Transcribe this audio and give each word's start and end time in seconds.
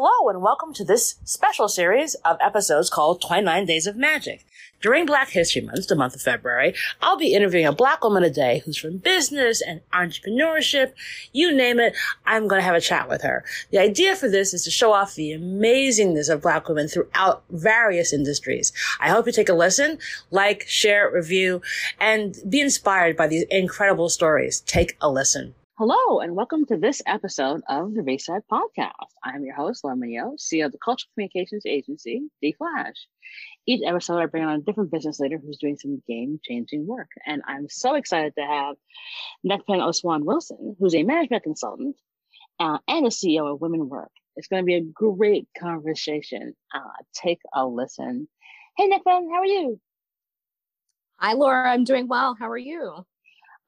Hello 0.00 0.28
and 0.28 0.40
welcome 0.40 0.72
to 0.74 0.84
this 0.84 1.16
special 1.24 1.66
series 1.66 2.14
of 2.24 2.36
episodes 2.40 2.88
called 2.88 3.20
29 3.20 3.66
Days 3.66 3.84
of 3.88 3.96
Magic. 3.96 4.46
During 4.80 5.06
Black 5.06 5.30
History 5.30 5.60
Month, 5.60 5.88
the 5.88 5.96
month 5.96 6.14
of 6.14 6.22
February, 6.22 6.76
I'll 7.02 7.16
be 7.16 7.34
interviewing 7.34 7.66
a 7.66 7.72
black 7.72 8.04
woman 8.04 8.22
a 8.22 8.30
day 8.30 8.62
who's 8.64 8.76
from 8.76 8.98
business 8.98 9.60
and 9.60 9.80
entrepreneurship. 9.92 10.92
You 11.32 11.52
name 11.52 11.80
it, 11.80 11.96
I'm 12.24 12.46
going 12.46 12.60
to 12.60 12.64
have 12.64 12.76
a 12.76 12.80
chat 12.80 13.08
with 13.08 13.22
her. 13.22 13.44
The 13.72 13.78
idea 13.78 14.14
for 14.14 14.28
this 14.28 14.54
is 14.54 14.62
to 14.66 14.70
show 14.70 14.92
off 14.92 15.16
the 15.16 15.32
amazingness 15.32 16.32
of 16.32 16.42
black 16.42 16.68
women 16.68 16.86
throughout 16.86 17.42
various 17.50 18.12
industries. 18.12 18.72
I 19.00 19.08
hope 19.08 19.26
you 19.26 19.32
take 19.32 19.48
a 19.48 19.52
listen, 19.52 19.98
like, 20.30 20.62
share, 20.68 21.10
review, 21.12 21.60
and 21.98 22.36
be 22.48 22.60
inspired 22.60 23.16
by 23.16 23.26
these 23.26 23.46
incredible 23.50 24.10
stories. 24.10 24.60
Take 24.60 24.96
a 25.00 25.10
listen. 25.10 25.56
Hello, 25.78 26.18
and 26.18 26.34
welcome 26.34 26.66
to 26.66 26.76
this 26.76 27.00
episode 27.06 27.60
of 27.68 27.94
the 27.94 28.02
Bayside 28.02 28.42
Podcast. 28.50 28.90
I'm 29.22 29.44
your 29.44 29.54
host, 29.54 29.84
Laura 29.84 29.96
Mignott, 29.96 30.40
CEO 30.40 30.66
of 30.66 30.72
the 30.72 30.78
Cultural 30.84 31.08
Communications 31.14 31.64
Agency, 31.66 32.28
D 32.42 32.52
Flash. 32.58 32.96
Each 33.64 33.82
episode, 33.86 34.18
I 34.18 34.26
bring 34.26 34.42
on 34.42 34.58
a 34.58 34.60
different 34.60 34.90
business 34.90 35.20
leader 35.20 35.38
who's 35.38 35.58
doing 35.58 35.76
some 35.76 36.02
game 36.08 36.40
changing 36.42 36.84
work. 36.84 37.10
And 37.24 37.42
I'm 37.46 37.68
so 37.68 37.94
excited 37.94 38.34
to 38.34 38.44
have 38.44 38.74
Nekpen 39.46 39.78
Osuan 39.78 40.24
Wilson, 40.24 40.74
who's 40.80 40.96
a 40.96 41.04
management 41.04 41.44
consultant 41.44 41.94
uh, 42.58 42.78
and 42.88 43.06
a 43.06 43.10
CEO 43.10 43.48
of 43.48 43.60
Women 43.60 43.88
Werk. 43.88 44.10
It's 44.34 44.48
going 44.48 44.64
to 44.64 44.66
be 44.66 44.74
a 44.74 44.80
great 44.80 45.46
conversation. 45.56 46.56
Uh, 46.74 46.80
take 47.14 47.38
a 47.54 47.64
listen. 47.64 48.26
Hey, 48.76 48.90
Nekpen, 48.90 49.30
how 49.30 49.42
are 49.42 49.46
you? 49.46 49.80
Hi, 51.18 51.34
Laura. 51.34 51.70
I'm 51.70 51.84
doing 51.84 52.08
well. 52.08 52.34
How 52.36 52.50
are 52.50 52.58
you? 52.58 53.06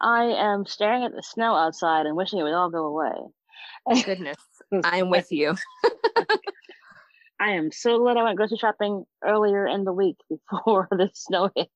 I 0.00 0.24
am 0.24 0.66
staring 0.66 1.04
at 1.04 1.12
the 1.12 1.22
snow 1.22 1.54
outside 1.54 2.06
and 2.06 2.16
wishing 2.16 2.38
it 2.38 2.42
would 2.42 2.54
all 2.54 2.70
go 2.70 2.86
away. 2.86 4.02
Goodness, 4.04 4.38
I'm 4.84 5.10
with 5.10 5.30
you. 5.30 5.54
I 7.40 7.52
am 7.52 7.73
so 7.73 7.98
glad 7.98 8.18
I 8.18 8.23
went 8.23 8.36
grocery 8.36 8.59
shopping 8.59 9.04
earlier 9.24 9.66
in 9.66 9.84
the 9.84 9.92
week 9.92 10.16
before 10.28 10.88
the 10.90 11.10
snow 11.15 11.51
hit. 11.54 11.68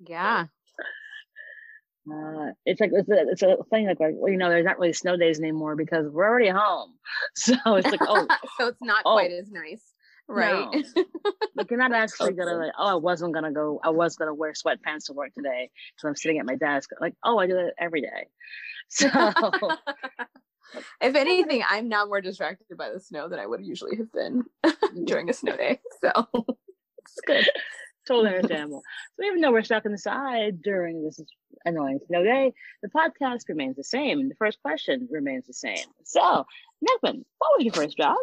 Yeah. 0.00 0.46
Uh, 2.12 2.50
it's 2.66 2.80
like 2.80 2.90
it's 2.92 3.08
a, 3.08 3.28
it's 3.30 3.42
a 3.42 3.56
thing 3.70 3.86
like, 3.86 4.00
like 4.00 4.14
well, 4.16 4.32
you 4.32 4.36
know 4.36 4.48
there's 4.48 4.64
not 4.64 4.76
really 4.80 4.92
snow 4.92 5.16
days 5.16 5.38
anymore 5.38 5.76
because 5.76 6.04
we're 6.10 6.28
already 6.28 6.48
home 6.48 6.94
so 7.36 7.54
it's 7.76 7.88
like 7.88 8.00
oh 8.02 8.26
so 8.58 8.66
it's 8.66 8.82
not 8.82 9.02
oh, 9.04 9.12
quite 9.12 9.30
as 9.30 9.48
nice 9.52 9.91
right? 10.28 10.84
No. 10.94 11.04
like 11.56 11.70
you're 11.70 11.78
not 11.78 11.92
actually 12.02 12.32
gonna 12.32 12.56
like 12.56 12.72
oh 12.78 12.86
i 12.86 12.94
wasn't 12.94 13.34
gonna 13.34 13.52
go 13.52 13.80
i 13.82 13.90
was 13.90 14.16
gonna 14.16 14.34
wear 14.34 14.52
sweatpants 14.52 15.06
to 15.06 15.12
work 15.12 15.34
today 15.34 15.70
so 15.98 16.08
i'm 16.08 16.16
sitting 16.16 16.38
at 16.38 16.46
my 16.46 16.56
desk 16.56 16.90
like 17.00 17.14
oh 17.24 17.38
i 17.38 17.46
do 17.46 17.54
that 17.54 17.74
every 17.78 18.00
day. 18.00 18.08
So 18.88 19.08
if 21.00 21.14
anything 21.14 21.62
i'm 21.66 21.88
now 21.88 22.04
more 22.04 22.20
distracted 22.20 22.76
by 22.76 22.90
the 22.90 23.00
snow 23.00 23.28
than 23.28 23.38
i 23.38 23.46
would 23.46 23.64
usually 23.64 23.96
have 23.96 24.12
been 24.12 24.42
during 25.04 25.30
a 25.30 25.32
snow 25.32 25.56
day 25.56 25.80
so. 26.02 26.28
It's 26.98 27.20
good. 27.26 27.48
Totally 28.06 28.34
understandable. 28.34 28.82
So 29.16 29.26
even 29.26 29.40
though 29.40 29.52
we're 29.52 29.62
stuck 29.62 29.84
inside 29.86 30.62
during 30.62 31.04
this 31.04 31.20
annoying 31.64 32.00
snow 32.06 32.24
day 32.24 32.52
the 32.82 32.88
podcast 32.88 33.48
remains 33.48 33.76
the 33.76 33.84
same 33.84 34.18
and 34.20 34.30
the 34.30 34.34
first 34.34 34.60
question 34.62 35.08
remains 35.10 35.46
the 35.46 35.52
same. 35.54 35.86
So 36.04 36.20
Nekpen, 36.82 37.24
what 37.38 37.50
was 37.56 37.64
your 37.64 37.74
first 37.74 37.96
job 37.96 38.16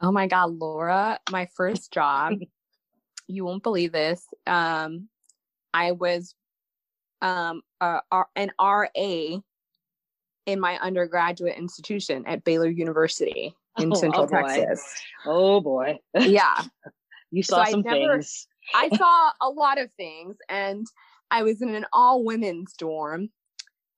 Oh 0.00 0.12
my 0.12 0.26
God, 0.26 0.52
Laura, 0.52 1.18
my 1.30 1.48
first 1.56 1.92
job, 1.92 2.34
you 3.28 3.44
won't 3.44 3.62
believe 3.62 3.92
this. 3.92 4.24
Um, 4.46 5.08
I 5.72 5.92
was 5.92 6.34
um, 7.22 7.62
uh, 7.80 8.00
an 8.34 8.50
RA 8.60 8.88
in 10.46 10.60
my 10.60 10.78
undergraduate 10.78 11.56
institution 11.56 12.24
at 12.26 12.44
Baylor 12.44 12.68
University 12.68 13.54
in 13.78 13.92
oh, 13.92 13.94
Central 13.94 14.24
oh 14.24 14.26
Texas. 14.26 14.94
Oh 15.26 15.60
boy. 15.60 15.98
Yeah. 16.14 16.62
you 17.30 17.42
saw 17.42 17.64
so 17.64 17.72
some 17.72 17.82
never, 17.82 18.14
things. 18.14 18.46
I 18.74 18.88
saw 18.96 19.32
a 19.40 19.50
lot 19.50 19.78
of 19.78 19.90
things 19.96 20.36
and 20.48 20.86
I 21.30 21.42
was 21.42 21.62
in 21.62 21.74
an 21.74 21.86
all 21.92 22.24
women's 22.24 22.74
dorm, 22.74 23.30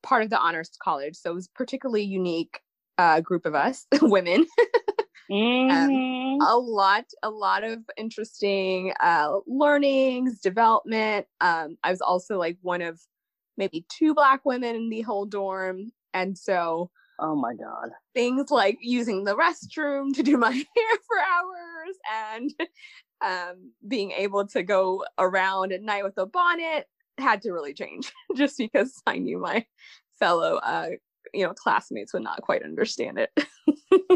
part 0.03 0.23
of 0.23 0.31
the 0.31 0.39
honors 0.39 0.71
college. 0.83 1.17
So 1.17 1.33
it 1.33 1.35
was 1.35 1.49
particularly 1.49 2.05
unique 2.05 2.61
uh, 2.97 3.21
group 3.21 3.47
of 3.47 3.55
us, 3.55 3.87
women. 4.01 4.47
Mm-hmm. 5.31 6.41
Um, 6.41 6.49
a 6.49 6.57
lot, 6.57 7.05
a 7.23 7.31
lot 7.31 7.65
of 7.65 7.81
interesting 7.97 8.93
uh, 9.01 9.39
learnings, 9.47 10.41
development. 10.41 11.27
Um, 11.41 11.77
I 11.83 11.91
was 11.91 12.01
also 12.01 12.39
like 12.39 12.57
one 12.63 12.83
of 12.83 13.01
maybe 13.57 13.85
two 13.89 14.15
black 14.15 14.45
women 14.45 14.77
in 14.77 14.89
the 14.89 15.03
whole 15.03 15.27
dorm, 15.27 15.93
and 16.15 16.37
so 16.39 16.91
oh 17.21 17.35
my 17.35 17.55
god, 17.55 17.91
things 18.15 18.51
like 18.51 18.79
using 18.81 19.25
the 19.25 19.37
restroom 19.37 20.15
to 20.15 20.23
do 20.23 20.37
my 20.37 20.53
hair 20.53 20.99
for 21.07 21.17
hours 21.19 21.97
and 22.13 22.55
um, 23.21 23.73
being 23.87 24.13
able 24.13 24.47
to 24.47 24.63
go 24.63 25.05
around 25.19 25.73
at 25.73 25.83
night 25.83 26.05
with 26.05 26.17
a 26.17 26.27
bonnet 26.27 26.87
had 27.19 27.43
to 27.43 27.53
really 27.53 27.75
change 27.75 28.13
just 28.37 28.57
because 28.57 29.03
I 29.07 29.19
knew 29.19 29.39
my 29.39 29.67
fellow 30.19 30.57
uh, 30.57 30.91
you 31.33 31.45
know 31.45 31.53
classmates 31.55 32.13
would 32.13 32.23
not 32.23 32.43
quite 32.43 32.63
understand 32.63 33.19
it. 33.19 33.31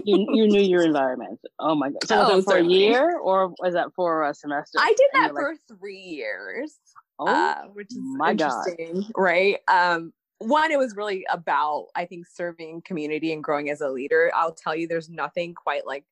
You, 0.04 0.26
you 0.32 0.48
knew 0.48 0.60
your 0.60 0.82
environment. 0.86 1.38
Oh 1.58 1.74
my 1.74 1.90
god. 1.90 2.04
So 2.06 2.16
oh, 2.16 2.36
was 2.36 2.44
that 2.46 2.52
for 2.52 2.58
a 2.58 2.64
year 2.64 3.18
or 3.18 3.54
was 3.60 3.74
that 3.74 3.92
for 3.94 4.24
a 4.24 4.34
semester? 4.34 4.78
I 4.80 4.88
did 4.88 5.08
that 5.12 5.30
for 5.30 5.50
like... 5.50 5.78
three 5.78 5.98
years 5.98 6.78
oh 7.18 7.26
uh, 7.26 7.62
which 7.72 7.92
is 7.92 7.98
my 8.00 8.32
interesting 8.32 9.02
god. 9.02 9.12
right? 9.16 9.58
Um 9.68 10.12
one 10.38 10.72
it 10.72 10.78
was 10.78 10.96
really 10.96 11.24
about 11.30 11.86
i 11.94 12.04
think 12.04 12.26
serving 12.26 12.82
community 12.82 13.32
and 13.32 13.44
growing 13.44 13.70
as 13.70 13.80
a 13.80 13.88
leader. 13.88 14.30
I'll 14.34 14.54
tell 14.54 14.74
you 14.74 14.88
there's 14.88 15.08
nothing 15.08 15.54
quite 15.54 15.86
like 15.86 16.04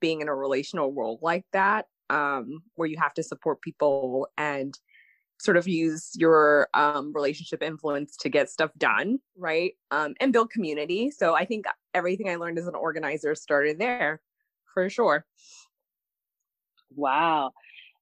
being 0.00 0.20
in 0.20 0.28
a 0.28 0.34
relational 0.34 0.92
role 0.92 1.18
like 1.22 1.44
that 1.52 1.86
um 2.10 2.62
where 2.74 2.88
you 2.88 2.98
have 2.98 3.14
to 3.14 3.22
support 3.22 3.62
people 3.62 4.28
and 4.36 4.78
sort 5.40 5.56
of 5.56 5.66
use 5.66 6.10
your 6.16 6.68
um, 6.74 7.12
relationship 7.14 7.62
influence 7.62 8.16
to 8.18 8.28
get 8.28 8.50
stuff 8.50 8.70
done, 8.76 9.18
right? 9.36 9.72
Um, 9.90 10.14
and 10.20 10.32
build 10.32 10.50
community. 10.50 11.10
So 11.10 11.34
I 11.34 11.46
think 11.46 11.64
everything 11.94 12.28
I 12.28 12.36
learned 12.36 12.58
as 12.58 12.66
an 12.66 12.74
organizer 12.74 13.34
started 13.34 13.78
there 13.78 14.20
for 14.74 14.90
sure. 14.90 15.24
Wow. 16.94 17.52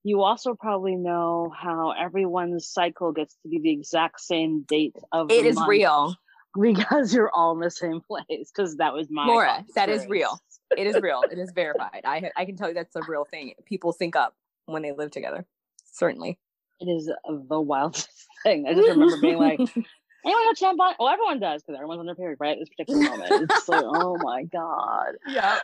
You 0.02 0.22
also 0.22 0.54
probably 0.54 0.96
know 0.96 1.52
how 1.56 1.92
everyone's 1.92 2.66
cycle 2.66 3.12
gets 3.12 3.36
to 3.42 3.48
be 3.48 3.60
the 3.60 3.70
exact 3.70 4.20
same 4.20 4.62
date 4.62 4.96
of 5.12 5.30
it 5.30 5.46
is 5.46 5.58
real 5.68 6.16
because 6.60 7.14
you're 7.14 7.30
all 7.32 7.52
in 7.52 7.60
the 7.60 7.70
same 7.70 8.00
place. 8.00 8.50
Because 8.54 8.76
that 8.76 8.94
was 8.94 9.06
my 9.10 9.26
Laura. 9.26 9.64
That 9.76 9.88
is 9.88 10.06
real. 10.06 10.40
It 10.76 10.86
is 10.86 11.00
real. 11.00 11.22
it 11.30 11.38
is 11.38 11.52
verified. 11.54 12.02
I 12.04 12.30
I 12.36 12.44
can 12.46 12.56
tell 12.56 12.68
you 12.68 12.74
that's 12.74 12.96
a 12.96 13.02
real 13.06 13.26
thing. 13.30 13.52
People 13.64 13.92
sync 13.92 14.16
up 14.16 14.34
when 14.66 14.82
they 14.82 14.92
live 14.92 15.10
together. 15.10 15.46
Certainly 15.92 16.38
it 16.80 16.86
is 16.86 17.10
the 17.48 17.60
wildest 17.60 18.08
thing. 18.42 18.66
I 18.68 18.74
just 18.74 18.88
remember 18.88 19.20
being 19.20 19.38
like, 19.38 19.60
anyone 20.24 20.44
have 20.46 20.56
tampon? 20.56 20.94
Oh, 20.98 21.06
everyone 21.06 21.40
does 21.40 21.62
because 21.62 21.76
everyone's 21.76 22.00
on 22.00 22.06
their 22.06 22.14
period, 22.14 22.38
right? 22.40 22.52
At 22.52 22.58
This 22.60 22.68
particular 22.68 23.02
moment. 23.02 23.50
It's 23.50 23.68
like, 23.68 23.84
oh 23.84 24.16
my 24.22 24.44
God. 24.44 25.14
Yeah. 25.26 25.58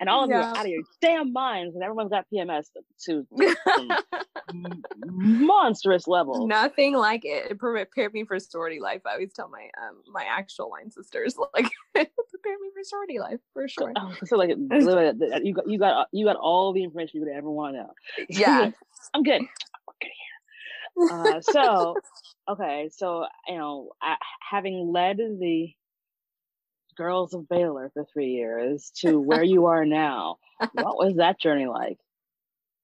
and 0.00 0.08
all 0.08 0.24
of 0.24 0.30
yeah. 0.30 0.36
you 0.36 0.42
are 0.42 0.56
out 0.56 0.64
of 0.64 0.70
your 0.70 0.82
damn 1.00 1.32
minds 1.32 1.74
and 1.74 1.82
everyone's 1.82 2.10
got 2.10 2.26
PMS 2.32 2.66
to, 3.04 3.26
monstrous 5.04 6.06
levels. 6.06 6.46
Nothing 6.48 6.94
like 6.94 7.24
it. 7.24 7.50
It 7.50 7.58
prepared 7.58 8.12
me 8.12 8.24
for 8.24 8.38
sorority 8.38 8.80
life. 8.80 9.02
I 9.06 9.12
always 9.12 9.32
tell 9.32 9.48
my 9.48 9.68
um 9.82 10.02
my 10.12 10.24
actual 10.24 10.70
line 10.70 10.90
sisters, 10.90 11.36
like, 11.54 11.70
prepare 11.94 12.58
me 12.60 12.70
for 12.74 12.84
sorority 12.84 13.18
life 13.18 13.40
for 13.52 13.68
sure. 13.68 13.92
So, 14.20 14.26
so 14.26 14.36
like, 14.36 14.50
you 14.50 15.54
got, 15.54 15.68
you 15.68 15.78
got, 15.78 16.08
you 16.12 16.24
got 16.24 16.36
all 16.36 16.72
the 16.72 16.84
information 16.84 17.20
you 17.20 17.26
could 17.26 17.34
ever 17.34 17.50
want 17.50 17.74
to 17.74 17.82
know. 17.82 17.92
Yeah. 18.28 18.70
I'm 19.14 19.22
good. 19.22 19.42
Uh, 21.10 21.40
so, 21.40 21.96
okay, 22.48 22.90
so 22.92 23.26
you 23.48 23.56
know, 23.56 23.90
I, 24.00 24.16
having 24.40 24.92
led 24.92 25.18
the 25.18 25.72
girls 26.96 27.34
of 27.34 27.48
Baylor 27.48 27.90
for 27.94 28.04
three 28.12 28.30
years 28.30 28.92
to 28.98 29.20
where 29.20 29.42
you 29.42 29.66
are 29.66 29.84
now, 29.84 30.36
what 30.72 30.98
was 30.98 31.16
that 31.16 31.40
journey 31.40 31.66
like? 31.66 31.98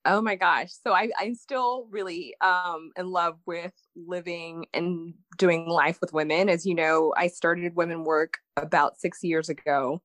Oh 0.04 0.22
my 0.22 0.36
gosh. 0.36 0.70
So 0.82 0.92
I, 0.92 1.10
I'm 1.18 1.34
still 1.34 1.86
really 1.90 2.34
um, 2.40 2.92
in 2.96 3.10
love 3.10 3.36
with 3.46 3.74
living 3.94 4.64
and 4.72 5.12
doing 5.36 5.68
life 5.68 5.98
with 6.00 6.14
women. 6.14 6.48
As 6.48 6.64
you 6.64 6.74
know, 6.74 7.12
I 7.16 7.26
started 7.26 7.76
Women 7.76 8.04
Werk 8.04 8.38
about 8.56 8.98
six 8.98 9.22
years 9.22 9.50
ago 9.50 10.00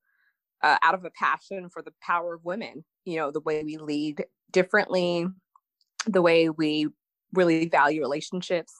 uh, 0.61 0.77
out 0.81 0.95
of 0.95 1.05
a 1.05 1.11
passion 1.11 1.69
for 1.69 1.81
the 1.81 1.93
power 2.01 2.33
of 2.33 2.43
women, 2.43 2.83
you 3.05 3.17
know, 3.17 3.31
the 3.31 3.39
way 3.39 3.63
we 3.63 3.77
lead 3.77 4.25
differently, 4.51 5.27
the 6.05 6.21
way 6.21 6.49
we 6.49 6.87
really 7.33 7.67
value 7.67 8.01
relationships 8.01 8.73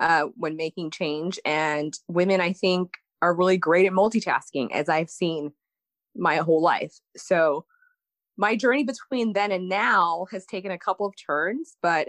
uh, 0.00 0.26
when 0.36 0.56
making 0.56 0.90
change. 0.90 1.38
And 1.44 1.92
women, 2.08 2.40
I 2.40 2.52
think, 2.52 2.92
are 3.22 3.34
really 3.34 3.58
great 3.58 3.86
at 3.86 3.92
multitasking, 3.92 4.72
as 4.72 4.88
I've 4.88 5.10
seen 5.10 5.52
my 6.16 6.36
whole 6.36 6.62
life. 6.62 6.94
So 7.16 7.64
my 8.36 8.56
journey 8.56 8.84
between 8.84 9.34
then 9.34 9.52
and 9.52 9.68
now 9.68 10.26
has 10.30 10.46
taken 10.46 10.70
a 10.70 10.78
couple 10.78 11.06
of 11.06 11.14
turns, 11.26 11.76
but 11.82 12.08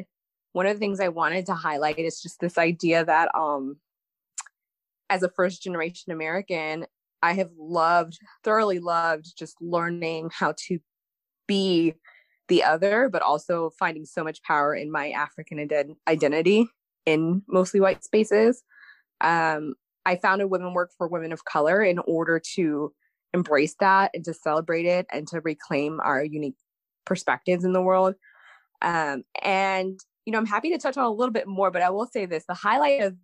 one 0.54 0.66
of 0.66 0.74
the 0.74 0.80
things 0.80 1.00
I 1.00 1.10
wanted 1.10 1.46
to 1.48 1.54
highlight 1.54 2.00
is 2.00 2.22
just 2.22 2.40
this 2.40 2.58
idea 2.58 3.06
that 3.06 3.34
um 3.36 3.78
as 5.10 5.24
a 5.24 5.30
first 5.30 5.62
generation 5.62 6.14
American, 6.14 6.86
I 7.22 7.34
have 7.34 7.52
loved, 7.58 8.18
thoroughly 8.44 8.80
loved 8.80 9.38
just 9.38 9.58
learning 9.62 10.30
how 10.34 10.54
to 10.68 10.80
be 11.48 11.96
the 12.52 12.64
other, 12.64 13.10
but 13.10 13.22
also 13.22 13.72
finding 13.80 14.06
so 14.06 14.24
much 14.24 14.44
power 14.44 14.76
in 14.76 14.92
my 14.92 15.12
African 15.12 15.58
ident- 15.58 15.96
identity 16.08 16.68
in 17.06 17.42
mostly 17.48 17.80
white 17.80 18.04
spaces. 18.04 18.62
Um, 19.22 19.76
I 20.06 20.18
founded 20.18 20.50
Women 20.50 20.74
Werk 20.74 20.92
for 20.98 21.08
Women 21.08 21.32
of 21.32 21.46
Color 21.46 21.82
in 21.82 22.00
order 22.00 22.42
to 22.56 22.94
embrace 23.34 23.76
that 23.80 24.12
and 24.14 24.26
to 24.26 24.34
celebrate 24.34 24.86
it 24.86 25.06
and 25.14 25.26
to 25.30 25.40
reclaim 25.40 26.02
our 26.04 26.22
unique 26.24 26.58
perspectives 27.06 27.64
in 27.64 27.72
the 27.72 27.82
world. 27.82 28.16
Um, 28.82 29.24
and, 29.42 29.98
you 30.26 30.34
know, 30.34 30.40
I'm 30.40 30.46
happy 30.46 30.72
to 30.72 30.78
touch 30.78 30.98
on 30.98 31.06
a 31.06 31.12
little 31.12 31.32
bit 31.32 31.48
more, 31.48 31.72
but 31.72 31.82
I 31.82 31.90
will 31.90 32.08
say 32.08 32.26
this 32.26 32.44
the 32.48 32.54
highlight 32.54 33.02
of 33.02 33.16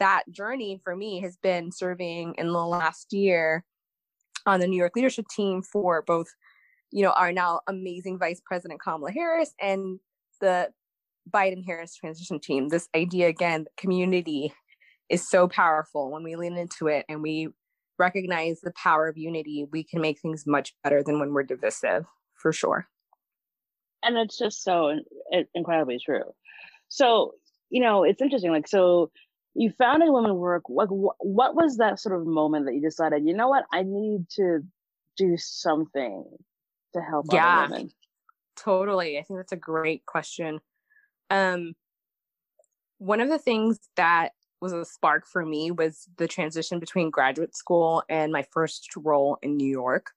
that 0.00 0.24
journey 0.28 0.80
for 0.82 0.96
me 0.96 1.20
has 1.20 1.36
been 1.36 1.70
serving 1.70 2.34
in 2.36 2.48
the 2.48 2.66
last 2.66 3.12
year 3.12 3.64
on 4.44 4.58
the 4.58 4.66
New 4.66 4.76
York 4.76 4.96
leadership 4.96 5.26
team 5.28 5.62
for 5.62 6.02
both, 6.02 6.26
you 6.94 7.02
know, 7.02 7.10
our 7.10 7.32
now 7.32 7.60
amazing 7.66 8.20
Vice 8.20 8.40
President 8.46 8.80
Kamala 8.80 9.10
Harris 9.10 9.52
and 9.60 9.98
the 10.40 10.70
Biden 11.28 11.64
Harris 11.66 11.96
transition 11.96 12.38
team. 12.38 12.68
This 12.68 12.88
idea 12.94 13.26
again, 13.26 13.66
community 13.76 14.54
is 15.10 15.28
so 15.28 15.48
powerful 15.48 16.12
when 16.12 16.22
we 16.22 16.36
lean 16.36 16.56
into 16.56 16.86
it 16.86 17.04
and 17.08 17.20
we 17.20 17.48
recognize 17.98 18.60
the 18.60 18.72
power 18.80 19.08
of 19.08 19.18
unity, 19.18 19.66
we 19.72 19.82
can 19.82 20.00
make 20.00 20.20
things 20.20 20.46
much 20.46 20.72
better 20.84 21.02
than 21.02 21.18
when 21.18 21.32
we're 21.32 21.42
divisive, 21.42 22.04
for 22.34 22.52
sure. 22.52 22.86
And 24.04 24.16
it's 24.16 24.38
just 24.38 24.62
so 24.62 24.96
incredibly 25.52 25.98
true. 25.98 26.32
So, 26.88 27.32
you 27.70 27.82
know, 27.82 28.04
it's 28.04 28.22
interesting. 28.22 28.52
Like, 28.52 28.68
so 28.68 29.10
you 29.54 29.72
founded 29.76 30.10
Women 30.12 30.36
Werk. 30.36 30.62
Like, 30.68 30.90
what 30.90 31.56
was 31.56 31.78
that 31.78 31.98
sort 31.98 32.20
of 32.20 32.24
moment 32.24 32.66
that 32.66 32.74
you 32.74 32.80
decided, 32.80 33.26
you 33.26 33.34
know 33.34 33.48
what, 33.48 33.64
I 33.72 33.82
need 33.82 34.28
to 34.36 34.60
do 35.16 35.36
something 35.36 36.24
to 36.94 37.00
help 37.00 37.26
yeah? 37.32 37.68
Totally. 38.56 39.18
I 39.18 39.22
think 39.22 39.38
that's 39.38 39.52
a 39.52 39.56
great 39.56 40.06
question. 40.06 40.60
Um, 41.30 41.74
one 42.98 43.20
of 43.20 43.28
the 43.28 43.38
things 43.38 43.78
that 43.96 44.30
was 44.60 44.72
a 44.72 44.84
spark 44.84 45.26
for 45.26 45.44
me 45.44 45.70
was 45.70 46.08
the 46.16 46.28
transition 46.28 46.78
between 46.78 47.10
graduate 47.10 47.56
school 47.56 48.02
and 48.08 48.32
my 48.32 48.44
first 48.52 48.88
role 48.96 49.38
in 49.42 49.56
New 49.56 49.68
York. 49.68 50.10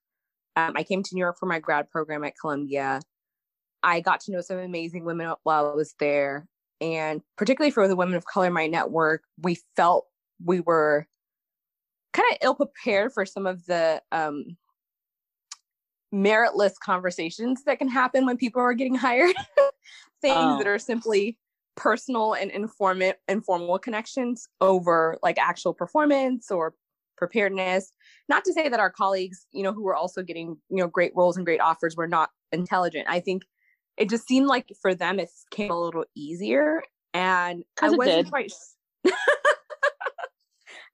Um, 0.56 0.72
I 0.76 0.82
came 0.82 1.02
to 1.02 1.14
New 1.14 1.20
York 1.20 1.38
for 1.38 1.46
my 1.46 1.58
grad 1.58 1.90
program 1.90 2.24
at 2.24 2.34
Columbia. 2.40 3.00
I 3.82 4.00
got 4.00 4.20
to 4.20 4.32
know 4.32 4.40
some 4.40 4.58
amazing 4.58 5.04
women 5.04 5.32
while 5.42 5.70
I 5.70 5.74
was 5.74 5.94
there. 6.00 6.48
And 6.80 7.20
particularly 7.36 7.70
for 7.70 7.88
the 7.88 7.96
women 7.96 8.14
of 8.14 8.24
color 8.24 8.46
in 8.46 8.52
my 8.52 8.66
network, 8.66 9.22
we 9.40 9.58
felt 9.76 10.06
we 10.42 10.60
were 10.60 11.06
kind 12.12 12.26
of 12.32 12.38
ill 12.42 12.54
prepared 12.54 13.12
for 13.12 13.26
some 13.26 13.46
of 13.46 13.66
the 13.66 14.02
um, 14.12 14.56
meritless 16.14 16.72
conversations 16.82 17.64
that 17.64 17.78
can 17.78 17.88
happen 17.88 18.26
when 18.26 18.36
people 18.36 18.62
are 18.62 18.74
getting 18.74 18.94
hired. 18.94 19.36
Things 20.20 20.36
oh. 20.36 20.58
that 20.58 20.66
are 20.66 20.78
simply 20.78 21.38
personal 21.78 22.34
and 22.34 22.50
informant 22.50 23.16
informal 23.28 23.78
connections 23.78 24.48
over 24.60 25.16
like 25.22 25.38
actual 25.38 25.72
performance 25.72 26.50
or 26.50 26.74
preparedness 27.16 27.92
not 28.28 28.44
to 28.44 28.52
say 28.52 28.68
that 28.68 28.80
our 28.80 28.90
colleagues 28.90 29.46
you 29.52 29.62
know 29.62 29.72
who 29.72 29.84
were 29.84 29.94
also 29.94 30.20
getting 30.20 30.56
you 30.70 30.78
know 30.78 30.88
great 30.88 31.12
roles 31.14 31.36
and 31.36 31.46
great 31.46 31.60
offers 31.60 31.94
were 31.96 32.08
not 32.08 32.30
intelligent 32.50 33.06
i 33.08 33.20
think 33.20 33.44
it 33.96 34.10
just 34.10 34.26
seemed 34.26 34.48
like 34.48 34.72
for 34.82 34.92
them 34.92 35.20
it 35.20 35.30
came 35.52 35.70
a 35.70 35.80
little 35.80 36.04
easier 36.16 36.82
and 37.14 37.62
i 37.80 37.88
wasn't 37.90 38.24
did. 38.24 38.28
quite 38.28 38.52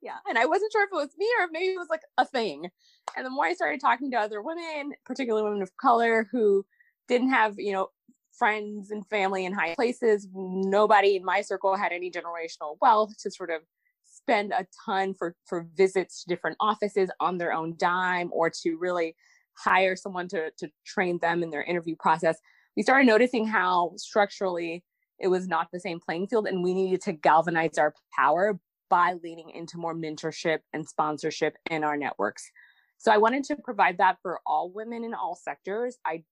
yeah 0.04 0.18
and 0.28 0.38
i 0.38 0.44
wasn't 0.44 0.70
sure 0.70 0.84
if 0.84 0.90
it 0.92 0.94
was 0.94 1.10
me 1.18 1.28
or 1.40 1.44
if 1.44 1.50
maybe 1.50 1.66
it 1.66 1.78
was 1.78 1.88
like 1.90 2.02
a 2.18 2.24
thing 2.24 2.68
and 3.16 3.26
the 3.26 3.30
more 3.30 3.46
i 3.46 3.54
started 3.54 3.80
talking 3.80 4.10
to 4.10 4.16
other 4.16 4.40
women 4.42 4.92
particularly 5.04 5.42
women 5.42 5.62
of 5.62 5.76
color 5.76 6.28
who 6.30 6.64
didn't 7.08 7.30
have 7.30 7.54
you 7.58 7.72
know 7.72 7.88
friends 8.36 8.90
and 8.90 9.06
family 9.06 9.44
in 9.44 9.52
high 9.52 9.74
places. 9.74 10.28
Nobody 10.34 11.16
in 11.16 11.24
my 11.24 11.40
circle 11.40 11.76
had 11.76 11.92
any 11.92 12.10
generational 12.10 12.76
wealth 12.80 13.16
to 13.20 13.30
sort 13.30 13.50
of 13.50 13.62
spend 14.04 14.52
a 14.52 14.66
ton 14.84 15.14
for 15.14 15.34
for 15.46 15.66
visits 15.74 16.22
to 16.22 16.28
different 16.28 16.56
offices 16.60 17.10
on 17.20 17.38
their 17.38 17.52
own 17.52 17.74
dime 17.76 18.30
or 18.32 18.50
to 18.62 18.76
really 18.78 19.16
hire 19.56 19.96
someone 19.96 20.28
to 20.28 20.50
to 20.58 20.68
train 20.84 21.18
them 21.20 21.42
in 21.42 21.50
their 21.50 21.62
interview 21.62 21.96
process. 21.98 22.38
We 22.76 22.82
started 22.82 23.06
noticing 23.06 23.46
how 23.46 23.92
structurally 23.96 24.84
it 25.20 25.28
was 25.28 25.46
not 25.46 25.68
the 25.72 25.80
same 25.80 26.00
playing 26.00 26.26
field 26.26 26.46
and 26.46 26.62
we 26.62 26.74
needed 26.74 27.02
to 27.02 27.12
galvanize 27.12 27.78
our 27.78 27.94
power 28.16 28.58
by 28.94 29.14
leaning 29.24 29.50
into 29.50 29.76
more 29.76 29.92
mentorship 29.92 30.60
and 30.72 30.88
sponsorship 30.88 31.56
in 31.68 31.82
our 31.82 31.96
networks. 31.96 32.48
So 32.96 33.10
I 33.10 33.16
wanted 33.18 33.42
to 33.46 33.56
provide 33.56 33.98
that 33.98 34.18
for 34.22 34.38
all 34.46 34.70
women 34.70 35.02
in 35.02 35.14
all 35.14 35.34
sectors. 35.34 35.98
I 36.06 36.22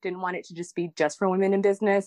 didn't 0.00 0.22
want 0.22 0.36
it 0.36 0.44
to 0.46 0.54
just 0.54 0.74
be 0.74 0.88
just 0.96 1.18
for 1.18 1.28
women 1.28 1.52
in 1.52 1.60
business. 1.60 2.06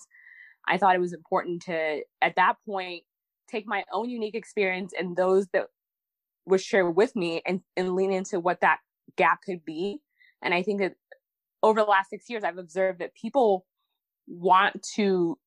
I 0.67 0.79
thought 0.79 0.95
it 0.95 0.99
was 0.99 1.13
important 1.13 1.61
to, 1.67 2.01
at 2.23 2.37
that 2.37 2.55
point, 2.65 3.03
take 3.51 3.67
my 3.67 3.83
own 3.93 4.09
unique 4.09 4.33
experience 4.33 4.93
and 4.97 5.15
those 5.15 5.45
that 5.53 5.67
was 6.43 6.63
shared 6.63 6.95
with 6.95 7.15
me 7.15 7.43
and, 7.45 7.61
and 7.77 7.93
lean 7.93 8.11
into 8.11 8.39
what 8.39 8.61
that 8.61 8.79
gap 9.15 9.41
could 9.45 9.63
be. 9.63 9.99
And 10.41 10.55
I 10.55 10.63
think 10.63 10.79
that 10.79 10.95
over 11.61 11.81
the 11.81 11.85
last 11.85 12.09
six 12.09 12.27
years, 12.31 12.43
I've 12.43 12.57
observed 12.57 12.97
that 12.97 13.13
people 13.13 13.63
want 14.27 14.81
to 14.95 15.37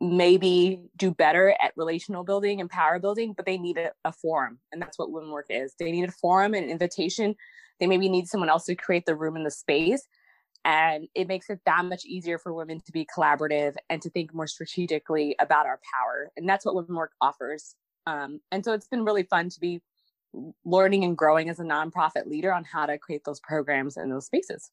maybe 0.00 0.82
do 0.96 1.10
better 1.10 1.56
at 1.62 1.72
relational 1.76 2.22
building 2.22 2.60
and 2.60 2.68
power 2.68 2.98
building, 2.98 3.32
but 3.32 3.46
they 3.46 3.56
need 3.56 3.78
a, 3.78 3.92
a 4.04 4.12
forum. 4.12 4.58
And 4.72 4.80
that's 4.80 4.98
what 4.98 5.10
Women 5.10 5.30
Werk 5.30 5.46
is. 5.48 5.74
They 5.78 5.90
need 5.90 6.08
a 6.08 6.12
forum 6.12 6.54
and 6.54 6.64
an 6.64 6.70
invitation. 6.70 7.34
They 7.80 7.86
maybe 7.86 8.08
need 8.08 8.28
someone 8.28 8.50
else 8.50 8.64
to 8.66 8.74
create 8.74 9.06
the 9.06 9.14
room 9.14 9.36
and 9.36 9.46
the 9.46 9.50
space 9.50 10.06
and 10.66 11.06
it 11.14 11.28
makes 11.28 11.48
it 11.48 11.60
that 11.64 11.84
much 11.84 12.04
easier 12.04 12.38
for 12.38 12.52
women 12.52 12.80
to 12.80 12.90
be 12.92 13.06
collaborative 13.06 13.76
and 13.88 14.02
to 14.02 14.10
think 14.10 14.34
more 14.34 14.48
strategically 14.48 15.36
about 15.38 15.64
our 15.64 15.80
power 15.94 16.30
and 16.36 16.48
that's 16.48 16.66
what 16.66 16.74
Women 16.74 16.96
Werk 16.96 17.12
offers 17.20 17.76
um, 18.06 18.40
and 18.50 18.64
so 18.64 18.72
it's 18.72 18.88
been 18.88 19.04
really 19.04 19.22
fun 19.22 19.48
to 19.48 19.60
be 19.60 19.80
learning 20.64 21.04
and 21.04 21.16
growing 21.16 21.48
as 21.48 21.60
a 21.60 21.64
nonprofit 21.64 22.26
leader 22.26 22.52
on 22.52 22.64
how 22.64 22.84
to 22.84 22.98
create 22.98 23.22
those 23.24 23.40
programs 23.40 23.96
in 23.96 24.10
those 24.10 24.26
spaces 24.26 24.70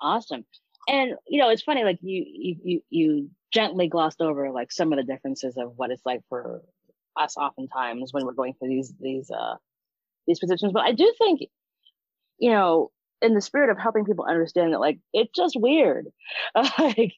awesome 0.00 0.44
and 0.88 1.14
you 1.26 1.40
know 1.40 1.50
it's 1.50 1.62
funny 1.62 1.82
like 1.82 1.98
you 2.00 2.24
you 2.62 2.82
you 2.88 3.30
gently 3.52 3.88
glossed 3.88 4.20
over 4.20 4.50
like 4.50 4.70
some 4.72 4.92
of 4.92 4.98
the 4.98 5.04
differences 5.04 5.56
of 5.56 5.72
what 5.76 5.90
it's 5.90 6.04
like 6.04 6.20
for 6.28 6.62
us 7.16 7.36
oftentimes 7.36 8.12
when 8.12 8.24
we're 8.24 8.32
going 8.32 8.54
through 8.54 8.68
these 8.68 8.92
these 9.00 9.30
uh 9.30 9.56
these 10.26 10.38
positions. 10.38 10.72
But 10.72 10.84
i 10.84 10.92
do 10.92 11.12
think 11.18 11.40
you 12.38 12.50
know 12.50 12.90
in 13.20 13.34
the 13.34 13.40
spirit 13.40 13.70
of 13.70 13.78
helping 13.78 14.04
people 14.04 14.24
understand 14.24 14.72
that 14.72 14.80
like 14.80 14.98
it's 15.12 15.32
just 15.34 15.56
weird. 15.58 16.06
Like 16.78 17.12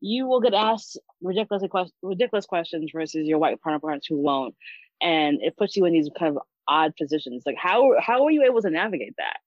you 0.00 0.26
will 0.26 0.40
get 0.40 0.54
asked 0.54 0.98
ridiculous 1.22 1.90
ridiculous 2.02 2.46
questions 2.46 2.90
versus 2.92 3.26
your 3.26 3.38
white 3.38 3.58
counterparts 3.62 4.06
who 4.06 4.18
won't. 4.18 4.54
And 5.00 5.38
it 5.42 5.56
puts 5.56 5.76
you 5.76 5.84
in 5.86 5.92
these 5.92 6.10
kind 6.18 6.36
of 6.36 6.42
odd 6.68 6.94
positions. 6.96 7.44
Like 7.46 7.56
how 7.58 7.94
how 8.00 8.24
are 8.24 8.30
you 8.30 8.44
able 8.44 8.62
to 8.62 8.70
navigate 8.70 9.14
that? 9.18 9.38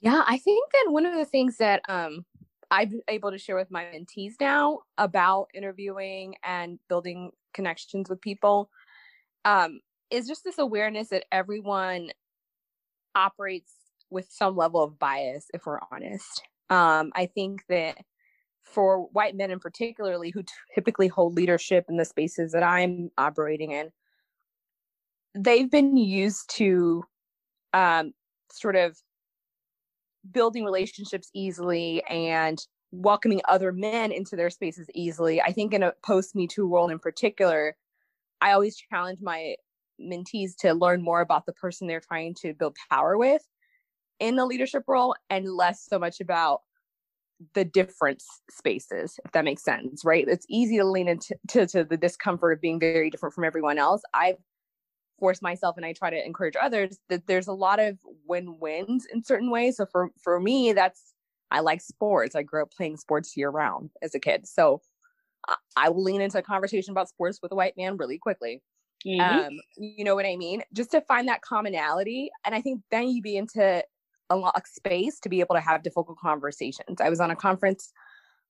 Yeah 0.00 0.22
i 0.26 0.38
think 0.38 0.70
that 0.72 0.92
one 0.92 1.06
of 1.06 1.14
the 1.14 1.24
things 1.24 1.56
that 1.58 1.82
um 1.88 2.24
i'm 2.70 3.00
able 3.08 3.30
to 3.30 3.38
share 3.38 3.56
with 3.56 3.70
my 3.70 3.84
mentees 3.84 4.34
now 4.40 4.80
about 4.98 5.48
interviewing 5.54 6.34
and 6.44 6.78
building 6.88 7.30
connections 7.54 8.08
with 8.08 8.20
people 8.20 8.70
um 9.44 9.80
is 10.10 10.26
just 10.26 10.44
this 10.44 10.58
awareness 10.58 11.08
that 11.08 11.24
everyone 11.32 12.10
operates 13.14 13.72
with 14.10 14.26
some 14.30 14.56
level 14.56 14.82
of 14.82 14.98
bias, 14.98 15.46
if 15.52 15.66
we're 15.66 15.80
honest. 15.92 16.42
Um, 16.70 17.12
I 17.14 17.26
think 17.26 17.64
that 17.68 17.98
for 18.62 19.04
white 19.12 19.34
men 19.34 19.50
in 19.50 19.58
particularly 19.58 20.30
who 20.30 20.44
typically 20.74 21.08
hold 21.08 21.34
leadership 21.34 21.86
in 21.88 21.96
the 21.96 22.04
spaces 22.04 22.52
that 22.52 22.62
I'm 22.62 23.10
operating 23.16 23.72
in, 23.72 23.90
they've 25.34 25.70
been 25.70 25.96
used 25.96 26.50
to 26.56 27.04
um, 27.72 28.12
sort 28.52 28.76
of 28.76 28.96
building 30.32 30.64
relationships 30.64 31.30
easily 31.34 32.02
and 32.08 32.58
welcoming 32.90 33.40
other 33.48 33.72
men 33.72 34.12
into 34.12 34.36
their 34.36 34.50
spaces 34.50 34.88
easily. 34.94 35.40
I 35.40 35.52
think 35.52 35.74
in 35.74 35.82
a 35.82 35.92
post 36.04 36.34
Me 36.34 36.46
Too 36.46 36.66
world 36.66 36.90
in 36.90 36.98
particular, 36.98 37.76
I 38.40 38.52
always 38.52 38.76
challenge 38.76 39.18
my 39.20 39.56
mentees 40.00 40.52
to 40.60 40.74
learn 40.74 41.02
more 41.02 41.20
about 41.20 41.46
the 41.46 41.52
person 41.52 41.86
they're 41.86 42.00
trying 42.00 42.34
to 42.42 42.54
build 42.54 42.76
power 42.90 43.18
with 43.18 43.42
in 44.20 44.36
the 44.36 44.46
leadership 44.46 44.84
role 44.86 45.14
and 45.28 45.48
less 45.48 45.84
so 45.88 45.98
much 45.98 46.20
about 46.20 46.60
the 47.54 47.64
different 47.64 48.22
spaces, 48.50 49.18
if 49.24 49.32
that 49.32 49.44
makes 49.44 49.62
sense, 49.62 50.04
right? 50.04 50.26
It's 50.26 50.46
easy 50.48 50.76
to 50.78 50.84
lean 50.84 51.08
into 51.08 51.36
to, 51.48 51.66
to 51.68 51.84
the 51.84 51.96
discomfort 51.96 52.52
of 52.52 52.60
being 52.60 52.80
very 52.80 53.10
different 53.10 53.34
from 53.34 53.44
everyone 53.44 53.78
else. 53.78 54.02
I've 54.12 54.38
forced 55.18 55.42
myself 55.42 55.76
and 55.76 55.84
I 55.84 55.92
try 55.92 56.10
to 56.10 56.24
encourage 56.24 56.54
others 56.60 56.98
that 57.08 57.26
there's 57.26 57.48
a 57.48 57.52
lot 57.52 57.80
of 57.80 57.98
win-wins 58.26 59.06
in 59.12 59.24
certain 59.24 59.50
ways. 59.50 59.76
So 59.76 59.86
for 59.86 60.10
for 60.22 60.40
me, 60.40 60.72
that's 60.72 61.14
I 61.50 61.60
like 61.60 61.80
sports. 61.80 62.34
I 62.34 62.42
grew 62.42 62.62
up 62.62 62.72
playing 62.72 62.98
sports 62.98 63.36
year 63.36 63.50
round 63.50 63.90
as 64.02 64.14
a 64.14 64.20
kid. 64.20 64.46
So 64.46 64.82
I 65.76 65.88
will 65.88 66.02
lean 66.02 66.20
into 66.20 66.38
a 66.38 66.42
conversation 66.42 66.92
about 66.92 67.08
sports 67.08 67.38
with 67.42 67.52
a 67.52 67.54
white 67.54 67.76
man 67.76 67.96
really 67.96 68.18
quickly. 68.18 68.62
Mm-hmm. 69.06 69.46
Um, 69.46 69.60
you 69.76 70.04
know 70.04 70.14
what 70.14 70.26
I 70.26 70.36
mean? 70.36 70.62
Just 70.74 70.90
to 70.90 71.00
find 71.02 71.28
that 71.28 71.42
commonality. 71.42 72.30
And 72.44 72.54
I 72.54 72.60
think 72.60 72.82
then 72.90 73.08
you 73.08 73.22
be 73.22 73.36
into 73.36 73.82
a 74.30 74.36
lot 74.36 74.56
of 74.56 74.62
space 74.66 75.20
to 75.20 75.28
be 75.28 75.40
able 75.40 75.54
to 75.54 75.60
have 75.60 75.82
difficult 75.82 76.18
conversations. 76.18 77.00
I 77.00 77.08
was 77.08 77.20
on 77.20 77.30
a 77.30 77.36
conference, 77.36 77.92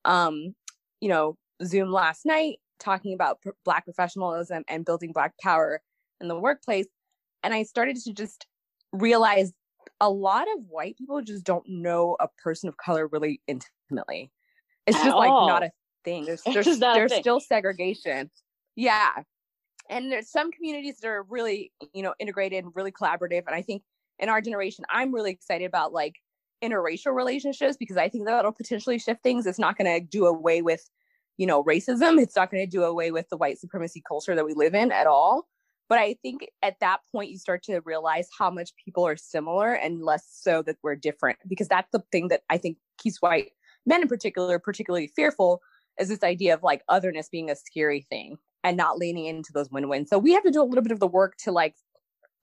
um, 0.05 0.55
you 1.01 1.09
know, 1.09 1.37
Zoom 1.65 1.93
last 1.93 2.25
night 2.27 2.59
talking 2.81 3.13
about 3.13 3.43
pr- 3.43 3.51
Black 3.65 3.85
professionalism 3.85 4.65
and 4.69 4.85
building 4.85 5.13
Black 5.13 5.35
power 5.41 5.83
in 6.21 6.29
the 6.29 6.39
workplace. 6.39 6.87
And 7.43 7.55
I 7.55 7.63
started 7.63 7.97
to 7.97 8.13
just 8.13 8.47
realize 8.93 9.53
a 10.01 10.11
lot 10.11 10.47
of 10.57 10.65
white 10.69 10.97
people 10.97 11.23
just 11.23 11.45
don't 11.45 11.65
know 11.69 12.17
a 12.21 12.29
person 12.43 12.69
of 12.69 12.77
color 12.77 13.07
really 13.07 13.41
intimately. 13.47 14.31
It's 14.87 14.97
At 14.97 15.05
just 15.05 15.15
all. 15.15 15.21
like 15.21 15.53
not 15.53 15.63
a 15.65 15.71
thing. 16.05 16.25
There's 16.25 16.43
there's, 16.53 16.79
there's 16.79 17.15
still 17.15 17.41
segregation. 17.41 18.31
Yeah. 18.77 19.11
And 19.91 20.13
there's 20.13 20.31
some 20.31 20.53
communities 20.53 20.99
that 21.01 21.09
are 21.09 21.23
really, 21.25 21.73
you 21.95 22.03
know, 22.03 22.15
integrated 22.19 22.65
and 22.65 22.73
really 22.75 22.93
collaborative. 22.93 23.45
And 23.47 23.55
I 23.55 23.63
think 23.63 23.83
in 24.19 24.29
our 24.29 24.41
generation, 24.41 24.85
I'm 24.91 25.15
really 25.15 25.31
excited 25.31 25.65
about 25.65 25.93
like 25.93 26.15
interracial 26.63 27.15
relationships 27.15 27.77
because 27.79 27.97
I 27.97 28.09
think 28.09 28.27
that'll 28.27 28.53
potentially 28.53 28.99
shift 28.99 29.23
things. 29.23 29.47
It's 29.47 29.59
not 29.59 29.79
going 29.79 30.01
to 30.01 30.07
do 30.07 30.27
away 30.27 30.61
with, 30.63 30.83
you 31.37 31.47
know, 31.47 31.65
racism. 31.65 32.21
It's 32.21 32.37
not 32.37 32.51
going 32.51 32.63
to 32.63 32.71
do 32.71 32.85
away 32.85 33.11
with 33.11 33.29
the 33.31 33.37
white 33.37 33.59
supremacy 33.59 34.03
culture 34.07 34.35
that 34.35 34.45
we 34.45 34.55
live 34.55 34.75
in 34.75 34.93
at 34.93 35.07
all. 35.07 35.47
But 35.89 35.99
I 35.99 36.17
think 36.23 36.43
at 36.63 36.81
that 36.81 37.01
point, 37.11 37.31
you 37.31 37.39
start 37.39 37.63
to 37.65 37.81
realize 37.85 38.29
how 38.39 38.51
much 38.51 38.73
people 38.85 39.07
are 39.07 39.17
similar 39.17 39.73
and 39.73 40.03
less 40.03 40.25
so 40.31 40.63
that 40.63 40.77
we're 40.83 40.97
different, 40.97 41.39
because 41.49 41.69
that's 41.69 41.91
the 41.93 42.03
thing 42.13 42.29
that 42.29 42.43
I 42.51 42.59
think 42.59 42.77
keeps 42.99 43.23
white 43.23 43.53
men 43.89 44.03
in 44.03 44.09
particular 44.09 44.57
are 44.57 44.61
particularly 44.61 45.09
fearful 45.09 45.61
is 45.99 46.09
this 46.09 46.23
idea 46.23 46.55
of 46.55 46.63
like 46.63 46.83
otherness 46.89 47.29
being 47.29 47.51
a 47.51 47.57
scary 47.57 48.07
thing 48.09 48.37
and 48.63 48.77
not 48.77 48.99
leaning 48.99 49.25
into 49.25 49.53
those 49.53 49.71
win-wins. 49.71 50.11
So 50.11 50.19
we 50.19 50.33
have 50.33 50.45
to 50.45 50.51
do 50.51 50.63
a 50.63 50.65
little 50.65 50.83
bit 50.83 50.93
of 50.93 51.01
the 51.01 51.09
work 51.09 51.37
to 51.45 51.53
like 51.53 51.75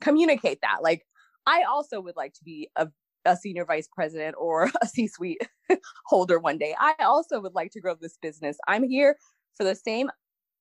communicate 0.01 0.59
that. 0.61 0.77
Like 0.81 1.05
I 1.45 1.63
also 1.63 2.01
would 2.01 2.15
like 2.15 2.33
to 2.33 2.43
be 2.43 2.69
a, 2.75 2.87
a 3.23 3.37
senior 3.37 3.63
vice 3.63 3.87
president 3.93 4.35
or 4.37 4.71
a 4.81 4.87
C-suite 4.87 5.41
holder 6.05 6.39
one 6.39 6.57
day. 6.57 6.75
I 6.79 6.95
also 6.99 7.39
would 7.39 7.53
like 7.53 7.71
to 7.71 7.79
grow 7.79 7.95
this 7.95 8.17
business. 8.21 8.57
I'm 8.67 8.83
here 8.83 9.17
for 9.55 9.63
the 9.63 9.75
same, 9.75 10.09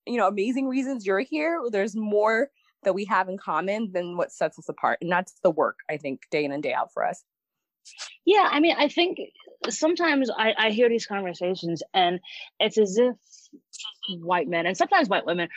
you 0.06 0.18
know, 0.18 0.28
amazing 0.28 0.68
reasons 0.68 1.06
you're 1.06 1.20
here. 1.20 1.60
There's 1.70 1.96
more 1.96 2.50
that 2.84 2.94
we 2.94 3.04
have 3.06 3.28
in 3.28 3.38
common 3.38 3.90
than 3.92 4.16
what 4.16 4.32
sets 4.32 4.58
us 4.58 4.68
apart. 4.68 4.98
And 5.00 5.10
that's 5.10 5.34
the 5.42 5.50
work, 5.50 5.78
I 5.90 5.96
think, 5.96 6.22
day 6.30 6.44
in 6.44 6.52
and 6.52 6.62
day 6.62 6.72
out 6.72 6.92
for 6.92 7.04
us. 7.04 7.22
Yeah, 8.24 8.48
I 8.50 8.60
mean, 8.60 8.76
I 8.78 8.88
think 8.88 9.18
sometimes 9.68 10.30
I, 10.30 10.54
I 10.56 10.70
hear 10.70 10.88
these 10.88 11.06
conversations 11.06 11.82
and 11.92 12.20
it's 12.58 12.78
as 12.78 12.96
if 12.96 13.14
white 14.20 14.48
men 14.48 14.66
and 14.66 14.76
sometimes 14.76 15.08
white 15.08 15.26
women 15.26 15.48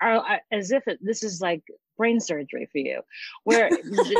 are, 0.00 0.40
as 0.50 0.70
if 0.70 0.86
it, 0.86 0.98
this 1.00 1.22
is 1.22 1.40
like 1.40 1.62
brain 1.96 2.20
surgery 2.20 2.68
for 2.70 2.78
you, 2.78 3.00
where 3.44 3.70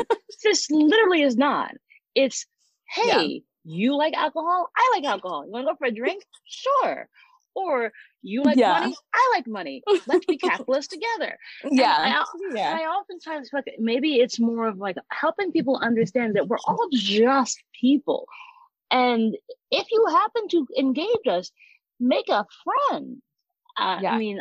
this 0.43 0.71
literally 0.71 1.23
is 1.23 1.37
not. 1.37 1.73
It's, 2.15 2.47
hey, 2.89 3.27
yeah. 3.27 3.41
you 3.65 3.97
like 3.97 4.15
alcohol? 4.15 4.69
I 4.77 4.93
like 4.95 5.05
alcohol. 5.05 5.45
You 5.45 5.53
want 5.53 5.67
to 5.67 5.73
go 5.73 5.77
for 5.77 5.87
a 5.87 5.91
drink? 5.91 6.25
Sure. 6.45 7.09
Or 7.55 7.93
you 8.23 8.43
like 8.43 8.57
yeah. 8.57 8.81
money? 8.81 8.97
I 9.13 9.33
like 9.35 9.47
money. 9.47 9.83
Let's 10.07 10.27
be 10.27 10.37
capitalists 10.39 10.93
together. 10.93 11.39
Yeah. 11.71 11.95
I, 11.99 12.25
yeah. 12.55 12.79
I 12.79 12.85
oftentimes 12.85 13.51
like 13.53 13.65
maybe 13.79 14.17
it's 14.17 14.39
more 14.39 14.67
of 14.67 14.79
like 14.79 14.97
helping 15.11 15.53
people 15.53 15.79
understand 15.83 16.37
that 16.37 16.49
we're 16.49 16.59
all 16.67 16.89
just 16.93 17.63
people. 17.79 18.27
And 18.91 19.37
if 19.71 19.87
you 19.91 20.07
happen 20.11 20.49
to 20.49 20.67
engage 20.79 21.27
us, 21.29 21.51
make 21.99 22.29
a 22.29 22.47
friend. 22.65 23.23
Uh, 23.79 23.99
yeah. 24.03 24.13
I 24.13 24.19
mean, 24.19 24.41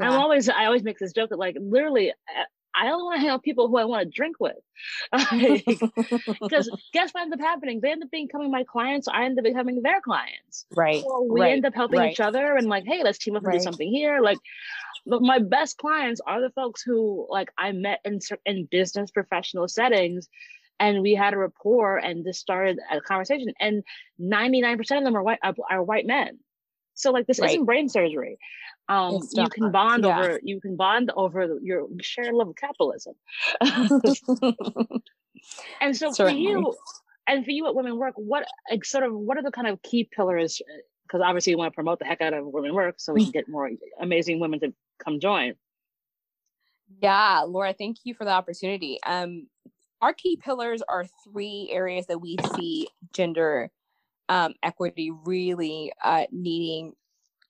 I, 0.00 0.06
am 0.06 0.12
always 0.12 0.48
I 0.48 0.66
always 0.66 0.82
make 0.82 0.98
this 0.98 1.12
joke 1.12 1.30
that 1.30 1.38
like 1.38 1.56
literally 1.58 2.10
uh, 2.10 2.44
I 2.74 2.90
only 2.90 3.04
want 3.04 3.16
to 3.16 3.20
hang 3.20 3.30
out 3.30 3.38
with 3.38 3.44
people 3.44 3.68
who 3.68 3.76
I 3.76 3.84
want 3.84 4.04
to 4.04 4.10
drink 4.10 4.36
with. 4.40 4.56
Because 6.40 6.70
guess 6.92 7.12
what 7.12 7.22
ends 7.22 7.34
up 7.34 7.40
happening? 7.40 7.80
They 7.80 7.90
end 7.90 8.02
up 8.02 8.10
becoming 8.10 8.50
my 8.50 8.64
clients. 8.64 9.08
I 9.08 9.24
end 9.24 9.38
up 9.38 9.44
becoming 9.44 9.82
their 9.82 10.00
clients. 10.00 10.66
Right. 10.74 11.02
So 11.02 11.26
we 11.30 11.40
right. 11.40 11.52
end 11.52 11.66
up 11.66 11.74
helping 11.74 11.98
right. 11.98 12.12
each 12.12 12.20
other 12.20 12.56
and 12.56 12.66
like, 12.68 12.84
hey, 12.86 13.02
let's 13.04 13.18
team 13.18 13.36
up 13.36 13.42
and 13.42 13.48
right. 13.48 13.58
do 13.58 13.62
something 13.62 13.88
here. 13.88 14.20
Like, 14.20 14.38
but 15.06 15.22
my 15.22 15.38
best 15.38 15.78
clients 15.78 16.20
are 16.26 16.40
the 16.40 16.50
folks 16.50 16.82
who 16.82 17.26
like 17.28 17.50
I 17.58 17.72
met 17.72 18.00
in 18.04 18.20
in 18.46 18.66
business 18.70 19.10
professional 19.10 19.68
settings, 19.68 20.28
and 20.78 21.02
we 21.02 21.14
had 21.14 21.34
a 21.34 21.38
rapport 21.38 21.98
and 21.98 22.24
this 22.24 22.38
started 22.38 22.78
a 22.90 23.00
conversation. 23.00 23.52
And 23.58 23.82
ninety 24.18 24.60
nine 24.60 24.78
percent 24.78 24.98
of 24.98 25.04
them 25.04 25.16
are 25.16 25.22
white 25.22 25.40
are 25.42 25.82
white 25.82 26.06
men. 26.06 26.38
So 26.94 27.10
like 27.10 27.26
this 27.26 27.38
isn't 27.38 27.64
brain 27.64 27.88
surgery. 27.88 28.38
Um, 28.88 29.20
you 29.32 29.48
can 29.48 29.70
bond 29.70 30.04
yeah. 30.04 30.18
over 30.18 30.40
you 30.42 30.60
can 30.60 30.76
bond 30.76 31.12
over 31.16 31.58
your 31.62 31.86
shared 32.00 32.34
love 32.34 32.48
of 32.48 32.56
capitalism. 32.56 33.14
And 35.80 35.96
so 35.96 36.12
Certainly. 36.12 36.44
for 36.44 36.50
you 36.50 36.74
and 37.26 37.44
for 37.44 37.50
you 37.50 37.66
at 37.66 37.74
Women 37.74 37.98
Werk 37.98 38.14
what 38.16 38.46
like, 38.70 38.84
sort 38.84 39.04
of 39.04 39.12
what 39.12 39.36
are 39.36 39.42
the 39.42 39.50
kind 39.50 39.66
of 39.66 39.82
key 39.82 40.08
pillars? 40.14 40.60
Because 41.06 41.20
obviously 41.24 41.52
you 41.52 41.58
want 41.58 41.72
to 41.72 41.74
promote 41.74 41.98
the 41.98 42.04
heck 42.04 42.20
out 42.20 42.34
of 42.34 42.46
Women 42.46 42.74
Werk 42.74 42.94
so 42.98 43.12
we 43.12 43.24
can 43.24 43.32
get 43.32 43.48
more 43.48 43.70
amazing 44.00 44.40
women 44.40 44.60
to 44.60 44.72
come 45.04 45.20
join. 45.20 45.54
Yeah 47.00 47.44
laura 47.46 47.72
thank 47.72 47.98
you 48.04 48.14
for 48.14 48.24
the 48.24 48.30
opportunity. 48.30 48.98
Um 49.04 49.48
our 50.00 50.12
key 50.12 50.36
pillars 50.36 50.82
are 50.88 51.06
three 51.24 51.68
areas 51.72 52.06
that 52.06 52.18
we 52.18 52.36
see 52.56 52.88
gender 53.12 53.70
um, 54.28 54.54
equity 54.62 55.10
really 55.10 55.92
uh, 56.02 56.24
needing 56.30 56.94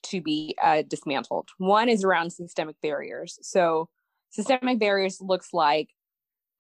to 0.05 0.21
be 0.21 0.57
uh, 0.63 0.83
dismantled. 0.83 1.49
One 1.59 1.89
is 1.89 2.05
around 2.05 2.31
systemic 2.31 2.77
barriers. 2.83 3.39
So, 3.43 3.89
systemic 4.31 4.79
barriers 4.79 5.21
looks 5.21 5.53
like 5.53 5.91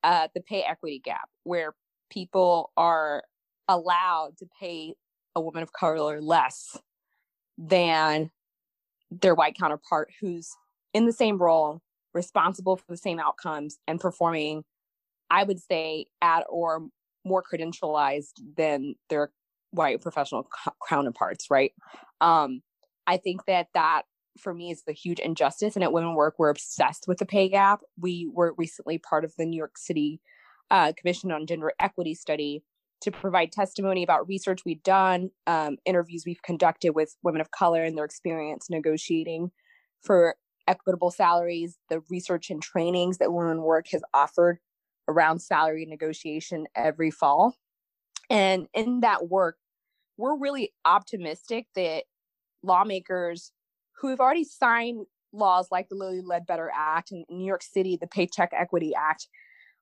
uh, 0.04 0.28
the 0.35 0.40
pay 0.40 0.62
equity 0.62 1.00
gap, 1.04 1.28
where 1.45 1.75
people 2.11 2.73
are 2.76 3.25
allowed 3.69 4.37
to 4.38 4.47
pay 4.61 4.95
a 5.35 5.40
woman 5.40 5.62
of 5.62 5.73
color 5.73 6.21
less 6.21 6.76
than 7.57 8.31
their 9.11 9.35
white 9.35 9.57
counterpart 9.59 10.11
who's 10.21 10.50
in 10.92 11.07
the 11.07 11.12
same 11.12 11.38
role, 11.38 11.81
responsible 12.14 12.76
for 12.76 12.85
the 12.88 12.97
same 12.97 13.19
outcomes, 13.19 13.78
and 13.87 14.00
performing, 14.00 14.64
I 15.31 15.45
would 15.45 15.61
say, 15.61 16.07
at 16.21 16.45
or 16.49 16.88
more 17.25 17.42
credentialized 17.42 18.40
than 18.57 18.95
their 19.09 19.31
white 19.73 20.00
professional 20.00 20.49
counterparts, 20.88 21.50
right? 21.50 21.73
Um, 22.21 22.62
I 23.07 23.17
think 23.17 23.47
that 23.47 23.69
that 23.75 24.02
for 24.38 24.55
me 24.55 24.71
is 24.71 24.85
the 24.85 24.93
huge 24.93 25.19
injustice. 25.19 25.75
And 25.75 25.85
at 25.85 25.93
Women 25.93 26.14
Werk, 26.14 26.37
we're 26.38 26.50
obsessed 26.50 27.05
with 27.07 27.19
the 27.19 27.26
pay 27.26 27.49
gap. 27.49 27.81
We 27.99 28.31
were 28.33 28.55
recently 28.57 28.99
part 28.99 29.25
of 29.25 29.35
the 29.37 29.45
New 29.45 29.57
York 29.57 29.76
City 29.76 30.21
uh, 30.71 30.93
Commission 30.97 31.31
on 31.33 31.47
Gender 31.47 31.73
Equity 31.81 32.14
study 32.14 32.62
to 33.02 33.11
provide 33.11 33.50
testimony 33.50 34.02
about 34.02 34.29
research 34.29 34.61
we've 34.64 34.83
done, 34.83 35.31
um, 35.47 35.76
interviews 35.85 36.23
we've 36.25 36.43
conducted 36.43 36.95
with 36.95 37.17
women 37.23 37.41
of 37.41 37.50
color 37.50 37.83
and 37.83 37.99
their 37.99 38.05
experience 38.05 38.69
negotiating 38.71 39.50
for 40.00 40.37
equitable 40.69 41.11
salaries, 41.11 41.79
the 41.91 42.00
research 42.09 42.49
and 42.49 42.62
trainings 42.62 43.19
that 43.19 43.33
Women 43.33 43.62
Werk 43.62 43.88
has 43.91 44.02
offered 44.14 44.59
around 45.09 45.41
salary 45.41 45.85
negotiation 45.85 46.67
every 46.76 47.11
fall. 47.11 47.57
And 48.31 48.69
in 48.73 49.00
that 49.00 49.29
work, 49.29 49.57
we're 50.16 50.37
really 50.38 50.73
optimistic 50.85 51.66
that 51.75 52.04
lawmakers 52.62 53.52
who 54.00 54.09
have 54.09 54.21
already 54.21 54.45
signed 54.45 55.07
laws 55.33 55.69
like 55.71 55.88
the 55.88 55.95
Lilly 55.95 56.21
Ledbetter 56.21 56.71
Act 56.75 57.12
and 57.12 57.25
New 57.31 57.47
York 57.47 57.62
City, 57.62 57.97
the 58.00 58.07
Paycheck 58.07 58.50
Equity 58.52 58.92
Act, 58.95 59.28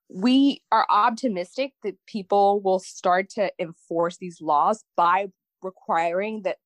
we 0.09 0.61
are 0.71 0.85
optimistic 0.89 1.73
that 1.83 1.95
people 2.05 2.61
will 2.61 2.79
start 2.79 3.29
to 3.31 3.51
enforce 3.59 4.17
these 4.17 4.41
laws 4.41 4.83
by 4.97 5.27
requiring 5.61 6.41
that 6.43 6.57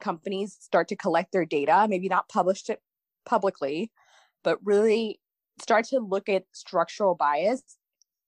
companies 0.00 0.56
start 0.60 0.88
to 0.88 0.96
collect 0.96 1.32
their 1.32 1.44
data, 1.44 1.86
maybe 1.88 2.08
not 2.08 2.28
publish 2.28 2.68
it 2.68 2.80
publicly, 3.26 3.90
but 4.42 4.58
really 4.64 5.20
start 5.60 5.84
to 5.86 5.98
look 5.98 6.28
at 6.28 6.44
structural 6.52 7.14
bias 7.14 7.62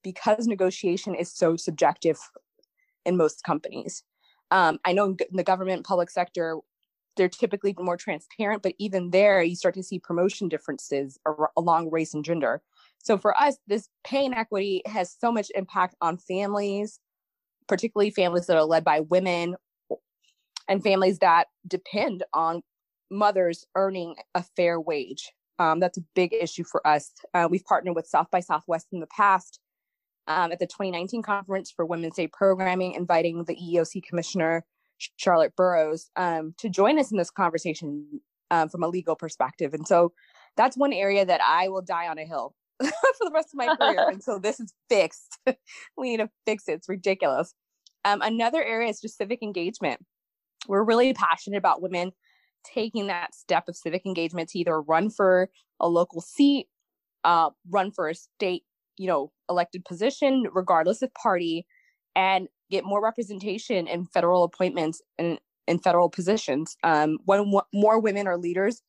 because 0.03 0.47
negotiation 0.47 1.15
is 1.15 1.33
so 1.33 1.57
subjective 1.57 2.19
in 3.07 3.17
most 3.17 3.43
companies. 3.45 4.03
Um, 4.55 4.79
I 4.85 4.93
know 4.93 5.07
in 5.07 5.17
the 5.33 5.43
government 5.43 5.85
public 5.85 6.11
sector, 6.11 6.59
they're 7.17 7.29
typically 7.29 7.75
more 7.77 7.97
transparent, 7.97 8.63
but 8.63 8.75
even 8.79 9.11
there, 9.11 9.43
you 9.43 9.57
start 9.57 9.75
to 9.75 9.83
see 9.83 9.99
promotion 9.99 10.49
differences 10.49 11.19
ar- 11.27 11.51
along 11.57 11.91
race 11.91 12.15
and 12.15 12.25
gender. 12.25 12.63
So 13.03 13.19
for 13.19 13.37
us, 13.37 13.57
this 13.67 13.89
pay 14.05 14.25
inequity 14.25 14.83
has 14.87 15.17
so 15.21 15.33
much 15.33 15.51
impact 15.57 15.97
on 16.01 16.19
families, 16.19 17.01
particularly 17.67 18.11
families 18.11 18.47
that 18.47 18.57
are 18.57 18.65
led 18.65 18.85
by 18.85 19.01
women 19.01 19.57
and 20.69 20.85
families 20.85 21.19
that 21.19 21.49
depend 21.67 22.23
on 22.33 22.63
mothers 23.11 23.65
earning 23.75 24.15
a 24.37 24.45
fair 24.57 24.81
wage. 24.81 25.33
Um, 25.59 25.81
that's 25.81 25.99
a 25.99 26.05
big 26.15 26.33
issue 26.33 26.65
for 26.65 26.85
us. 26.87 27.13
Uh, 27.35 27.49
we've 27.51 27.65
partnered 27.65 27.97
with 27.97 28.07
South 28.07 28.29
by 28.31 28.41
Southwest 28.41 28.87
in 28.93 29.01
the 29.01 29.09
past 29.09 29.59
um, 30.27 30.53
at 30.53 30.59
the 30.59 30.67
2019 30.67 31.23
conference 31.23 31.71
for 31.71 31.85
Women's 31.85 32.15
Day 32.15 32.27
programming, 32.27 32.95
inviting 32.95 33.45
the 33.45 33.57
EEOC 33.57 34.03
commissioner 34.03 34.65
Charlotte 35.17 35.55
Burrows 35.57 36.11
um, 36.17 36.55
to 36.59 36.69
join 36.69 36.99
us 36.99 37.11
in 37.11 37.19
this 37.19 37.31
conversation 37.31 38.21
um, 38.51 38.69
from 38.69 38.83
a 38.83 38.89
legal 38.89 39.17
perspective. 39.17 39.75
And 39.75 39.87
so 39.87 40.13
that's 40.57 40.77
one 40.77 40.93
area 40.93 41.25
that 41.25 41.41
I 41.45 41.69
will 41.69 41.83
die 41.83 42.09
on 42.09 42.19
a 42.19 42.25
hill 42.25 42.55
for 42.81 42.91
the 43.21 43.33
rest 43.33 43.49
of 43.53 43.55
my 43.55 43.75
career 43.77 44.09
until 44.13 44.39
this 44.41 44.61
is 44.61 44.73
fixed. 44.89 45.39
we 45.97 46.11
need 46.11 46.19
to 46.19 46.31
fix 46.47 46.69
it. 46.69 46.75
It's 46.75 46.89
ridiculous. 46.89 47.55
Um, 48.05 48.23
another 48.23 48.63
area 48.63 48.89
is 48.89 49.01
just 49.01 49.17
civic 49.17 49.43
engagement. 49.43 50.01
We're 50.69 50.85
really 50.85 51.13
passionate 51.13 51.59
about 51.59 51.83
women 51.83 52.13
taking 52.65 53.09
that 53.09 53.35
step 53.35 53.69
of 53.69 53.77
civic 53.77 54.07
engagement 54.07 54.49
to 54.51 54.59
either 54.59 54.81
run 54.81 55.11
for 55.11 55.51
a 55.81 55.89
local 55.89 56.21
seat, 56.21 56.69
uh, 57.25 57.51
run 57.69 57.91
for 57.91 58.09
a 58.09 58.15
state, 58.15 58.65
you 58.97 59.07
know, 59.07 59.33
elected 59.49 59.85
position, 59.85 60.47
regardless 60.53 61.03
of 61.03 61.13
party, 61.15 61.67
and 62.17 62.49
get 62.71 62.85
more 62.85 63.03
representation 63.03 63.87
in 63.87 64.07
federal 64.07 64.45
appointments 64.45 65.03
and 65.19 65.39
in 65.67 65.79
federal 65.79 66.09
positions. 66.09 66.77
Um, 66.83 67.19
when 67.25 67.41
w- 67.41 67.61
more 67.73 68.01
women 68.01 68.27
are 68.27 68.39
leaders 68.39 68.83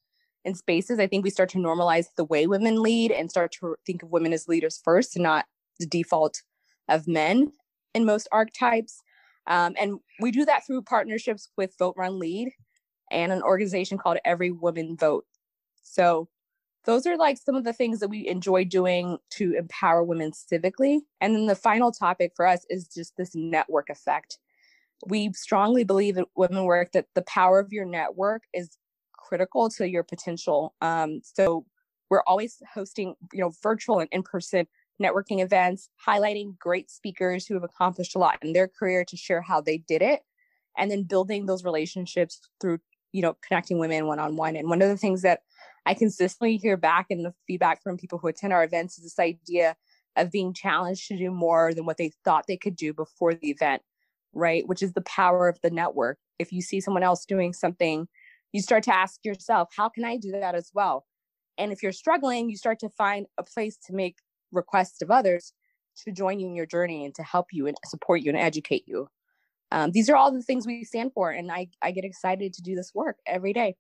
in 0.44 0.56
spaces, 0.56 1.00
I 1.00 1.08
think 1.08 1.24
we 1.24 1.30
start 1.30 1.50
to 1.50 1.58
normalize 1.58 2.08
the 2.18 2.26
way 2.26 2.48
women 2.48 2.82
lead 2.82 3.12
and 3.12 3.30
start 3.30 3.52
to 3.60 3.76
think 3.86 4.04
of 4.04 4.12
women 4.12 4.34
as 4.34 4.48
leaders 4.48 4.80
first 4.84 5.16
and 5.16 5.24
not 5.24 5.46
the 5.80 5.86
default 5.86 6.42
of 6.88 7.08
men 7.08 7.52
in 7.94 8.06
most 8.06 8.28
archetypes. 8.32 9.02
Um, 9.48 9.76
and 9.80 10.00
we 10.20 10.32
do 10.32 10.46
that 10.46 10.66
through 10.66 10.84
partnerships 10.84 11.50
with 11.58 11.78
Vote 11.78 11.96
Run 11.98 12.20
Lead 12.20 12.52
and 13.12 13.32
an 13.32 13.42
organization 13.42 13.98
called 13.98 14.18
Every 14.26 14.52
Woman 14.52 14.98
Vote. 14.98 15.26
So 15.84 16.28
those 16.86 17.08
are 17.08 17.18
like 17.18 17.38
some 17.38 17.56
of 17.56 17.64
the 17.64 17.74
things 17.74 18.00
that 18.00 18.10
we 18.10 18.28
enjoy 18.28 18.64
doing 18.66 19.18
to 19.32 19.54
empower 19.54 20.04
women 20.04 20.32
civically. 20.32 21.00
And 21.20 21.36
then 21.36 21.46
the 21.48 21.56
final 21.56 21.92
topic 21.92 22.34
for 22.36 22.46
us 22.46 22.66
is 22.70 22.88
just 22.88 23.18
this 23.18 23.36
network 23.36 23.90
effect. 23.90 24.38
We 25.08 25.34
strongly 25.34 25.84
believe 25.84 26.18
at 26.18 26.28
Women 26.36 26.64
Werk 26.64 26.92
that 26.94 27.08
the 27.16 27.24
power 27.24 27.60
of 27.60 27.74
your 27.74 27.86
network 27.86 28.44
is 28.54 28.78
critical 29.14 29.70
to 29.72 29.90
your 29.90 30.04
potential. 30.04 30.76
Um, 30.82 31.22
so 31.24 31.66
we're 32.10 32.24
always 32.28 32.62
hosting, 32.74 33.16
you 33.34 33.42
know, 33.42 33.52
virtual 33.64 34.00
and 34.00 34.10
in-person 34.12 34.68
networking 35.02 35.44
events, 35.44 35.90
highlighting 36.08 36.58
great 36.58 36.90
speakers 36.90 37.46
who 37.46 37.56
have 37.56 37.64
accomplished 37.64 38.16
a 38.16 38.20
lot 38.20 38.38
in 38.42 38.54
their 38.54 38.68
career 38.68 39.04
to 39.04 39.18
share 39.18 39.42
how 39.42 39.60
they 39.60 39.80
did 39.80 40.02
it, 40.02 40.22
and 40.78 40.90
then 40.90 41.04
building 41.04 41.46
those 41.46 41.66
relationships 41.66 42.40
through, 42.62 42.80
you 43.12 43.22
know, 43.22 43.36
connecting 43.46 43.80
women 43.80 44.08
one-on-one. 44.08 44.56
And 44.56 44.70
one 44.70 44.82
of 44.82 44.90
the 44.90 44.98
things 44.98 45.24
that 45.24 45.42
I 45.86 45.94
consistently 45.94 46.58
hear 46.58 46.78
back 46.78 47.08
in 47.10 47.24
the 47.24 47.34
feedback 47.48 47.84
from 47.84 47.98
people 47.98 48.18
who 48.18 48.28
attend 48.28 48.54
our 48.54 48.64
events 48.64 48.98
is 48.98 49.04
this 49.04 49.20
idea 49.20 49.76
of 50.16 50.32
being 50.32 50.54
challenged 50.54 51.08
to 51.08 51.18
do 51.18 51.30
more 51.30 51.74
than 51.74 51.86
what 51.86 51.98
they 51.98 52.12
thought 52.24 52.46
they 52.48 52.58
could 52.58 52.76
do 52.76 52.94
before 52.94 53.36
the 53.36 53.50
event, 53.50 53.82
right? 54.34 54.68
Which 54.68 54.82
is 54.82 54.94
the 54.94 55.02
power 55.02 55.48
of 55.48 55.60
the 55.62 55.70
network. 55.70 56.18
If 56.40 56.52
you 56.52 56.62
see 56.62 56.80
someone 56.80 57.04
else 57.04 57.26
doing 57.26 57.54
something, 57.54 58.08
you 58.52 58.62
start 58.62 58.84
to 58.84 58.96
ask 58.96 59.20
yourself, 59.24 59.70
how 59.76 59.90
can 59.90 60.06
I 60.06 60.18
do 60.18 60.32
that 60.32 60.56
as 60.56 60.72
well? 60.74 61.06
And 61.58 61.72
if 61.72 61.84
you're 61.84 61.92
struggling, 61.92 62.50
you 62.50 62.58
start 62.58 62.80
to 62.80 62.90
find 62.90 63.28
a 63.38 63.44
place 63.44 63.78
to 63.88 63.94
make 63.94 64.18
requests 64.52 65.02
of 65.02 65.12
others 65.12 65.54
to 66.04 66.12
join 66.12 66.40
you 66.40 66.48
in 66.48 66.56
your 66.56 66.66
journey 66.66 67.06
and 67.06 67.14
to 67.16 67.24
help 67.24 67.48
you 67.52 67.68
and 67.68 67.78
support 67.86 68.22
you 68.22 68.30
and 68.30 68.38
educate 68.38 68.84
you. 68.88 69.08
Um, 69.72 69.92
these 69.92 70.10
are 70.10 70.16
all 70.16 70.32
the 70.32 70.42
things 70.42 70.66
we 70.66 70.84
stand 70.84 71.12
for. 71.14 71.32
And 71.32 71.52
I, 71.52 71.68
I 71.82 71.92
get 71.92 72.06
excited 72.06 72.54
to 72.54 72.62
do 72.62 72.76
this 72.76 72.92
work 72.94 73.18
every 73.26 73.54
day 73.54 73.76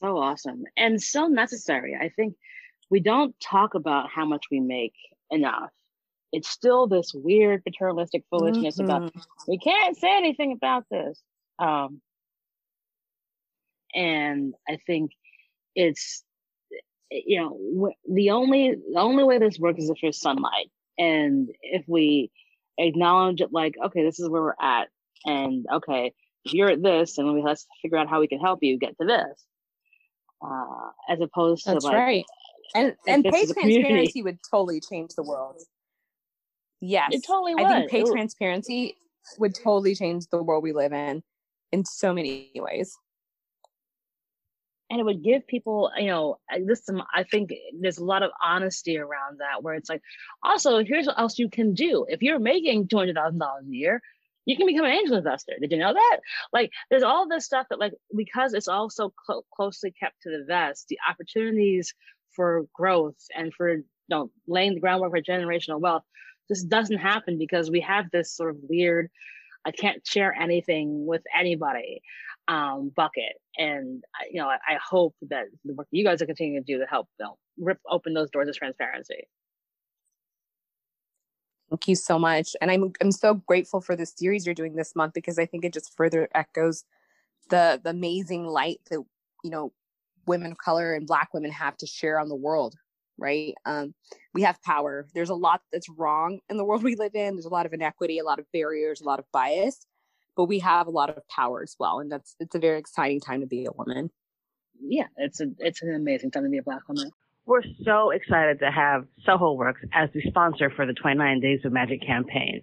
so 0.00 0.18
awesome 0.18 0.64
and 0.76 1.02
so 1.02 1.26
necessary. 1.26 1.96
I 2.00 2.10
think 2.10 2.34
we 2.90 3.00
don't 3.00 3.34
talk 3.40 3.74
about 3.74 4.10
how 4.10 4.24
much 4.24 4.46
we 4.50 4.60
make 4.60 4.94
enough. 5.30 5.70
It's 6.32 6.48
still 6.48 6.86
this 6.86 7.12
weird 7.14 7.64
paternalistic 7.64 8.24
foolishness 8.30 8.78
mm-hmm. 8.78 8.90
about 8.90 9.14
we 9.48 9.58
can't 9.58 9.96
say 9.96 10.16
anything 10.16 10.52
about 10.52 10.84
this. 10.90 11.20
Um, 11.58 12.00
and 13.94 14.54
I 14.68 14.78
think 14.86 15.12
it's 15.74 16.22
you 17.10 17.40
know 17.40 17.92
the 18.12 18.30
only 18.30 18.74
the 18.92 19.00
only 19.00 19.24
way 19.24 19.38
this 19.38 19.58
works 19.58 19.82
is 19.82 19.90
if 19.90 19.98
there's 20.02 20.20
sunlight, 20.20 20.70
and 20.98 21.48
if 21.62 21.84
we 21.86 22.30
acknowledge 22.76 23.40
it, 23.40 23.52
like 23.52 23.76
okay, 23.82 24.02
this 24.02 24.18
is 24.18 24.28
where 24.28 24.42
we're 24.42 24.54
at, 24.60 24.88
and 25.24 25.64
okay, 25.72 26.12
if 26.44 26.52
you're 26.52 26.70
at 26.70 26.82
this, 26.82 27.16
and 27.18 27.32
we 27.32 27.42
let's 27.42 27.66
figure 27.80 27.98
out 27.98 28.08
how 28.08 28.20
we 28.20 28.28
can 28.28 28.40
help 28.40 28.58
you 28.62 28.78
get 28.78 28.98
to 28.98 29.06
this 29.06 29.46
uh, 30.42 30.90
as 31.08 31.20
opposed 31.20 31.64
to 31.64 31.72
That's 31.72 31.84
like 31.84 31.94
right. 31.94 32.24
And 32.74 32.94
and 33.06 33.24
pay 33.24 33.46
transparency 33.46 34.22
would 34.22 34.38
totally 34.50 34.80
change 34.80 35.14
the 35.14 35.22
world. 35.22 35.62
Yes, 36.80 37.08
it 37.12 37.24
totally 37.26 37.54
would. 37.54 37.64
I 37.64 37.78
think 37.78 37.90
pay 37.90 38.04
transparency 38.04 38.96
would 39.38 39.54
totally 39.54 39.94
change 39.94 40.26
the 40.30 40.42
world 40.42 40.62
we 40.62 40.72
live 40.72 40.92
in 40.92 41.22
in 41.72 41.84
so 41.84 42.12
many 42.12 42.50
ways. 42.54 42.96
And 44.88 45.00
it 45.00 45.04
would 45.04 45.24
give 45.24 45.46
people, 45.48 45.90
you 45.96 46.06
know, 46.06 46.38
this. 46.64 46.88
I 47.12 47.24
think 47.24 47.52
there's 47.80 47.98
a 47.98 48.04
lot 48.04 48.22
of 48.22 48.30
honesty 48.44 48.98
around 48.98 49.38
that, 49.38 49.62
where 49.62 49.74
it's 49.74 49.88
like, 49.88 50.02
also, 50.44 50.84
here's 50.84 51.06
what 51.06 51.18
else 51.18 51.38
you 51.38 51.48
can 51.48 51.74
do. 51.74 52.06
If 52.08 52.22
you're 52.22 52.38
making 52.38 52.88
two 52.88 52.98
hundred 52.98 53.16
thousand 53.16 53.40
dollars 53.40 53.64
a 53.68 53.74
year, 53.74 54.00
you 54.46 54.56
can 54.56 54.66
become 54.66 54.84
an 54.84 54.92
angel 54.92 55.16
investor. 55.16 55.52
Did 55.60 55.72
you 55.72 55.78
know 55.78 55.92
that? 55.92 56.20
Like, 56.52 56.70
there's 56.90 57.02
all 57.02 57.28
this 57.28 57.44
stuff 57.44 57.66
that, 57.70 57.80
like, 57.80 57.92
because 58.16 58.54
it's 58.54 58.68
all 58.68 58.88
so 58.88 59.12
cl- 59.26 59.44
closely 59.54 59.92
kept 59.92 60.22
to 60.22 60.30
the 60.30 60.44
vest, 60.46 60.86
the 60.88 60.98
opportunities 61.08 61.92
for 62.34 62.66
growth 62.74 63.16
and 63.34 63.52
for 63.52 63.76
you 63.76 63.84
know 64.08 64.30
laying 64.46 64.74
the 64.74 64.80
groundwork 64.80 65.10
for 65.10 65.20
generational 65.20 65.80
wealth 65.80 66.04
just 66.48 66.68
doesn't 66.68 66.98
happen 66.98 67.38
because 67.38 67.70
we 67.70 67.80
have 67.80 68.10
this 68.10 68.32
sort 68.32 68.50
of 68.50 68.56
weird, 68.68 69.08
I 69.64 69.72
can't 69.72 70.06
share 70.06 70.32
anything 70.32 71.06
with 71.06 71.22
anybody 71.36 72.02
um, 72.48 72.92
bucket. 72.94 73.34
And 73.58 74.04
you 74.30 74.40
know, 74.40 74.48
I, 74.48 74.58
I, 74.68 74.78
hope 74.88 75.16
that 75.30 75.46
the 75.64 75.74
work 75.74 75.88
you 75.90 76.04
guys 76.04 76.22
are 76.22 76.26
continuing 76.26 76.62
to 76.62 76.72
do 76.72 76.78
to 76.78 76.86
help 76.86 77.08
you 77.18 77.26
know, 77.26 77.38
rip 77.58 77.78
open 77.90 78.14
those 78.14 78.30
doors 78.30 78.48
of 78.48 78.54
transparency. 78.54 79.26
Thank 81.70 81.88
you 81.88 81.96
so 81.96 82.18
much. 82.18 82.54
And 82.60 82.70
I'm 82.70 82.92
I'm 83.00 83.12
so 83.12 83.34
grateful 83.34 83.80
for 83.80 83.96
the 83.96 84.06
series 84.06 84.46
you're 84.46 84.54
doing 84.54 84.76
this 84.76 84.94
month 84.94 85.14
because 85.14 85.38
I 85.38 85.46
think 85.46 85.64
it 85.64 85.72
just 85.72 85.96
further 85.96 86.28
echoes 86.34 86.84
the 87.50 87.80
the 87.82 87.90
amazing 87.90 88.46
light 88.46 88.80
that 88.90 89.02
you 89.44 89.50
know 89.50 89.72
women 90.26 90.52
of 90.52 90.58
color 90.58 90.94
and 90.94 91.06
black 91.06 91.32
women 91.34 91.50
have 91.50 91.76
to 91.78 91.86
share 91.86 92.18
on 92.20 92.28
the 92.28 92.36
world 92.36 92.74
right? 93.18 93.54
Um, 93.64 93.94
we 94.34 94.42
have 94.42 94.62
power. 94.62 95.06
There's 95.14 95.30
a 95.30 95.34
lot 95.34 95.62
that's 95.72 95.88
wrong 95.88 96.40
in 96.50 96.58
the 96.58 96.64
world 96.66 96.82
we 96.82 96.96
live 96.96 97.14
in. 97.14 97.34
There's 97.34 97.46
a 97.46 97.50
lot 97.50 97.64
of 97.64 97.72
inequity 97.72 98.18
a 98.18 98.24
lot 98.24 98.38
of 98.38 98.44
barriers 98.52 99.00
a 99.00 99.04
lot 99.04 99.18
of 99.18 99.24
bias 99.32 99.86
but 100.36 100.44
we 100.44 100.58
have 100.60 100.86
a 100.86 100.90
lot 100.90 101.10
of 101.10 101.26
power 101.28 101.62
as 101.62 101.74
well 101.80 101.98
and 101.98 102.12
that's 102.12 102.36
it's 102.38 102.54
a 102.54 102.58
very 102.58 102.78
exciting 102.78 103.20
time 103.20 103.40
to 103.40 103.46
be 103.46 103.64
a 103.64 103.72
woman. 103.72 104.10
Yeah 104.80 105.06
it's 105.16 105.40
a 105.40 105.46
it's 105.58 105.82
an 105.82 105.94
amazing 105.94 106.30
time 106.30 106.44
to 106.44 106.50
be 106.50 106.58
a 106.58 106.62
black 106.62 106.86
woman 106.88 107.10
we're 107.46 107.62
so 107.84 108.10
excited 108.10 108.58
to 108.60 108.70
have 108.70 109.06
Soho 109.24 109.52
Works 109.52 109.80
as 109.92 110.10
the 110.12 110.20
sponsor 110.28 110.70
for 110.74 110.84
the 110.84 110.92
29 110.92 111.40
Days 111.40 111.60
of 111.64 111.72
Magic 111.72 112.04
campaign. 112.04 112.62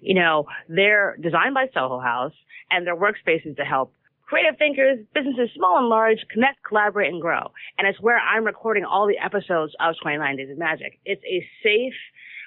You 0.00 0.14
know, 0.14 0.46
they're 0.68 1.16
designed 1.20 1.54
by 1.54 1.66
Soho 1.72 2.00
House 2.00 2.32
and 2.70 2.86
their 2.86 2.96
workspaces 2.96 3.56
to 3.56 3.64
help 3.64 3.92
creative 4.26 4.58
thinkers, 4.58 4.98
businesses 5.14 5.50
small 5.54 5.78
and 5.78 5.88
large, 5.88 6.18
connect, 6.32 6.58
collaborate, 6.66 7.12
and 7.12 7.22
grow. 7.22 7.52
And 7.78 7.86
it's 7.86 8.00
where 8.00 8.18
I'm 8.18 8.44
recording 8.44 8.84
all 8.84 9.06
the 9.06 9.18
episodes 9.24 9.72
of 9.80 9.94
29 10.02 10.36
Days 10.36 10.50
of 10.50 10.58
Magic. 10.58 10.98
It's 11.04 11.22
a 11.24 11.46
safe, 11.62 11.94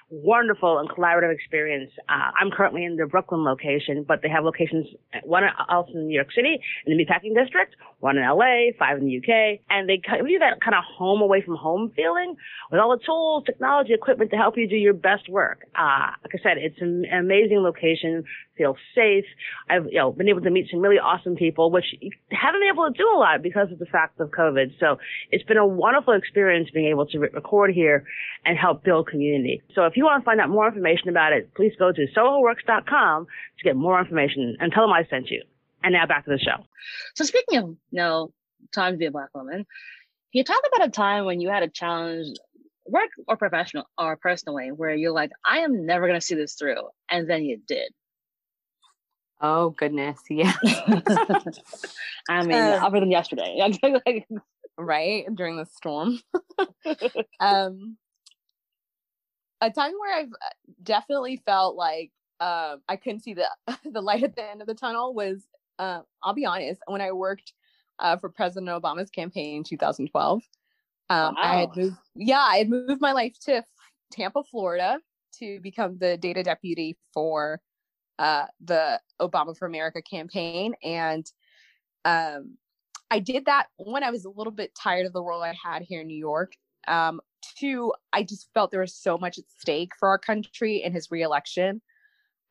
wonderful 0.09 0.79
and 0.79 0.89
collaborative 0.89 1.33
experience. 1.33 1.91
Uh, 2.07 2.31
I'm 2.39 2.51
currently 2.51 2.83
in 2.83 2.95
the 2.95 3.05
Brooklyn 3.05 3.43
location, 3.43 4.03
but 4.07 4.21
they 4.21 4.29
have 4.29 4.43
locations, 4.43 4.87
one 5.23 5.43
else 5.69 5.89
in 5.93 6.07
New 6.07 6.15
York 6.15 6.31
City 6.33 6.59
in 6.85 6.97
the 6.97 7.03
Meatpacking 7.03 7.35
District, 7.35 7.75
one 7.99 8.17
in 8.17 8.23
LA, 8.23 8.71
five 8.77 8.97
in 8.97 9.05
the 9.05 9.17
UK, 9.17 9.59
and 9.69 9.87
they 9.87 9.97
give 9.97 10.27
you 10.27 10.39
that 10.39 10.61
kind 10.61 10.75
of 10.75 10.83
home 10.83 11.21
away 11.21 11.41
from 11.41 11.55
home 11.55 11.91
feeling 11.95 12.35
with 12.71 12.79
all 12.79 12.97
the 12.97 13.03
tools, 13.05 13.43
technology, 13.45 13.93
equipment 13.93 14.31
to 14.31 14.37
help 14.37 14.57
you 14.57 14.67
do 14.67 14.75
your 14.75 14.93
best 14.93 15.29
work. 15.29 15.67
Uh, 15.75 16.11
like 16.23 16.33
I 16.33 16.39
said, 16.41 16.57
it's 16.57 16.81
an 16.81 17.05
amazing 17.11 17.59
location, 17.59 18.23
feel 18.57 18.75
safe. 18.95 19.25
I've, 19.69 19.85
you 19.85 19.99
know, 19.99 20.11
been 20.11 20.29
able 20.29 20.41
to 20.41 20.49
meet 20.49 20.67
some 20.71 20.81
really 20.81 20.99
awesome 20.99 21.35
people, 21.35 21.71
which 21.71 21.85
haven't 22.31 22.61
been 22.61 22.69
able 22.73 22.91
to 22.91 22.97
do 22.97 23.07
a 23.15 23.17
lot 23.17 23.41
because 23.41 23.71
of 23.71 23.79
the 23.79 23.85
fact 23.85 24.19
of 24.19 24.29
COVID. 24.29 24.79
So 24.79 24.97
it's 25.31 25.43
been 25.43 25.57
a 25.57 25.67
wonderful 25.67 26.13
experience 26.13 26.69
being 26.73 26.87
able 26.87 27.05
to 27.07 27.19
re- 27.19 27.29
record 27.33 27.73
here 27.73 28.05
and 28.45 28.57
help 28.57 28.83
build 28.83 29.07
community. 29.07 29.61
So 29.75 29.85
if 29.85 29.93
you 29.99 30.05
want 30.05 30.21
to 30.21 30.25
find 30.25 30.39
out 30.39 30.49
more 30.49 30.65
information 30.65 31.09
about 31.09 31.33
it, 31.33 31.53
please 31.55 31.73
go 31.77 31.91
to 31.91 32.07
sohoworks.com 32.15 33.25
to 33.25 33.63
get 33.63 33.75
more 33.75 33.99
information 33.99 34.55
and 34.61 34.71
tell 34.71 34.83
them 34.83 34.93
I 34.93 35.05
sent 35.09 35.29
you. 35.29 35.43
And 35.83 35.91
now 35.91 36.05
back 36.05 36.23
to 36.23 36.31
the 36.31 36.39
show. 36.39 36.63
So 37.15 37.25
speaking 37.25 37.59
of, 37.59 37.65
you 37.65 37.77
know, 37.91 38.31
time 38.73 38.93
to 38.93 38.97
be 38.97 39.07
a 39.07 39.11
black 39.11 39.29
woman, 39.35 39.57
can 39.57 39.65
you 40.31 40.43
talk 40.45 40.61
about 40.73 40.87
a 40.87 40.91
time 40.91 41.25
when 41.25 41.41
you 41.41 41.49
had 41.49 41.63
a 41.63 41.67
challenge, 41.67 42.37
work 42.85 43.09
or 43.27 43.35
professional 43.35 43.89
or 43.97 44.15
personally, 44.15 44.71
where 44.71 44.95
you're 44.95 45.11
like, 45.11 45.31
I 45.45 45.59
am 45.59 45.85
never 45.85 46.07
going 46.07 46.19
to 46.19 46.25
see 46.25 46.35
this 46.35 46.53
through. 46.53 46.87
And 47.09 47.29
then 47.29 47.43
you 47.43 47.59
did. 47.67 47.91
Oh 49.41 49.71
goodness, 49.71 50.19
yeah. 50.29 50.53
I 52.29 52.45
mean, 52.45 52.57
um, 52.57 52.83
other 52.83 53.01
than 53.01 53.11
yesterday, 53.11 53.73
right 54.77 55.25
during 55.35 55.57
the 55.57 55.65
storm. 55.65 56.19
um, 57.39 57.97
a 59.61 59.69
time 59.69 59.93
where 59.99 60.17
I've 60.17 60.31
uh, 60.31 60.73
definitely 60.83 61.41
felt 61.45 61.75
like 61.75 62.11
um, 62.39 62.81
I 62.87 62.95
couldn't 62.95 63.21
see 63.21 63.33
the 63.33 63.47
the 63.91 64.01
light 64.01 64.23
at 64.23 64.35
the 64.35 64.43
end 64.43 64.61
of 64.61 64.67
the 64.67 64.75
tunnel 64.75 65.13
was. 65.13 65.45
Uh, 65.77 66.01
I'll 66.21 66.33
be 66.33 66.45
honest. 66.45 66.81
When 66.87 66.99
I 66.99 67.13
worked 67.13 67.53
uh, 67.99 68.17
for 68.17 68.29
President 68.29 68.69
Obama's 68.69 69.09
campaign 69.09 69.57
in 69.57 69.63
2012. 69.63 70.41
Um, 71.09 71.35
wow. 71.35 71.41
I 71.41 71.59
had 71.61 71.75
moved, 71.75 71.97
yeah, 72.15 72.39
I 72.39 72.57
had 72.57 72.69
moved 72.69 73.01
my 73.01 73.13
life 73.13 73.37
to 73.45 73.63
Tampa, 74.11 74.43
Florida, 74.43 74.99
to 75.39 75.59
become 75.61 75.97
the 75.97 76.17
data 76.17 76.43
deputy 76.43 76.97
for 77.13 77.61
uh, 78.17 78.45
the 78.63 78.99
Obama 79.21 79.57
for 79.57 79.65
America 79.65 80.01
campaign, 80.01 80.75
and 80.83 81.25
um, 82.05 82.57
I 83.11 83.19
did 83.19 83.45
that 83.45 83.67
when 83.77 84.03
I 84.03 84.11
was 84.11 84.25
a 84.25 84.29
little 84.29 84.51
bit 84.51 84.75
tired 84.75 85.05
of 85.05 85.13
the 85.13 85.23
role 85.23 85.41
I 85.41 85.53
had 85.63 85.81
here 85.81 86.01
in 86.01 86.07
New 86.07 86.17
York. 86.17 86.53
Um, 86.87 87.21
two, 87.59 87.93
I 88.13 88.23
just 88.23 88.49
felt 88.53 88.71
there 88.71 88.81
was 88.81 88.95
so 88.95 89.17
much 89.17 89.37
at 89.37 89.45
stake 89.57 89.93
for 89.97 90.09
our 90.09 90.17
country 90.17 90.83
in 90.83 90.93
his 90.93 91.11
reelection. 91.11 91.81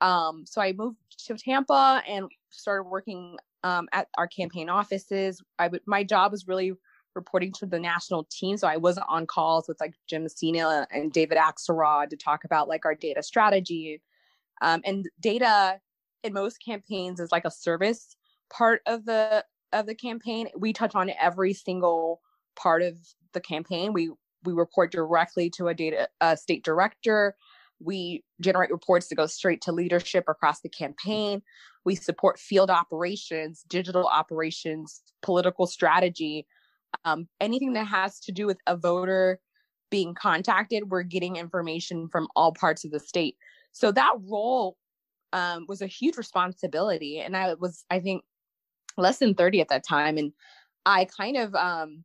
Um, 0.01 0.44
so 0.46 0.61
I 0.61 0.72
moved 0.72 0.98
to 1.27 1.35
Tampa 1.35 2.03
and 2.09 2.29
started 2.51 2.85
working 2.85 3.37
um, 3.64 3.88
at 3.92 4.09
our 4.16 4.29
campaign 4.29 4.68
offices. 4.68 5.42
I 5.59 5.68
would 5.68 5.83
my 5.87 6.05
job 6.05 6.33
was 6.33 6.46
really 6.46 6.72
reporting 7.14 7.53
to 7.53 7.66
the 7.66 7.81
national 7.81 8.24
team, 8.31 8.57
so 8.57 8.68
I 8.68 8.77
wasn't 8.77 9.07
on 9.09 9.27
calls 9.27 9.66
with 9.66 9.81
like 9.81 9.94
Jim 10.09 10.22
Messina 10.22 10.87
and 10.92 11.12
David 11.12 11.38
Axelrod 11.38 12.11
to 12.11 12.16
talk 12.16 12.44
about 12.44 12.68
like 12.68 12.85
our 12.85 12.94
data 12.94 13.22
strategy. 13.22 14.01
Um, 14.61 14.83
and 14.85 15.07
data 15.20 15.81
in 16.22 16.33
most 16.33 16.59
campaigns 16.64 17.20
is 17.20 17.33
like 17.33 17.44
a 17.44 17.51
service 17.51 18.16
part 18.51 18.83
of 18.87 19.05
the 19.05 19.44
of 19.72 19.87
the 19.87 19.94
campaign. 19.94 20.48
We 20.57 20.72
touch 20.72 20.94
on 20.94 21.11
every 21.20 21.53
single 21.53 22.20
part 22.57 22.83
of 22.83 22.96
the 23.33 23.40
campaign. 23.40 23.92
We 23.92 24.11
we 24.44 24.53
report 24.53 24.92
directly 24.92 25.51
to 25.51 25.68
a 25.68 25.74
data 25.74 26.09
a 26.20 26.37
state 26.37 26.64
director. 26.64 27.35
We 27.81 28.24
generate 28.40 28.70
reports 28.70 29.09
to 29.09 29.14
go 29.14 29.27
straight 29.27 29.61
to 29.62 29.72
leadership 29.72 30.24
across 30.29 30.61
the 30.61 30.68
campaign. 30.68 31.42
We 31.85 31.94
support 31.94 32.38
field 32.38 32.70
operations, 32.70 33.64
digital 33.68 34.07
operations, 34.07 35.01
political 35.22 35.66
strategy, 35.66 36.46
um, 37.05 37.29
anything 37.40 37.74
that 37.74 37.87
has 37.87 38.18
to 38.20 38.33
do 38.33 38.46
with 38.46 38.59
a 38.66 38.77
voter 38.77 39.38
being 39.90 40.14
contacted. 40.14 40.90
We're 40.90 41.03
getting 41.03 41.37
information 41.37 42.09
from 42.09 42.29
all 42.37 42.53
parts 42.53 42.85
of 42.85 42.90
the 42.90 43.01
state. 43.01 43.37
So 43.72 43.92
that 43.92 44.14
role 44.29 44.77
um, 45.33 45.66
was 45.68 45.83
a 45.83 45.87
huge 45.87 46.16
responsibility. 46.16 47.20
And 47.20 47.37
I 47.37 47.55
was, 47.55 47.85
I 47.90 48.01
think, 48.01 48.24
less 48.96 49.18
than 49.18 49.35
30 49.35 49.61
at 49.61 49.68
that 49.68 49.87
time. 49.87 50.18
And 50.18 50.33
I 50.85 51.05
kind 51.05 51.37
of, 51.37 51.55
um, 51.55 52.05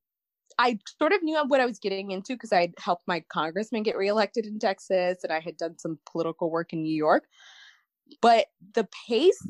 I 0.60 0.80
sort 1.00 1.14
of 1.14 1.24
knew 1.24 1.42
what 1.48 1.60
I 1.60 1.66
was 1.66 1.80
getting 1.80 2.12
into 2.12 2.34
because 2.34 2.52
I'd 2.52 2.74
helped 2.78 3.08
my 3.08 3.24
congressman 3.32 3.84
get 3.84 3.98
reelected 3.98 4.46
in 4.46 4.60
Texas 4.60 5.20
and 5.24 5.32
I 5.32 5.40
had 5.40 5.58
done 5.58 5.78
some 5.78 6.00
political 6.10 6.50
work 6.50 6.74
in 6.74 6.84
New 6.84 6.96
York. 6.96 7.26
But 8.22 8.48
the 8.74 8.88
pace 9.08 9.42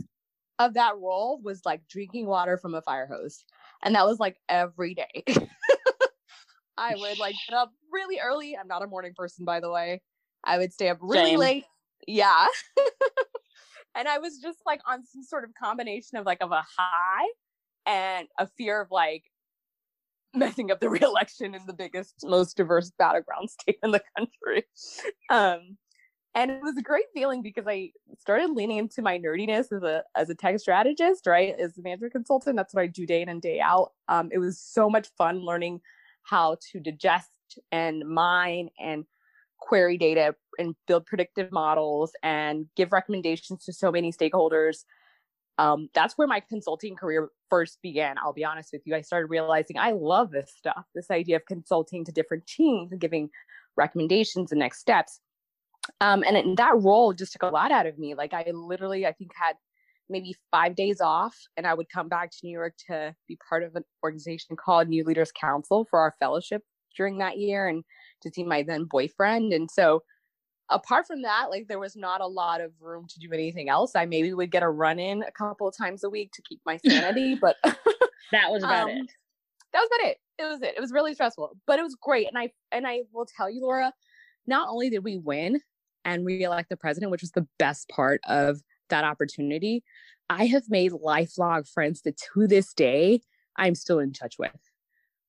of 0.59 0.75
that 0.75 0.97
role 0.97 1.39
was 1.43 1.61
like 1.65 1.87
drinking 1.87 2.27
water 2.27 2.57
from 2.57 2.75
a 2.75 2.81
fire 2.81 3.07
hose. 3.07 3.43
And 3.83 3.95
that 3.95 4.05
was 4.05 4.19
like 4.19 4.37
every 4.47 4.93
day. 4.93 5.23
I 6.77 6.95
would 6.95 7.19
like 7.19 7.35
get 7.47 7.55
up 7.55 7.71
really 7.91 8.19
early. 8.19 8.57
I'm 8.57 8.67
not 8.67 8.83
a 8.83 8.87
morning 8.87 9.13
person, 9.15 9.45
by 9.45 9.59
the 9.59 9.71
way. 9.71 10.01
I 10.43 10.57
would 10.57 10.73
stay 10.73 10.89
up 10.89 10.97
really 11.01 11.31
Same. 11.31 11.39
late. 11.39 11.65
Yeah. 12.07 12.47
and 13.95 14.07
I 14.07 14.17
was 14.17 14.39
just 14.39 14.59
like 14.65 14.81
on 14.87 15.05
some 15.05 15.23
sort 15.23 15.43
of 15.43 15.51
combination 15.61 16.17
of 16.17 16.25
like 16.25 16.41
of 16.41 16.51
a 16.51 16.63
high 16.77 17.27
and 17.85 18.27
a 18.39 18.47
fear 18.47 18.81
of 18.81 18.89
like 18.91 19.23
messing 20.35 20.71
up 20.71 20.79
the 20.79 20.89
reelection 21.01 21.55
in 21.55 21.65
the 21.65 21.73
biggest, 21.73 22.15
most 22.23 22.57
diverse 22.57 22.91
battleground 22.97 23.49
state 23.49 23.79
in 23.83 23.91
the 23.91 24.01
country. 24.17 24.65
Um, 25.29 25.77
and 26.35 26.49
it 26.49 26.61
was 26.63 26.75
a 26.77 26.81
great 26.81 27.05
feeling 27.13 27.43
because 27.43 27.65
I 27.67 27.91
started 28.19 28.49
leaning 28.49 28.77
into 28.77 29.03
my 29.03 29.19
nerdiness 29.19 29.71
as 29.71 29.83
a 29.83 30.03
as 30.15 30.29
a 30.29 30.35
tech 30.35 30.59
strategist, 30.59 31.27
right? 31.27 31.55
As 31.59 31.77
a 31.77 31.81
management 31.81 32.13
consultant, 32.13 32.55
that's 32.55 32.73
what 32.73 32.81
I 32.81 32.87
do 32.87 33.05
day 33.05 33.21
in 33.21 33.29
and 33.29 33.41
day 33.41 33.59
out. 33.59 33.91
Um, 34.07 34.29
it 34.31 34.39
was 34.39 34.59
so 34.59 34.89
much 34.89 35.09
fun 35.15 35.45
learning 35.45 35.81
how 36.23 36.57
to 36.71 36.79
digest 36.79 37.29
and 37.71 38.03
mine 38.07 38.69
and 38.79 39.05
query 39.59 39.97
data 39.97 40.35
and 40.57 40.75
build 40.87 41.05
predictive 41.05 41.51
models 41.51 42.11
and 42.23 42.65
give 42.75 42.91
recommendations 42.91 43.63
to 43.65 43.73
so 43.73 43.91
many 43.91 44.11
stakeholders. 44.11 44.85
Um, 45.57 45.89
that's 45.93 46.17
where 46.17 46.27
my 46.27 46.39
consulting 46.39 46.95
career 46.95 47.29
first 47.49 47.79
began. 47.81 48.17
I'll 48.17 48.33
be 48.33 48.45
honest 48.45 48.69
with 48.73 48.81
you. 48.85 48.95
I 48.95 49.01
started 49.01 49.27
realizing 49.27 49.77
I 49.77 49.91
love 49.91 50.31
this 50.31 50.51
stuff, 50.55 50.85
this 50.95 51.11
idea 51.11 51.35
of 51.35 51.45
consulting 51.45 52.03
to 52.05 52.11
different 52.11 52.47
teams 52.47 52.91
and 52.91 52.99
giving 52.99 53.29
recommendations 53.77 54.51
and 54.51 54.59
next 54.59 54.79
steps. 54.79 55.19
Um, 56.01 56.23
and 56.25 56.37
it, 56.37 56.57
that 56.57 56.75
role 56.77 57.13
just 57.13 57.33
took 57.33 57.43
a 57.43 57.47
lot 57.47 57.71
out 57.71 57.85
of 57.85 57.99
me. 57.99 58.15
Like 58.15 58.33
I 58.33 58.45
literally, 58.51 59.05
I 59.05 59.11
think 59.11 59.31
had 59.35 59.55
maybe 60.09 60.35
five 60.51 60.75
days 60.75 61.01
off 61.01 61.35
and 61.55 61.67
I 61.67 61.73
would 61.73 61.89
come 61.89 62.09
back 62.09 62.31
to 62.31 62.37
New 62.43 62.51
York 62.51 62.73
to 62.87 63.15
be 63.27 63.37
part 63.47 63.63
of 63.63 63.75
an 63.75 63.83
organization 64.03 64.55
called 64.55 64.87
New 64.87 65.03
Leaders 65.03 65.31
Council 65.31 65.85
for 65.89 65.99
our 65.99 66.15
fellowship 66.19 66.63
during 66.97 67.19
that 67.19 67.37
year 67.37 67.67
and 67.67 67.83
to 68.21 68.31
see 68.31 68.43
my 68.43 68.63
then 68.63 68.85
boyfriend. 68.85 69.53
And 69.53 69.69
so 69.69 70.03
apart 70.69 71.08
from 71.08 71.21
that, 71.23 71.49
like 71.49 71.67
there 71.67 71.80
was 71.80 71.95
not 71.95 72.21
a 72.21 72.28
lot 72.28 72.62
of 72.62 72.71
room 72.80 73.08
to 73.10 73.19
do 73.19 73.32
anything 73.34 73.69
else. 73.69 73.95
I 73.95 74.06
maybe 74.06 74.34
would 74.34 74.52
get 74.52 74.63
a 74.63 74.69
run 74.69 74.99
in 74.99 75.23
a 75.23 75.32
couple 75.32 75.67
of 75.67 75.76
times 75.78 76.04
a 76.04 76.10
week 76.10 76.32
to 76.34 76.41
keep 76.41 76.62
my 76.65 76.78
sanity, 76.78 77.36
but 77.36 77.58
that 78.32 78.49
was 78.52 78.63
about 78.63 78.89
um, 78.89 78.97
it. 78.97 79.12
That 79.73 79.80
was 79.80 79.89
about 79.99 80.10
it. 80.10 80.17
It 80.39 80.45
was 80.45 80.62
it. 80.62 80.73
It 80.78 80.82
was 80.82 80.91
really 80.91 81.13
stressful, 81.13 81.58
but 81.67 81.80
it 81.80 81.84
was 81.84 81.95
great. 81.95 82.28
And 82.28 82.38
I 82.38 82.52
and 82.71 82.88
I 82.88 83.02
will 83.12 83.26
tell 83.26 83.49
you, 83.49 83.62
Laura, 83.62 83.93
not 84.47 84.69
only 84.69 84.89
did 84.89 85.04
we 85.04 85.17
win 85.17 85.60
and 86.06 86.26
re-elect 86.26 86.69
the 86.69 86.78
president, 86.78 87.12
which 87.12 87.21
was 87.21 87.32
the 87.32 87.47
best 87.60 87.88
part 87.89 88.21
of 88.28 88.62
that 88.89 89.04
opportunity, 89.04 89.84
I 90.30 90.45
have 90.45 90.69
made 90.69 90.91
lifelong 90.91 91.63
friends 91.63 92.02
that 92.02 92.17
to 92.34 92.47
this 92.47 92.73
day 92.73 93.21
I'm 93.56 93.76
still 93.76 93.99
in 93.99 94.13
touch 94.13 94.36
with 94.39 94.52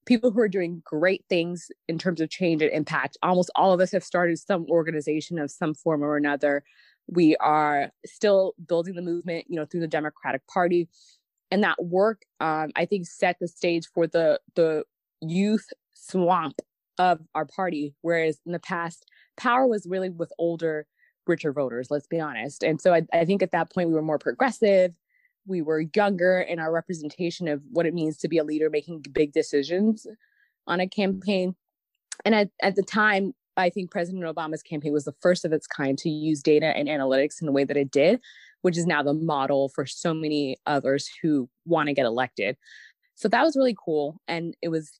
people 0.06 0.30
who 0.30 0.40
are 0.40 0.48
doing 0.48 0.82
great 0.84 1.24
things 1.28 1.70
in 1.88 1.98
terms 1.98 2.20
of 2.20 2.30
change 2.30 2.62
and 2.62 2.70
impact. 2.72 3.16
Almost 3.22 3.50
all 3.54 3.72
of 3.72 3.80
us 3.80 3.92
have 3.92 4.04
started 4.04 4.38
some 4.38 4.66
organization 4.68 5.38
of 5.38 5.50
some 5.50 5.74
form 5.74 6.02
or 6.02 6.16
another. 6.16 6.62
We 7.06 7.36
are 7.36 7.90
still 8.06 8.54
building 8.66 8.94
the 8.94 9.02
movement, 9.02 9.46
you 9.48 9.56
know, 9.56 9.66
through 9.66 9.80
the 9.80 9.88
Democratic 9.88 10.46
Party, 10.46 10.88
and 11.50 11.62
that 11.62 11.82
work, 11.82 12.22
um, 12.40 12.70
I 12.76 12.86
think, 12.86 13.06
set 13.06 13.36
the 13.40 13.48
stage 13.48 13.86
for 13.94 14.06
the 14.06 14.40
the 14.54 14.84
youth 15.20 15.66
swamp 15.94 16.60
of 16.98 17.20
our 17.34 17.44
party. 17.44 17.94
Whereas 18.02 18.40
in 18.46 18.52
the 18.52 18.58
past, 18.58 19.04
power 19.36 19.66
was 19.66 19.86
really 19.86 20.10
with 20.10 20.32
older, 20.38 20.86
richer 21.26 21.52
voters. 21.52 21.88
Let's 21.90 22.06
be 22.06 22.20
honest. 22.20 22.62
And 22.62 22.80
so 22.80 22.94
I, 22.94 23.02
I 23.12 23.24
think 23.24 23.42
at 23.42 23.52
that 23.52 23.72
point 23.72 23.88
we 23.88 23.94
were 23.94 24.02
more 24.02 24.18
progressive 24.18 24.92
we 25.46 25.62
were 25.62 25.84
younger 25.94 26.40
in 26.40 26.58
our 26.58 26.72
representation 26.72 27.48
of 27.48 27.62
what 27.70 27.86
it 27.86 27.94
means 27.94 28.16
to 28.18 28.28
be 28.28 28.38
a 28.38 28.44
leader 28.44 28.70
making 28.70 29.04
big 29.12 29.32
decisions 29.32 30.06
on 30.66 30.80
a 30.80 30.88
campaign. 30.88 31.54
And 32.24 32.34
at, 32.34 32.50
at 32.62 32.76
the 32.76 32.82
time, 32.82 33.34
I 33.56 33.70
think 33.70 33.90
President 33.90 34.24
Obama's 34.24 34.62
campaign 34.62 34.92
was 34.92 35.04
the 35.04 35.14
first 35.20 35.44
of 35.44 35.52
its 35.52 35.66
kind 35.66 35.96
to 35.98 36.08
use 36.08 36.42
data 36.42 36.66
and 36.66 36.88
analytics 36.88 37.40
in 37.40 37.46
the 37.46 37.52
way 37.52 37.64
that 37.64 37.76
it 37.76 37.90
did, 37.90 38.20
which 38.62 38.76
is 38.76 38.86
now 38.86 39.02
the 39.02 39.14
model 39.14 39.68
for 39.68 39.86
so 39.86 40.12
many 40.12 40.56
others 40.66 41.08
who 41.22 41.48
want 41.64 41.88
to 41.88 41.94
get 41.94 42.06
elected. 42.06 42.56
So 43.14 43.28
that 43.28 43.42
was 43.42 43.56
really 43.56 43.76
cool. 43.82 44.20
And 44.26 44.56
it 44.60 44.68
was, 44.68 44.98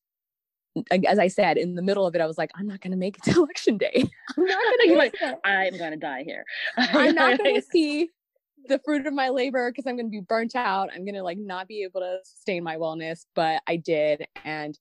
as 0.93 1.19
I 1.19 1.29
said, 1.29 1.57
in 1.57 1.75
the 1.75 1.83
middle 1.83 2.07
of 2.07 2.15
it, 2.15 2.21
I 2.21 2.27
was 2.27 2.39
like, 2.39 2.51
I'm 2.55 2.67
not 2.67 2.81
going 2.81 2.93
to 2.93 2.97
make 2.97 3.17
it 3.17 3.25
to 3.25 3.39
election 3.43 3.77
day. 3.77 4.05
I'm 4.37 4.45
not 4.45 4.61
going 4.87 5.11
to. 5.19 5.39
I'm 5.45 5.77
going 5.77 5.91
to 5.93 5.97
die 5.97 6.23
here. 6.25 6.45
I'm 6.77 7.15
not 7.15 7.39
going 7.39 7.57
to 7.57 7.63
see 7.63 8.11
the 8.69 8.81
fruit 8.85 9.07
of 9.07 9.15
my 9.15 9.29
labor 9.29 9.71
because 9.71 9.87
I'm 9.87 9.97
going 9.97 10.07
to 10.07 10.11
be 10.11 10.21
burnt 10.21 10.55
out. 10.57 10.91
I'm 10.95 11.05
going 11.05 11.15
to 11.15 11.23
like 11.23 11.39
not 11.39 11.69
be 11.69 11.83
able 11.83 12.01
to 12.01 12.19
sustain 12.25 12.63
my 12.63 12.77
wellness, 12.77 13.27
but 13.35 13.63
I 13.67 13.77
did. 13.77 14.27
And 14.45 14.79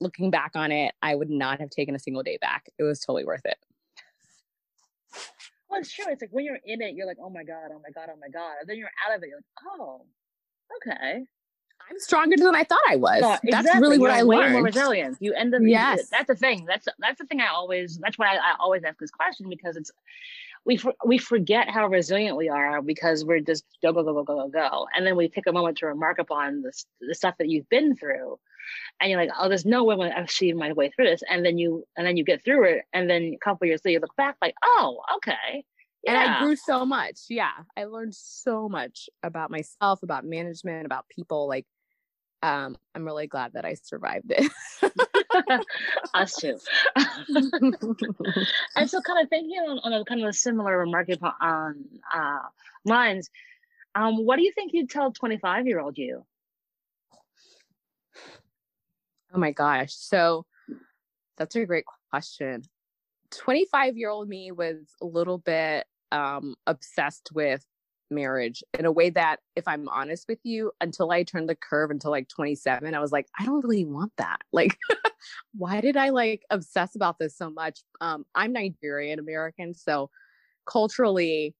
looking 0.00 0.30
back 0.30 0.52
on 0.54 0.72
it, 0.72 0.94
I 1.02 1.14
would 1.14 1.30
not 1.30 1.60
have 1.60 1.70
taken 1.70 1.94
a 1.94 1.98
single 1.98 2.22
day 2.22 2.38
back. 2.40 2.66
It 2.78 2.82
was 2.82 3.00
totally 3.00 3.24
worth 3.24 3.44
it. 3.44 3.58
Well, 5.68 5.80
it's 5.80 5.92
true. 5.92 6.06
It's 6.08 6.22
like 6.22 6.30
when 6.32 6.44
you're 6.44 6.60
in 6.64 6.82
it, 6.82 6.94
you're 6.94 7.06
like, 7.06 7.18
oh 7.22 7.30
my 7.30 7.44
God, 7.44 7.70
oh 7.72 7.80
my 7.82 7.90
God, 7.94 8.08
oh 8.12 8.18
my 8.20 8.28
God. 8.28 8.54
And 8.60 8.68
then 8.68 8.76
you're 8.76 8.90
out 9.06 9.16
of 9.16 9.22
it, 9.22 9.28
you're 9.28 9.38
like, 9.38 9.78
oh, 9.80 10.02
okay. 10.76 11.24
I'm 11.90 11.98
stronger 11.98 12.36
than 12.36 12.54
I 12.54 12.64
thought 12.64 12.80
I 12.88 12.96
was. 12.96 13.20
Yeah, 13.20 13.38
exactly. 13.42 13.50
That's 13.50 13.80
really 13.80 13.98
what 13.98 14.06
you're 14.06 14.16
I 14.16 14.22
learned. 14.22 14.52
More 14.54 14.62
resilient. 14.62 15.18
You 15.20 15.34
end 15.34 15.54
up. 15.54 15.60
Yes. 15.64 16.08
That's 16.08 16.28
the 16.28 16.34
thing. 16.34 16.64
That's 16.66 16.86
that's 16.98 17.18
the 17.18 17.26
thing. 17.26 17.40
I 17.40 17.48
always. 17.48 17.98
That's 17.98 18.16
why 18.16 18.28
I, 18.28 18.36
I 18.36 18.54
always 18.58 18.84
ask 18.84 18.98
this 18.98 19.10
question 19.10 19.48
because 19.50 19.76
it's 19.76 19.90
we 20.64 20.76
for, 20.76 20.94
we 21.04 21.18
forget 21.18 21.68
how 21.68 21.86
resilient 21.86 22.36
we 22.36 22.48
are 22.48 22.80
because 22.80 23.24
we're 23.24 23.40
just 23.40 23.64
go 23.82 23.92
go 23.92 24.02
go 24.02 24.14
go 24.14 24.24
go 24.24 24.36
go 24.36 24.48
go, 24.48 24.86
and 24.96 25.06
then 25.06 25.16
we 25.16 25.28
take 25.28 25.46
a 25.46 25.52
moment 25.52 25.78
to 25.78 25.86
remark 25.86 26.18
upon 26.18 26.62
the 26.62 26.72
the 27.00 27.14
stuff 27.14 27.34
that 27.38 27.48
you've 27.48 27.68
been 27.68 27.94
through, 27.96 28.38
and 29.00 29.10
you're 29.10 29.20
like, 29.20 29.30
oh, 29.38 29.48
there's 29.48 29.66
no 29.66 29.84
way 29.84 29.94
I'm 29.94 30.00
gonna 30.00 30.14
achieve 30.22 30.56
my 30.56 30.72
way 30.72 30.90
through 30.90 31.06
this, 31.06 31.22
and 31.28 31.44
then 31.44 31.58
you 31.58 31.84
and 31.96 32.06
then 32.06 32.16
you 32.16 32.24
get 32.24 32.44
through 32.44 32.64
it, 32.64 32.82
and 32.92 33.08
then 33.08 33.34
a 33.34 33.38
couple 33.44 33.66
years 33.66 33.80
later 33.84 33.94
you 33.94 34.00
look 34.00 34.16
back 34.16 34.36
like, 34.40 34.54
oh, 34.62 35.00
okay. 35.16 35.64
Yeah. 36.02 36.22
And 36.22 36.30
I 36.34 36.40
grew 36.40 36.56
so 36.56 36.84
much. 36.84 37.20
Yeah. 37.30 37.52
I 37.76 37.84
learned 37.84 38.14
so 38.14 38.68
much 38.68 39.08
about 39.22 39.50
myself, 39.50 40.02
about 40.02 40.24
management, 40.24 40.84
about 40.84 41.08
people. 41.08 41.48
Like, 41.48 41.64
um, 42.42 42.76
I'm 42.94 43.06
really 43.06 43.26
glad 43.26 43.54
that 43.54 43.64
I 43.64 43.72
survived 43.72 44.30
it. 44.30 44.52
Us 46.14 46.36
too. 46.36 46.58
and 48.76 48.90
so, 48.90 49.00
kind 49.00 49.22
of 49.22 49.28
thinking 49.28 49.58
on, 49.58 49.78
on, 49.82 49.92
a 49.92 50.04
kind 50.04 50.22
of 50.22 50.28
a 50.28 50.32
similar 50.32 50.84
market 50.86 51.18
on 51.40 51.84
uh, 52.14 52.38
lines, 52.84 53.30
um, 53.94 54.24
what 54.24 54.36
do 54.36 54.42
you 54.42 54.52
think 54.52 54.72
you'd 54.72 54.90
tell 54.90 55.12
25 55.12 55.66
year 55.66 55.80
old 55.80 55.98
you? 55.98 56.24
Oh 59.32 59.38
my 59.38 59.52
gosh. 59.52 59.94
So 59.94 60.46
that's 61.36 61.56
a 61.56 61.64
great 61.64 61.84
question. 62.10 62.62
25 63.32 63.96
year 63.96 64.10
old 64.10 64.28
me 64.28 64.52
was 64.52 64.76
a 65.02 65.06
little 65.06 65.38
bit 65.38 65.86
um, 66.12 66.54
obsessed 66.66 67.30
with 67.32 67.64
marriage 68.14 68.62
in 68.78 68.84
a 68.84 68.92
way 68.92 69.10
that, 69.10 69.40
if 69.56 69.66
I'm 69.66 69.88
honest 69.88 70.26
with 70.28 70.38
you, 70.42 70.72
until 70.80 71.10
I 71.10 71.22
turned 71.22 71.48
the 71.48 71.54
curve 71.54 71.90
until 71.90 72.10
like 72.10 72.28
27, 72.28 72.94
I 72.94 73.00
was 73.00 73.12
like, 73.12 73.26
I 73.38 73.44
don't 73.44 73.62
really 73.62 73.84
want 73.84 74.12
that. 74.18 74.40
Like, 74.52 74.78
why 75.56 75.80
did 75.80 75.96
I 75.96 76.10
like 76.10 76.42
obsess 76.48 76.94
about 76.94 77.18
this 77.18 77.36
so 77.36 77.50
much? 77.50 77.80
Um, 78.00 78.24
I'm 78.34 78.52
Nigerian 78.52 79.18
American. 79.18 79.74
So 79.74 80.10
culturally, 80.64 81.54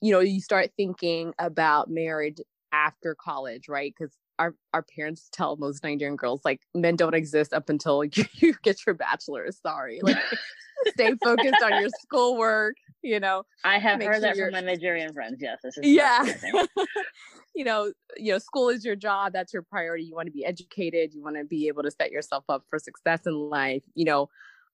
you 0.00 0.12
know, 0.12 0.20
you 0.20 0.40
start 0.40 0.70
thinking 0.76 1.34
about 1.38 1.90
marriage 1.90 2.38
after 2.72 3.14
college, 3.14 3.68
right? 3.68 3.92
Because 3.96 4.16
our, 4.38 4.54
our 4.72 4.82
parents 4.82 5.28
tell 5.30 5.56
most 5.56 5.84
Nigerian 5.84 6.16
girls 6.16 6.40
like 6.44 6.62
men 6.74 6.96
don't 6.96 7.14
exist 7.14 7.52
up 7.52 7.68
until 7.68 8.04
you, 8.04 8.24
you 8.34 8.54
get 8.62 8.84
your 8.86 8.94
bachelor's. 8.94 9.58
Sorry. 9.60 10.00
Like 10.02 10.16
stay 10.88 11.12
focused 11.22 11.62
on 11.62 11.80
your 11.80 11.90
schoolwork, 12.00 12.76
you 13.02 13.20
know. 13.20 13.44
I 13.64 13.78
have 13.78 14.02
heard 14.02 14.22
that 14.22 14.36
from 14.36 14.52
my 14.52 14.60
Nigerian 14.60 15.12
friends. 15.12 15.38
Yes, 15.40 15.58
this 15.62 15.76
is 15.78 15.86
yeah. 15.86 16.24
you 17.54 17.64
know, 17.64 17.92
you 18.16 18.32
know, 18.32 18.38
school 18.38 18.68
is 18.68 18.84
your 18.84 18.96
job. 18.96 19.32
That's 19.32 19.52
your 19.52 19.62
priority. 19.62 20.04
You 20.04 20.14
want 20.14 20.26
to 20.26 20.32
be 20.32 20.44
educated. 20.44 21.14
You 21.14 21.22
want 21.22 21.36
to 21.36 21.44
be 21.44 21.68
able 21.68 21.82
to 21.82 21.90
set 21.90 22.10
yourself 22.10 22.44
up 22.48 22.64
for 22.70 22.78
success 22.78 23.20
in 23.26 23.34
life. 23.34 23.82
You 23.94 24.04
know, 24.04 24.28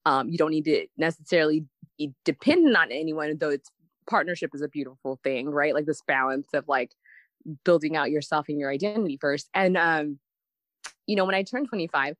um, 0.04 0.28
you 0.28 0.38
don't 0.38 0.50
need 0.50 0.64
to 0.64 0.86
necessarily 0.96 1.64
be 1.98 2.12
dependent 2.24 2.76
on 2.76 2.92
anyone, 2.92 3.36
though 3.38 3.50
it's 3.50 3.70
partnership 4.08 4.50
is 4.54 4.62
a 4.62 4.68
beautiful 4.68 5.18
thing, 5.24 5.48
right? 5.48 5.74
Like 5.74 5.86
this 5.86 6.02
balance 6.06 6.48
of 6.54 6.68
like 6.68 6.92
building 7.64 7.96
out 7.96 8.10
yourself 8.10 8.46
and 8.48 8.58
your 8.58 8.70
identity 8.70 9.18
first. 9.20 9.48
And 9.54 9.76
um, 9.76 10.18
you 11.06 11.16
know, 11.16 11.24
when 11.24 11.34
I 11.34 11.42
turned 11.42 11.68
25, 11.68 12.16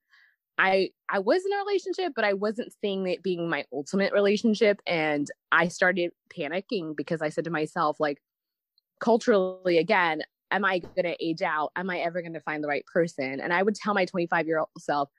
I 0.59 0.91
I 1.09 1.19
was 1.19 1.43
in 1.45 1.53
a 1.53 1.59
relationship, 1.59 2.13
but 2.15 2.25
I 2.25 2.33
wasn't 2.33 2.73
seeing 2.81 3.07
it 3.07 3.23
being 3.23 3.49
my 3.49 3.65
ultimate 3.73 4.13
relationship. 4.13 4.81
And 4.87 5.29
I 5.53 5.69
started 5.69 6.13
panicking 6.37 6.97
because 6.97 7.23
I 7.23 7.29
said 7.29 7.45
to 7.45 7.51
myself, 7.51 8.01
like, 8.01 8.23
culturally, 9.01 9.79
again, 9.79 10.23
am 10.51 10.65
I 10.65 10.79
gonna 10.79 11.17
age 11.21 11.43
out? 11.43 11.73
Am 11.77 11.91
I 11.91 11.99
ever 11.99 12.23
gonna 12.23 12.41
find 12.41 12.65
the 12.65 12.69
right 12.69 12.87
person? 12.87 13.41
And 13.41 13.53
I 13.53 13.63
would 13.63 13.75
tell 13.75 13.95
my 13.95 14.07
25 14.07 14.47
year 14.47 14.59
old 14.59 14.69
self 14.79 15.11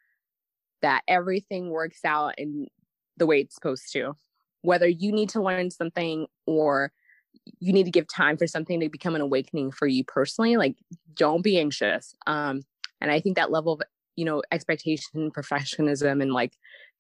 that 0.81 1.03
everything 1.07 1.69
works 1.69 2.03
out 2.05 2.35
in 2.37 2.67
the 3.17 3.25
way 3.25 3.41
it's 3.41 3.55
supposed 3.55 3.91
to. 3.93 4.15
Whether 4.61 4.87
you 4.87 5.11
need 5.11 5.29
to 5.29 5.41
learn 5.41 5.69
something 5.71 6.27
or 6.45 6.91
you 7.59 7.73
need 7.73 7.85
to 7.85 7.91
give 7.91 8.07
time 8.07 8.37
for 8.37 8.47
something 8.47 8.79
to 8.79 8.89
become 8.89 9.15
an 9.15 9.21
awakening 9.21 9.71
for 9.71 9.87
you 9.87 10.03
personally 10.03 10.57
like 10.57 10.75
don't 11.13 11.43
be 11.43 11.59
anxious 11.59 12.15
um 12.25 12.61
and 12.99 13.11
i 13.11 13.19
think 13.19 13.35
that 13.35 13.51
level 13.51 13.73
of 13.73 13.81
you 14.17 14.25
know 14.25 14.41
expectation 14.51 15.31
perfectionism 15.31 16.21
and 16.21 16.33
like 16.33 16.53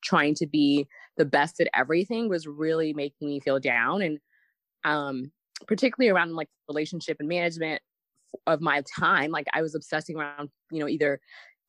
trying 0.03 0.33
to 0.35 0.47
be 0.47 0.87
the 1.17 1.25
best 1.25 1.59
at 1.59 1.67
everything 1.73 2.29
was 2.29 2.47
really 2.47 2.93
making 2.93 3.27
me 3.27 3.39
feel 3.39 3.59
down 3.59 4.01
and 4.01 4.19
um 4.85 5.31
particularly 5.67 6.09
around 6.09 6.35
like 6.35 6.47
relationship 6.69 7.17
and 7.19 7.27
management 7.27 7.81
of 8.45 8.61
my 8.61 8.81
time 8.97 9.31
like 9.31 9.47
i 9.53 9.61
was 9.61 9.75
obsessing 9.75 10.15
around 10.15 10.49
you 10.71 10.79
know 10.79 10.87
either 10.87 11.19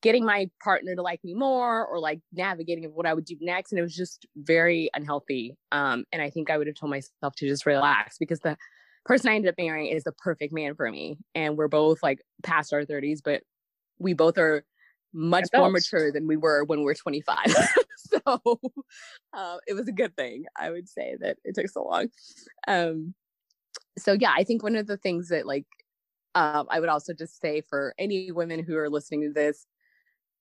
getting 0.01 0.25
my 0.25 0.49
partner 0.63 0.95
to 0.95 1.01
like 1.01 1.23
me 1.23 1.33
more 1.33 1.85
or 1.85 1.99
like 1.99 2.19
navigating 2.31 2.85
what 2.93 3.05
I 3.05 3.13
would 3.13 3.25
do 3.25 3.35
next. 3.41 3.71
And 3.71 3.79
it 3.79 3.81
was 3.81 3.95
just 3.95 4.25
very 4.35 4.89
unhealthy. 4.93 5.57
Um, 5.71 6.05
and 6.11 6.21
I 6.21 6.29
think 6.29 6.49
I 6.49 6.57
would 6.57 6.67
have 6.67 6.75
told 6.77 6.91
myself 6.91 7.35
to 7.37 7.47
just 7.47 7.65
relax 7.65 8.17
because 8.17 8.39
the 8.39 8.57
person 9.05 9.29
I 9.29 9.35
ended 9.35 9.49
up 9.49 9.55
marrying 9.57 9.93
is 9.93 10.03
the 10.03 10.13
perfect 10.13 10.53
man 10.53 10.75
for 10.75 10.89
me. 10.89 11.17
And 11.35 11.57
we're 11.57 11.67
both 11.67 12.01
like 12.01 12.21
past 12.43 12.73
our 12.73 12.83
30s, 12.83 13.19
but 13.23 13.41
we 13.99 14.13
both 14.13 14.37
are 14.37 14.63
much 15.13 15.47
more 15.55 15.71
mature 15.71 16.11
than 16.11 16.27
we 16.27 16.37
were 16.37 16.63
when 16.63 16.79
we 16.79 16.85
were 16.85 16.93
25. 16.93 17.37
so 17.97 18.59
uh, 19.33 19.57
it 19.67 19.73
was 19.73 19.87
a 19.87 19.91
good 19.93 20.15
thing, 20.15 20.45
I 20.57 20.69
would 20.69 20.87
say, 20.87 21.15
that 21.19 21.37
it 21.43 21.55
took 21.55 21.69
so 21.69 21.83
long. 21.83 22.07
Um, 22.67 23.13
so 23.97 24.13
yeah, 24.13 24.33
I 24.35 24.43
think 24.43 24.63
one 24.63 24.75
of 24.75 24.87
the 24.87 24.97
things 24.97 25.29
that 25.29 25.45
like 25.45 25.65
um, 26.35 26.67
I 26.69 26.79
would 26.79 26.89
also 26.89 27.13
just 27.13 27.41
say 27.41 27.61
for 27.61 27.93
any 27.97 28.31
women 28.31 28.63
who 28.63 28.77
are 28.77 28.89
listening 28.89 29.21
to 29.23 29.33
this, 29.33 29.65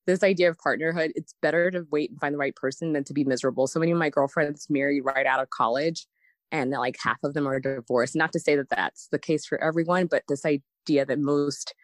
this 0.06 0.22
idea 0.22 0.50
of 0.50 0.58
partnerhood, 0.58 1.10
it's 1.14 1.34
better 1.42 1.70
to 1.70 1.86
wait 1.90 2.10
and 2.10 2.20
find 2.20 2.34
the 2.34 2.38
right 2.38 2.54
person 2.54 2.92
than 2.92 3.04
to 3.04 3.12
be 3.12 3.24
miserable. 3.24 3.66
So 3.66 3.80
many 3.80 3.92
of 3.92 3.98
my 3.98 4.10
girlfriends 4.10 4.68
married 4.70 5.02
right 5.02 5.26
out 5.26 5.40
of 5.40 5.50
college 5.50 6.06
and 6.50 6.70
like 6.70 6.96
half 7.02 7.18
of 7.22 7.34
them 7.34 7.46
are 7.46 7.60
divorced. 7.60 8.16
Not 8.16 8.32
to 8.32 8.40
say 8.40 8.56
that 8.56 8.70
that's 8.70 9.08
the 9.08 9.18
case 9.18 9.44
for 9.46 9.62
everyone, 9.62 10.06
but 10.06 10.24
this 10.28 10.44
idea 10.44 11.04
that 11.04 11.18
most 11.18 11.74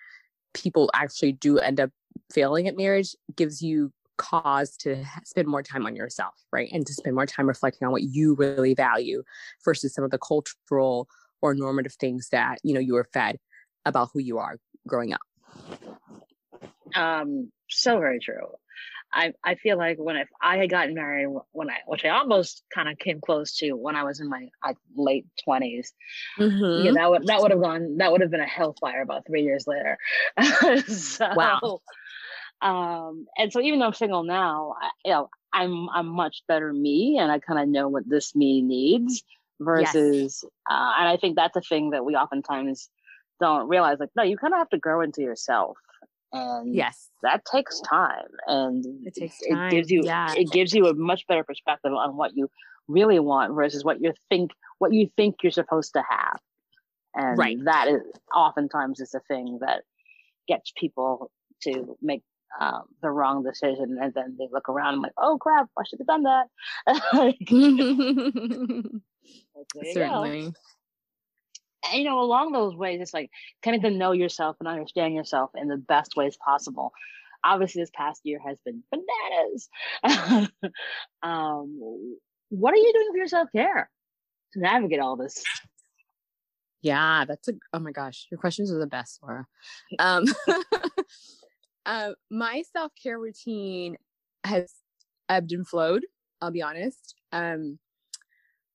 people 0.55 0.91
actually 0.95 1.33
do 1.33 1.59
end 1.59 1.81
up 1.81 1.91
failing 2.33 2.69
at 2.69 2.77
marriage 2.77 3.15
gives 3.37 3.61
you 3.61 3.93
cause 4.17 4.77
to 4.77 5.05
spend 5.25 5.49
more 5.49 5.63
time 5.63 5.87
on 5.87 5.97
yourself, 5.97 6.35
right? 6.53 6.71
And 6.73 6.87
to 6.87 6.95
spend 6.95 7.15
more 7.15 7.27
time 7.27 7.47
reflecting 7.47 7.85
on 7.87 7.93
what 7.93 8.03
you 8.03 8.35
really 8.35 8.75
value 8.75 9.23
versus 9.65 9.93
some 9.93 10.05
of 10.05 10.11
the 10.11 10.19
cultural 10.19 11.09
or 11.43 11.55
normative 11.55 11.95
things 11.95 12.29
that, 12.31 12.59
you 12.63 12.73
know, 12.73 12.81
you 12.81 12.95
were 12.95 13.09
fed 13.13 13.39
about 13.85 14.11
who 14.13 14.21
you 14.21 14.39
are 14.39 14.57
growing 14.87 15.13
up. 15.13 15.21
Um, 16.95 17.51
so 17.69 17.99
very 17.99 18.21
true. 18.21 18.47
I 19.15 19.33
I 19.45 19.55
feel 19.55 19.79
like 19.79 19.99
when 19.99 20.17
if 20.17 20.29
I 20.43 20.59
had 20.59 20.71
gotten 20.71 20.95
married 20.95 21.29
when 21.53 21.71
I 21.71 21.77
which 21.87 22.05
I 22.05 22.11
almost 22.11 22.63
kind 22.75 22.89
of 22.89 22.99
came 22.99 23.21
close 23.21 23.57
to 23.59 23.73
when 23.73 23.97
I 23.97 24.03
was 24.03 24.21
in 24.21 24.29
my 24.29 24.49
late 24.97 25.27
20s 25.49 25.89
mm-hmm. 26.39 26.87
yeah 26.87 26.93
that 26.93 27.11
would 27.11 27.27
that 27.27 27.41
would 27.41 27.51
have 27.51 27.61
gone 27.61 27.99
that 27.99 28.13
would 28.13 28.21
have 28.21 28.31
been 28.31 28.41
a 28.41 28.47
hellfire 28.47 29.03
about 29.03 29.27
three 29.27 29.43
years 29.43 29.67
later. 29.67 29.99
so, 30.87 31.29
wow. 31.35 31.81
Um, 32.61 33.27
and 33.37 33.53
so 33.53 33.61
even 33.61 33.79
though 33.79 33.87
I'm 33.87 33.95
single 33.95 34.23
now, 34.23 34.75
I, 34.81 34.91
you 35.05 35.13
know, 35.13 35.29
I'm 35.53 35.89
I'm 35.91 36.07
much 36.07 36.43
better 36.49 36.73
me, 36.73 37.19
and 37.19 37.31
I 37.31 37.39
kind 37.39 37.61
of 37.61 37.69
know 37.69 37.89
what 37.89 38.09
this 38.09 38.35
me 38.35 38.63
needs 38.63 39.23
versus, 39.61 40.43
yes. 40.43 40.51
uh, 40.71 40.93
and 40.99 41.09
I 41.09 41.17
think 41.17 41.37
that's 41.37 41.57
a 41.57 41.61
thing 41.61 41.91
that 41.91 42.05
we 42.05 42.15
oftentimes 42.15 42.89
don't 43.41 43.69
realize. 43.69 43.99
Like, 44.01 44.11
no, 44.17 44.23
you 44.23 44.37
kind 44.37 44.55
of 44.55 44.59
have 44.59 44.71
to 44.71 44.79
grow 44.79 45.03
into 45.03 45.21
yourself 45.21 45.77
and 46.35 46.75
yes 46.75 47.09
that 47.23 47.43
takes 47.51 47.81
time 47.81 48.29
and 48.47 48.85
it 49.07 49.15
takes 49.15 49.39
time. 49.49 49.69
it 49.69 49.71
gives 49.71 49.91
you 49.91 50.03
yeah. 50.05 50.35
it 50.37 50.51
gives 50.51 50.75
you 50.75 50.87
a 50.87 50.95
much 50.95 51.27
better 51.27 51.45
perspective 51.45 51.93
on 51.93 52.17
what 52.17 52.37
you 52.37 52.51
really 52.89 53.19
want 53.19 53.55
versus 53.55 53.85
what 53.85 54.01
you 54.01 54.13
think 54.29 54.51
what 54.79 54.93
you 54.93 55.09
think 55.17 55.37
you're 55.43 55.53
supposed 55.53 55.93
to 55.95 56.03
have 56.09 56.39
and 57.15 57.39
right. 57.39 57.57
that 57.65 57.89
is 57.89 58.03
oftentimes 58.35 59.01
is 59.01 59.15
a 59.15 59.21
thing 59.21 59.59
that 59.61 59.83
gets 60.49 60.73
people 60.77 61.31
to 61.63 61.97
make 62.03 62.23
um, 62.61 62.83
the 63.03 63.11
wrong 63.11 63.43
decision 63.43 63.99
and 64.01 64.15
then 64.15 64.37
they 64.39 64.47
look 64.53 64.69
around 64.69 64.95
and 64.95 65.03
like 65.03 65.13
oh 65.19 65.37
crap 65.39 65.69
i 65.79 65.83
should 65.85 66.01
have 66.01 66.07
done 66.07 66.25
that 66.25 66.47
certainly 69.93 70.53
and, 71.91 71.99
you 71.99 72.05
know, 72.05 72.21
along 72.21 72.53
those 72.53 72.75
ways, 72.75 73.01
it's 73.01 73.15
like 73.15 73.31
kind 73.63 73.77
of 73.77 73.83
to 73.83 73.91
know 73.91 74.13
yourself 74.13 74.57
and 74.61 74.69
understand 74.69 75.15
yourself 75.15 75.51
in 75.55 75.69
the 75.69 75.77
best 75.77 76.17
ways 76.17 76.37
possible. 76.37 76.93
Obviously, 77.45 77.83
this 77.83 77.91
past 77.95 78.23
year 78.25 78.41
has 78.45 78.57
been 78.65 78.83
bananas. 78.91 79.69
um, 81.23 82.17
what 82.49 82.73
are 82.73 82.79
you 82.79 82.93
doing 82.93 83.09
for 83.11 83.19
your 83.19 83.27
self 83.27 83.49
care 83.53 83.91
to 84.53 84.61
navigate 84.61 85.01
all 85.01 85.17
this? 85.17 85.43
Yeah, 86.85 87.25
that's 87.27 87.49
a 87.49 87.53
oh 87.73 87.79
my 87.79 87.93
gosh, 87.93 88.27
your 88.31 88.39
questions 88.39 88.71
are 88.71 88.79
the 88.79 88.87
best, 88.87 89.21
Laura. 89.23 89.47
Um, 89.99 90.25
uh, 91.87 92.11
my 92.31 92.63
self 92.73 92.93
care 93.03 93.19
routine 93.19 93.97
has 94.45 94.71
ebbed 95.29 95.53
and 95.53 95.67
flowed. 95.67 96.05
I'll 96.41 96.51
be 96.51 96.63
honest. 96.63 97.15
Um, 97.33 97.79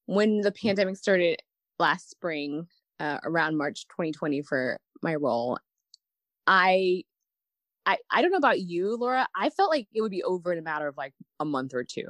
when 0.08 0.42
the 0.42 0.52
pandemic 0.52 0.98
started 0.98 1.40
last 1.78 2.10
spring, 2.10 2.68
uh, 3.00 3.20
around 3.24 3.58
March 3.58 3.88
2020 3.90 4.42
for 4.44 4.80
my 5.02 5.16
role, 5.16 5.58
I, 6.48 7.04
I, 7.86 7.98
I 8.12 8.22
don't 8.22 8.32
know 8.32 8.38
about 8.38 8.60
you, 8.60 8.98
Laura. 8.98 9.28
I 9.36 9.50
felt 9.50 9.70
like 9.70 9.88
it 9.94 10.02
would 10.02 10.12
be 10.12 10.24
over 10.24 10.52
in 10.52 10.60
a 10.60 10.64
matter 10.64 10.88
of 10.88 10.98
like 10.98 11.14
a 11.40 11.46
month 11.46 11.74
or 11.74 11.84
two. 11.84 12.06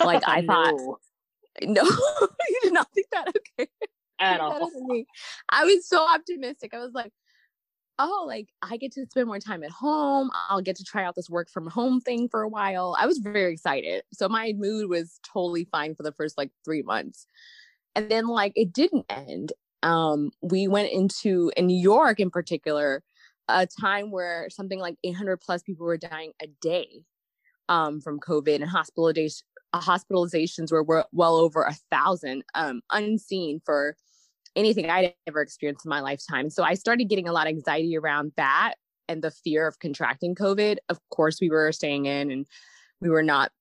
Like 0.00 0.22
I 0.26 0.44
thought, 0.44 0.74
no, 1.62 1.82
you 2.48 2.60
did 2.62 2.72
not 2.72 2.88
think 2.94 3.06
that. 3.12 3.28
Okay, 3.58 3.70
at 4.18 4.40
all. 4.40 4.70
I 5.50 5.64
was 5.64 5.88
so 5.88 6.06
optimistic. 6.06 6.74
I 6.74 6.78
was 6.78 6.92
like, 6.94 7.12
oh, 7.98 8.24
like 8.26 8.48
I 8.62 8.76
get 8.76 8.92
to 8.92 9.06
spend 9.06 9.26
more 9.26 9.38
time 9.38 9.62
at 9.62 9.70
home. 9.70 10.30
I'll 10.48 10.62
get 10.62 10.76
to 10.76 10.84
try 10.84 11.04
out 11.04 11.14
this 11.14 11.30
work 11.30 11.50
from 11.50 11.66
home 11.66 12.00
thing 12.00 12.28
for 12.28 12.42
a 12.42 12.48
while. 12.48 12.96
I 12.98 13.06
was 13.06 13.18
very 13.18 13.52
excited. 13.52 14.02
So 14.12 14.28
my 14.28 14.52
mood 14.56 14.88
was 14.88 15.18
totally 15.32 15.66
fine 15.70 15.94
for 15.94 16.02
the 16.02 16.12
first 16.12 16.36
like 16.36 16.50
three 16.64 16.82
months. 16.82 17.26
And 17.94 18.10
then 18.10 18.26
like 18.26 18.52
it 18.54 18.72
didn't 18.72 19.06
end 19.08 19.52
um, 19.86 20.32
we 20.42 20.66
went 20.66 20.92
into 20.92 21.52
in 21.56 21.66
New 21.66 21.80
York 21.80 22.18
in 22.18 22.30
particular 22.30 23.02
a 23.48 23.66
time 23.66 24.10
where 24.10 24.48
something 24.50 24.80
like 24.80 24.96
800 25.04 25.40
plus 25.40 25.62
people 25.62 25.86
were 25.86 25.96
dying 25.96 26.32
a 26.42 26.48
day 26.60 27.04
um, 27.68 28.00
from 28.00 28.18
COVID 28.18 28.56
and 28.56 28.68
hospitalization 28.68 29.46
hospitalizations 29.74 30.72
were, 30.72 30.82
were 30.82 31.04
well 31.12 31.36
over 31.36 31.62
a 31.62 31.76
thousand 31.90 32.42
um, 32.54 32.80
unseen 32.90 33.60
for 33.64 33.94
anything 34.54 34.88
I'd 34.88 35.12
ever 35.26 35.42
experienced 35.42 35.84
in 35.84 35.90
my 35.90 36.00
lifetime. 36.00 36.48
So 36.48 36.62
I 36.62 36.74
started 36.74 37.10
getting 37.10 37.28
a 37.28 37.32
lot 37.32 37.46
of 37.46 37.50
anxiety 37.50 37.96
around 37.96 38.32
that 38.36 38.74
and 39.06 39.22
the 39.22 39.30
fear 39.30 39.66
of 39.66 39.78
contracting 39.78 40.34
COVID, 40.34 40.78
of 40.88 40.98
course, 41.10 41.40
we 41.40 41.50
were 41.50 41.72
staying 41.72 42.06
in 42.06 42.30
and 42.30 42.46
we 43.00 43.10
were 43.10 43.22
not 43.22 43.52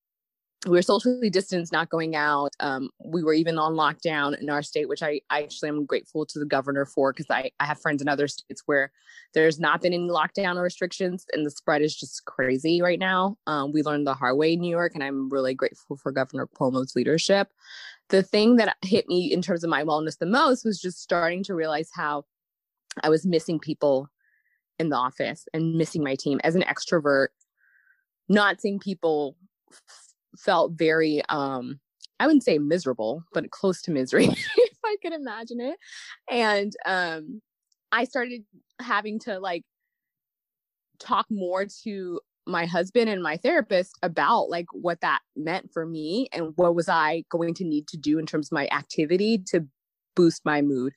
we 0.65 0.71
were 0.71 0.82
socially 0.82 1.30
distanced, 1.30 1.71
not 1.71 1.89
going 1.89 2.15
out. 2.15 2.56
Um, 2.60 2.89
we 3.04 3.23
were 3.23 3.34
even 3.34 3.58
on 3.58 3.73
lockdown 3.73 4.39
in 4.39 4.49
our 4.49 4.63
state, 4.63 4.89
which 4.89 5.04
I, 5.04 5.21
I 5.30 5.43
actually 5.43 5.69
am 5.69 5.86
grateful 5.86 6.25
to 6.25 6.39
the 6.39 6.45
governor 6.45 6.86
for 6.86 7.13
because 7.13 7.28
I, 7.30 7.51
I 7.60 7.65
have 7.65 7.80
friends 7.80 8.01
in 8.01 8.08
other 8.08 8.28
states 8.28 8.63
where 8.65 8.91
there's 9.34 9.60
not 9.60 9.82
been 9.82 9.93
any 9.93 10.10
lockdown 10.10 10.56
or 10.56 10.63
restrictions 10.63 11.25
and 11.34 11.45
the 11.45 11.51
spread 11.51 11.82
is 11.82 11.95
just 11.95 12.25
crazy 12.25 12.82
right 12.82 12.97
now. 12.97 13.38
Um, 13.45 13.71
we 13.73 13.84
learned 13.84 14.08
the 14.08 14.15
hard 14.15 14.38
way 14.38 14.54
in 14.54 14.62
New 14.62 14.69
York, 14.69 14.93
and 14.95 15.04
I'm 15.04 15.30
really 15.30 15.54
grateful 15.54 15.97
for 15.97 16.12
Governor 16.12 16.47
Cuomo's 16.47 16.95
leadership. 16.95 17.51
The 18.10 18.23
thing 18.23 18.56
that 18.56 18.78
hit 18.84 19.08
me 19.08 19.32
in 19.32 19.41
terms 19.41 19.63
of 19.63 19.69
my 19.69 19.84
wellness 19.84 20.17
the 20.17 20.25
most 20.25 20.65
was 20.65 20.82
just 20.82 21.01
starting 21.01 21.43
to 21.43 21.56
realize 21.56 21.89
how 21.93 22.25
I 23.04 23.10
was 23.10 23.25
missing 23.25 23.60
people 23.60 24.10
in 24.80 24.89
the 24.89 24.95
office 24.95 25.47
and 25.54 25.75
missing 25.75 26.04
my 26.04 26.15
team 26.15 26.39
as 26.43 26.56
an 26.56 26.63
extrovert, 26.63 27.28
not 28.30 28.62
seeing 28.62 28.80
people 28.80 29.38
felt 30.39 30.74
very 30.74 31.21
um 31.30 31.80
I 32.19 32.28
wouldn't 32.28 32.43
say 32.43 32.58
miserable, 32.60 33.24
but 33.34 33.52
close 33.52 33.82
to 33.84 33.91
misery, 33.91 34.26
if 34.58 34.78
I 34.86 34.95
could 35.02 35.13
imagine 35.13 35.60
it. 35.60 35.78
And 36.30 36.74
um 36.86 37.41
I 37.91 38.06
started 38.06 38.43
having 38.80 39.19
to 39.19 39.39
like 39.39 39.63
talk 41.00 41.26
more 41.30 41.65
to 41.84 42.19
my 42.48 42.65
husband 42.65 43.10
and 43.10 43.24
my 43.24 43.38
therapist 43.38 43.98
about 44.04 44.50
like 44.50 44.67
what 44.71 45.02
that 45.02 45.19
meant 45.36 45.71
for 45.74 45.86
me 45.86 46.28
and 46.32 46.54
what 46.56 46.76
was 46.76 46.88
I 46.88 47.24
going 47.30 47.54
to 47.56 47.63
need 47.63 47.88
to 47.88 47.98
do 47.98 48.19
in 48.19 48.26
terms 48.26 48.50
of 48.50 48.52
my 48.52 48.67
activity 48.67 49.39
to 49.48 49.65
boost 50.15 50.45
my 50.45 50.62
mood. 50.62 50.93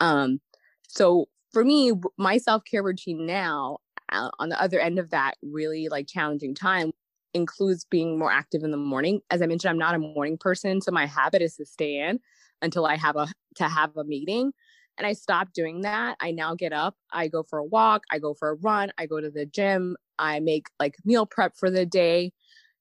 Um 0.00 0.40
so 0.88 1.28
for 1.52 1.64
me 1.64 1.92
my 2.16 2.38
self-care 2.38 2.82
routine 2.82 3.26
now 3.26 3.78
uh, 4.12 4.30
on 4.38 4.48
the 4.48 4.60
other 4.60 4.80
end 4.80 4.98
of 4.98 5.10
that 5.10 5.34
really 5.42 5.88
like 5.88 6.06
challenging 6.08 6.54
time 6.54 6.92
includes 7.34 7.84
being 7.84 8.18
more 8.18 8.32
active 8.32 8.62
in 8.62 8.70
the 8.70 8.76
morning. 8.76 9.20
As 9.30 9.42
I 9.42 9.46
mentioned, 9.46 9.70
I'm 9.70 9.78
not 9.78 9.94
a 9.94 9.98
morning 9.98 10.38
person, 10.38 10.80
so 10.80 10.90
my 10.90 11.06
habit 11.06 11.42
is 11.42 11.56
to 11.56 11.66
stay 11.66 11.98
in 11.98 12.20
until 12.62 12.86
I 12.86 12.96
have 12.96 13.16
a 13.16 13.28
to 13.56 13.64
have 13.64 13.96
a 13.96 14.04
meeting. 14.04 14.52
And 14.98 15.06
I 15.06 15.14
stopped 15.14 15.54
doing 15.54 15.80
that. 15.82 16.16
I 16.20 16.30
now 16.30 16.54
get 16.54 16.72
up, 16.72 16.94
I 17.10 17.28
go 17.28 17.42
for 17.42 17.58
a 17.58 17.64
walk, 17.64 18.02
I 18.10 18.18
go 18.18 18.34
for 18.34 18.50
a 18.50 18.54
run, 18.54 18.92
I 18.98 19.06
go 19.06 19.20
to 19.20 19.30
the 19.30 19.46
gym, 19.46 19.96
I 20.18 20.40
make 20.40 20.66
like 20.78 20.96
meal 21.04 21.24
prep 21.24 21.56
for 21.56 21.70
the 21.70 21.86
day, 21.86 22.32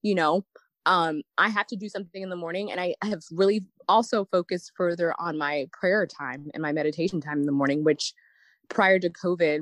you 0.01 0.15
know. 0.15 0.45
Um, 0.85 1.21
I 1.37 1.49
have 1.49 1.67
to 1.67 1.75
do 1.75 1.87
something 1.87 2.21
in 2.21 2.29
the 2.29 2.35
morning 2.35 2.71
and 2.71 2.79
I 2.79 2.95
have 3.03 3.21
really 3.31 3.65
also 3.87 4.25
focused 4.25 4.71
further 4.75 5.13
on 5.19 5.37
my 5.37 5.67
prayer 5.71 6.05
time 6.07 6.49
and 6.53 6.61
my 6.61 6.71
meditation 6.71 7.21
time 7.21 7.39
in 7.39 7.45
the 7.45 7.51
morning, 7.51 7.83
which 7.83 8.13
prior 8.69 8.99
to 8.99 9.09
COVID, 9.09 9.61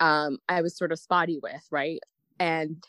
um, 0.00 0.38
I 0.48 0.62
was 0.62 0.76
sort 0.76 0.92
of 0.92 0.98
spotty 0.98 1.38
with, 1.42 1.64
right? 1.70 2.00
And 2.40 2.84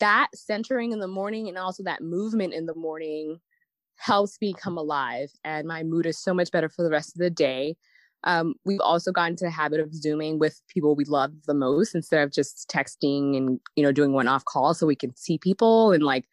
that 0.00 0.28
centering 0.34 0.92
in 0.92 0.98
the 0.98 1.08
morning 1.08 1.48
and 1.48 1.58
also 1.58 1.82
that 1.84 2.02
movement 2.02 2.52
in 2.52 2.66
the 2.66 2.74
morning 2.74 3.40
helps 3.96 4.38
me 4.40 4.52
come 4.52 4.76
alive 4.76 5.30
and 5.44 5.66
my 5.66 5.82
mood 5.82 6.06
is 6.06 6.18
so 6.18 6.34
much 6.34 6.50
better 6.50 6.68
for 6.68 6.82
the 6.82 6.90
rest 6.90 7.14
of 7.14 7.20
the 7.20 7.30
day. 7.30 7.76
Um, 8.24 8.54
we've 8.64 8.80
also 8.80 9.12
gotten 9.12 9.36
to 9.36 9.44
the 9.44 9.50
habit 9.50 9.80
of 9.80 9.94
zooming 9.94 10.38
with 10.38 10.60
people 10.68 10.96
we 10.96 11.04
love 11.04 11.32
the 11.46 11.54
most 11.54 11.94
instead 11.94 12.22
of 12.22 12.32
just 12.32 12.70
texting 12.70 13.36
and 13.36 13.60
you 13.76 13.82
know 13.82 13.92
doing 13.92 14.12
one 14.12 14.28
off 14.28 14.46
calls 14.46 14.78
so 14.78 14.86
we 14.86 14.96
can 14.96 15.14
see 15.14 15.36
people 15.38 15.92
and 15.92 16.02
like 16.02 16.24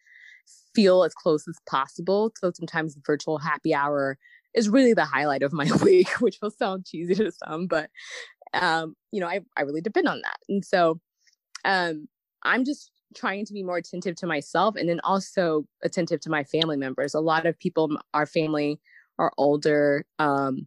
feel 0.74 1.04
as 1.04 1.12
close 1.12 1.46
as 1.46 1.58
possible. 1.68 2.32
So 2.40 2.50
sometimes 2.54 2.94
the 2.94 3.02
virtual 3.06 3.38
happy 3.38 3.74
hour 3.74 4.16
is 4.54 4.70
really 4.70 4.94
the 4.94 5.04
highlight 5.04 5.42
of 5.42 5.52
my 5.52 5.70
week 5.82 6.08
which 6.20 6.38
will 6.40 6.50
sound 6.50 6.86
cheesy 6.86 7.14
to 7.14 7.30
some 7.30 7.66
but 7.66 7.90
um, 8.54 8.96
you 9.12 9.20
know 9.20 9.28
I, 9.28 9.40
I 9.56 9.62
really 9.62 9.82
depend 9.82 10.08
on 10.08 10.22
that. 10.22 10.38
And 10.48 10.64
so 10.64 10.98
um, 11.64 12.08
i'm 12.44 12.64
just 12.64 12.90
trying 13.14 13.44
to 13.46 13.52
be 13.52 13.62
more 13.62 13.76
attentive 13.76 14.16
to 14.16 14.26
myself 14.26 14.76
and 14.76 14.88
then 14.88 15.00
also 15.04 15.66
attentive 15.82 16.20
to 16.20 16.30
my 16.30 16.44
family 16.44 16.76
members. 16.76 17.14
A 17.14 17.20
lot 17.20 17.46
of 17.46 17.58
people, 17.58 17.96
our 18.14 18.26
family, 18.26 18.80
are 19.18 19.32
older. 19.38 20.04
Um, 20.18 20.66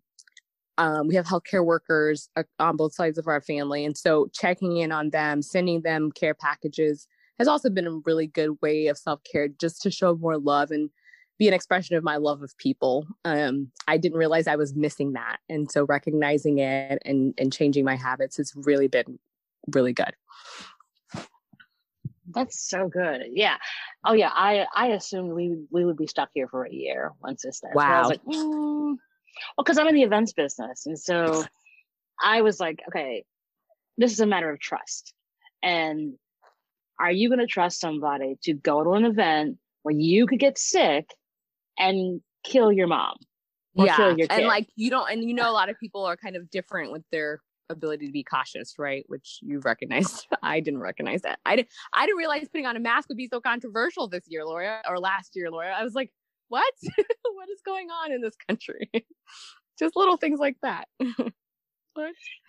um, 0.77 1.07
we 1.07 1.15
have 1.15 1.25
healthcare 1.25 1.65
workers 1.65 2.29
uh, 2.35 2.43
on 2.59 2.75
both 2.75 2.93
sides 2.93 3.17
of 3.17 3.27
our 3.27 3.41
family. 3.41 3.85
And 3.85 3.97
so 3.97 4.27
checking 4.33 4.77
in 4.77 4.91
on 4.91 5.09
them, 5.09 5.41
sending 5.41 5.81
them 5.81 6.11
care 6.11 6.33
packages 6.33 7.07
has 7.39 7.47
also 7.47 7.69
been 7.69 7.87
a 7.87 7.99
really 8.05 8.27
good 8.27 8.57
way 8.61 8.87
of 8.87 8.97
self 8.97 9.21
care 9.23 9.47
just 9.47 9.81
to 9.83 9.91
show 9.91 10.15
more 10.15 10.37
love 10.37 10.71
and 10.71 10.89
be 11.37 11.47
an 11.47 11.53
expression 11.53 11.95
of 11.95 12.03
my 12.03 12.15
love 12.15 12.41
of 12.41 12.57
people. 12.57 13.05
Um, 13.25 13.71
I 13.87 13.97
didn't 13.97 14.17
realize 14.17 14.47
I 14.47 14.55
was 14.55 14.73
missing 14.73 15.13
that. 15.13 15.37
And 15.49 15.69
so 15.69 15.85
recognizing 15.85 16.59
it 16.59 17.01
and, 17.05 17.33
and 17.37 17.51
changing 17.51 17.83
my 17.83 17.95
habits 17.95 18.37
has 18.37 18.53
really 18.55 18.87
been 18.87 19.19
really 19.73 19.93
good. 19.93 20.13
That's 22.33 22.67
so 22.67 22.87
good. 22.87 23.23
Yeah. 23.31 23.57
Oh 24.05 24.13
yeah. 24.13 24.31
I 24.33 24.65
I 24.75 24.87
assumed 24.87 25.33
we 25.33 25.55
we 25.69 25.85
would 25.85 25.97
be 25.97 26.07
stuck 26.07 26.29
here 26.33 26.47
for 26.47 26.65
a 26.65 26.71
year 26.71 27.11
once 27.21 27.43
this 27.43 27.57
starts. 27.57 27.75
Wow. 27.75 27.95
I 27.95 27.99
was 27.99 28.09
like, 28.09 28.23
mm. 28.23 28.95
well, 29.57 29.63
because 29.63 29.77
I'm 29.77 29.87
in 29.87 29.95
the 29.95 30.03
events 30.03 30.33
business, 30.33 30.85
and 30.85 30.99
so 30.99 31.43
I 32.23 32.41
was 32.41 32.59
like, 32.59 32.81
okay, 32.89 33.25
this 33.97 34.11
is 34.11 34.19
a 34.19 34.25
matter 34.25 34.49
of 34.49 34.59
trust. 34.59 35.13
And 35.61 36.13
are 36.99 37.11
you 37.11 37.29
going 37.29 37.39
to 37.39 37.47
trust 37.47 37.79
somebody 37.79 38.37
to 38.43 38.53
go 38.53 38.83
to 38.83 38.91
an 38.91 39.05
event 39.05 39.57
where 39.83 39.95
you 39.95 40.27
could 40.27 40.39
get 40.39 40.57
sick 40.57 41.09
and 41.77 42.21
kill 42.43 42.71
your 42.71 42.87
mom? 42.87 43.17
yeah, 43.75 44.15
and 44.29 44.45
like 44.45 44.67
you 44.75 44.89
don't, 44.89 45.11
and 45.11 45.23
you 45.23 45.33
know, 45.33 45.49
a 45.49 45.51
lot 45.51 45.69
of 45.69 45.77
people 45.79 46.05
are 46.05 46.15
kind 46.15 46.37
of 46.37 46.49
different 46.49 46.93
with 46.93 47.03
their 47.11 47.41
ability 47.69 48.07
to 48.07 48.11
be 48.11 48.23
cautious, 48.23 48.75
right? 48.77 49.03
Which 49.07 49.39
you've 49.41 49.65
recognized. 49.65 50.27
I 50.43 50.59
didn't 50.59 50.79
recognize 50.79 51.21
that. 51.21 51.39
I 51.45 51.55
didn't. 51.55 51.69
I 51.93 52.05
didn't 52.05 52.17
realize 52.17 52.47
putting 52.47 52.65
on 52.65 52.75
a 52.75 52.79
mask 52.79 53.09
would 53.09 53.17
be 53.17 53.27
so 53.27 53.41
controversial 53.41 54.07
this 54.07 54.23
year, 54.27 54.45
Laura, 54.45 54.81
or 54.87 54.99
last 54.99 55.31
year, 55.35 55.49
Laura. 55.49 55.73
I 55.73 55.83
was 55.83 55.93
like, 55.93 56.11
what? 56.49 56.73
what 56.97 57.49
is 57.49 57.61
going 57.65 57.89
on 57.89 58.11
in 58.11 58.21
this 58.21 58.35
country? 58.47 58.89
just 59.79 59.95
little 59.95 60.17
things 60.17 60.39
like 60.39 60.57
that. 60.61 60.87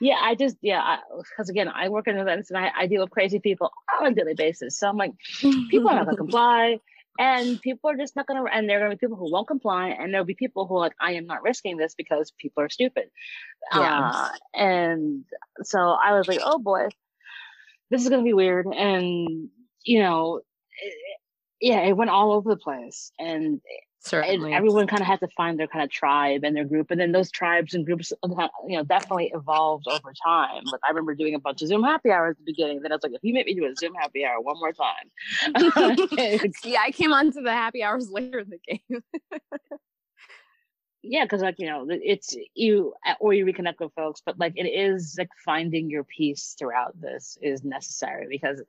yeah, 0.01 0.19
I 0.23 0.35
just 0.35 0.57
yeah, 0.63 0.99
because 1.19 1.49
again, 1.49 1.69
I 1.69 1.89
work 1.89 2.09
in 2.09 2.19
events 2.19 2.51
and 2.51 2.59
I, 2.59 2.71
I 2.77 2.87
deal 2.87 3.03
with 3.03 3.11
crazy 3.11 3.39
people 3.39 3.71
on 4.01 4.13
a 4.13 4.15
daily 4.15 4.35
basis. 4.35 4.79
So 4.79 4.89
I'm 4.89 4.97
like, 4.97 5.13
people 5.41 5.89
are 5.89 5.97
not 5.97 6.07
gonna 6.07 6.17
comply 6.17 6.79
and 7.19 7.61
people 7.61 7.91
are 7.91 7.97
just 7.97 8.17
not 8.17 8.27
going 8.27 8.43
to 8.43 8.53
and 8.53 8.69
there 8.69 8.79
are 8.79 8.81
going 8.81 8.91
to 8.91 8.97
be 8.97 9.07
people 9.07 9.17
who 9.17 9.31
won't 9.31 9.49
comply 9.49 9.89
and 9.89 10.13
there'll 10.13 10.27
be 10.27 10.35
people 10.35 10.67
who 10.67 10.77
are 10.77 10.81
like 10.81 10.95
i 11.01 11.13
am 11.13 11.27
not 11.27 11.43
risking 11.43 11.77
this 11.77 11.95
because 11.95 12.33
people 12.39 12.63
are 12.63 12.69
stupid. 12.69 13.11
Yeah. 13.75 14.11
Uh, 14.13 14.29
and 14.55 15.25
so 15.63 15.79
i 15.79 16.17
was 16.17 16.29
like 16.29 16.41
oh 16.43 16.59
boy. 16.59 16.89
This 17.91 18.03
is 18.03 18.09
going 18.09 18.23
to 18.23 18.29
be 18.29 18.35
weird. 18.35 18.67
And 18.67 19.49
you 19.85 20.01
know 20.01 20.41
it, 20.83 20.95
yeah 21.61 21.81
it 21.81 21.97
went 21.97 22.11
all 22.11 22.33
over 22.33 22.51
the 22.51 22.57
place. 22.57 23.13
And 23.19 23.61
Certainly. 24.07 24.55
everyone 24.55 24.87
kind 24.87 25.01
of 25.01 25.07
had 25.07 25.21
to 25.21 25.29
find 25.37 25.59
their 25.59 25.67
kind 25.67 25.83
of 25.85 25.91
tribe 25.91 26.45
and 26.45 26.55
their 26.57 26.65
group 26.65 26.91
and 26.91 27.01
then 27.01 27.13
those 27.13 27.31
tribes 27.31 27.75
and 27.75 27.85
groups 27.85 28.13
uh, 28.23 28.49
you 28.69 28.77
know 28.77 28.85
definitely 28.85 29.33
evolved 29.35 29.87
over 29.89 30.13
time. 30.25 30.63
Like 30.65 30.81
i 30.85 30.91
remember 30.91 31.15
doing 31.15 31.35
a 31.35 31.41
bunch 31.41 31.63
of 31.63 31.69
zoom 31.69 31.83
happy 31.83 32.11
hours 32.11 32.33
at 32.33 32.39
the 32.39 32.45
beginning 32.53 32.83
then 32.83 32.93
i 32.93 32.95
was 32.95 33.03
like 33.03 33.13
if 33.13 33.25
you 33.25 33.35
make 33.35 33.47
me 33.47 33.55
do 33.55 33.65
a 33.65 33.75
zoom 33.75 33.95
happy 33.95 34.25
hour 34.25 34.41
one 34.41 34.59
more 34.59 34.73
time. 34.73 35.11
Yeah 36.65 36.81
i 36.83 36.91
came 36.91 37.13
on 37.13 37.33
to 37.33 37.41
the 37.41 37.53
happy 37.53 37.83
hours 37.83 38.11
later 38.13 38.39
in 38.41 38.51
the 38.51 38.59
game. 38.67 39.03
Yeah 41.03 41.25
because 41.25 41.43
like 41.43 41.59
you 41.59 41.67
know 41.67 41.87
it's 41.89 42.37
you 42.55 42.95
or 43.21 43.33
you 43.33 43.45
reconnect 43.45 43.81
with 43.81 43.93
folks 43.95 44.23
but 44.25 44.39
like 44.39 44.53
it 44.57 44.67
is 44.67 45.17
like 45.19 45.29
finding 45.45 45.91
your 45.91 46.05
peace 46.05 46.55
throughout 46.59 47.01
this 47.01 47.39
is 47.43 47.65
necessary 47.65 48.27
because 48.29 48.63